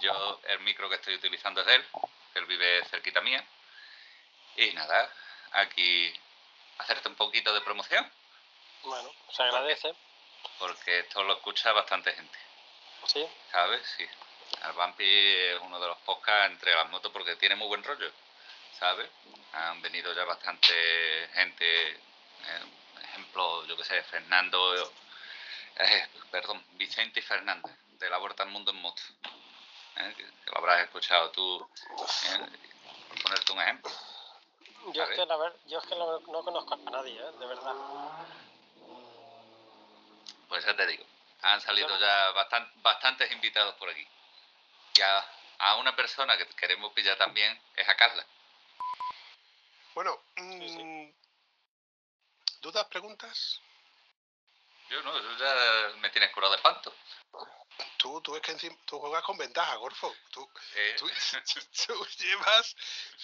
yo 0.00 0.40
el 0.44 0.60
micro 0.60 0.88
que 0.88 0.96
estoy 0.96 1.14
utilizando 1.14 1.60
es 1.60 1.66
de 1.66 1.74
él, 1.76 1.84
que 2.32 2.38
él 2.38 2.46
vive 2.46 2.84
cerquita 2.86 3.20
mía. 3.20 3.44
Y 4.56 4.70
nada, 4.72 5.10
aquí 5.52 6.12
hacerte 6.78 7.08
un 7.08 7.14
poquito 7.16 7.52
de 7.54 7.60
promoción, 7.62 8.10
Bueno, 8.82 9.10
se 9.30 9.42
agradece. 9.42 9.94
porque 10.58 11.00
esto 11.00 11.22
lo 11.22 11.34
escucha 11.34 11.72
bastante 11.72 12.12
gente, 12.12 12.38
Sí. 13.06 13.26
¿sabes? 13.50 13.82
Sí. 13.96 14.06
El 14.64 14.72
Bumpy 14.72 15.04
es 15.04 15.60
uno 15.62 15.80
de 15.80 15.88
los 15.88 15.98
podcasts 15.98 16.52
entre 16.52 16.74
las 16.74 16.88
motos 16.90 17.10
porque 17.12 17.36
tiene 17.36 17.54
muy 17.56 17.68
buen 17.68 17.82
rollo, 17.82 18.10
¿sabes? 18.78 19.08
Han 19.54 19.80
venido 19.80 20.12
ya 20.14 20.24
bastante 20.24 21.28
gente, 21.34 21.90
eh, 21.90 21.98
ejemplo, 23.02 23.64
yo 23.66 23.76
que 23.76 23.84
sé, 23.84 24.02
Fernando, 24.04 24.92
eh, 25.76 26.08
perdón, 26.30 26.62
Vicente 26.72 27.20
y 27.20 27.22
Fernández, 27.22 27.72
de 27.98 28.10
la 28.10 28.18
Vuelta 28.18 28.42
al 28.42 28.50
Mundo 28.50 28.70
en 28.70 28.80
Moto, 28.80 29.02
¿eh? 29.96 30.14
que, 30.16 30.24
que 30.24 30.50
lo 30.50 30.58
habrás 30.58 30.82
escuchado 30.84 31.30
tú, 31.30 31.68
¿eh? 31.98 32.46
por 33.08 33.22
ponerte 33.22 33.52
un 33.52 33.60
ejemplo. 33.60 33.90
Yo 34.92 35.04
es 35.04 35.10
que, 35.10 35.26
la 35.26 35.36
ver- 35.36 35.56
yo 35.66 35.78
es 35.78 35.86
que 35.86 35.94
no, 35.94 36.18
no 36.20 36.42
conozco 36.42 36.74
a 36.74 36.90
nadie, 36.90 37.14
¿eh? 37.16 37.32
De 37.38 37.46
verdad. 37.46 37.74
Pues 40.48 40.64
ya 40.66 40.74
te 40.76 40.86
digo, 40.86 41.04
han 41.42 41.60
salido 41.60 41.98
ya 41.98 42.30
bastan- 42.32 42.70
bastantes 42.82 43.30
invitados 43.32 43.74
por 43.76 43.88
aquí. 43.88 44.06
Y 44.96 45.00
a, 45.00 45.24
a 45.58 45.76
una 45.76 45.94
persona 45.94 46.36
que 46.36 46.46
queremos 46.48 46.92
pillar 46.92 47.16
también 47.16 47.58
es 47.76 47.88
a 47.88 47.96
Carla. 47.96 48.26
Bueno, 49.94 50.18
sí. 50.36 50.42
mm, 50.42 51.12
¿dudas, 52.60 52.86
preguntas? 52.86 53.60
Yo 54.92 55.02
no, 55.02 55.18
yo 55.18 55.38
ya 55.38 55.96
me 56.00 56.10
tienes 56.10 56.30
curado 56.32 56.52
de 56.52 56.56
espanto. 56.58 56.94
Tú, 57.96 58.20
tú 58.20 58.36
es 58.36 58.42
que 58.42 58.52
encima, 58.52 58.76
tú 58.84 58.98
juegas 59.00 59.22
con 59.24 59.38
ventaja, 59.38 59.74
Gorfo. 59.76 60.14
Tú, 60.30 60.46
Eh, 60.74 60.96
tú, 60.98 61.08
tú 61.86 62.06
llevas 62.18 62.76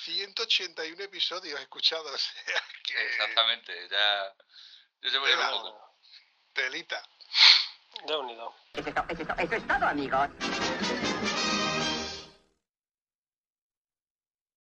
181 0.05 1.03
episodios 1.05 1.61
escuchados. 1.61 2.11
O 2.15 2.19
sea 2.19 2.63
que 2.85 3.07
Exactamente, 3.07 3.89
ya. 3.91 4.35
Yo 5.03 5.11
llevo 5.11 5.29
ya 5.29 5.35
Tela. 5.37 5.55
un 5.57 5.63
poco. 5.63 5.95
telita. 6.55 7.03
De 8.07 8.17
unido. 8.17 8.55
Eso 8.73 8.89
es 8.89 8.97
eso 9.39 9.55
es 9.57 9.67
todo, 9.67 9.87
amigos. 9.87 10.29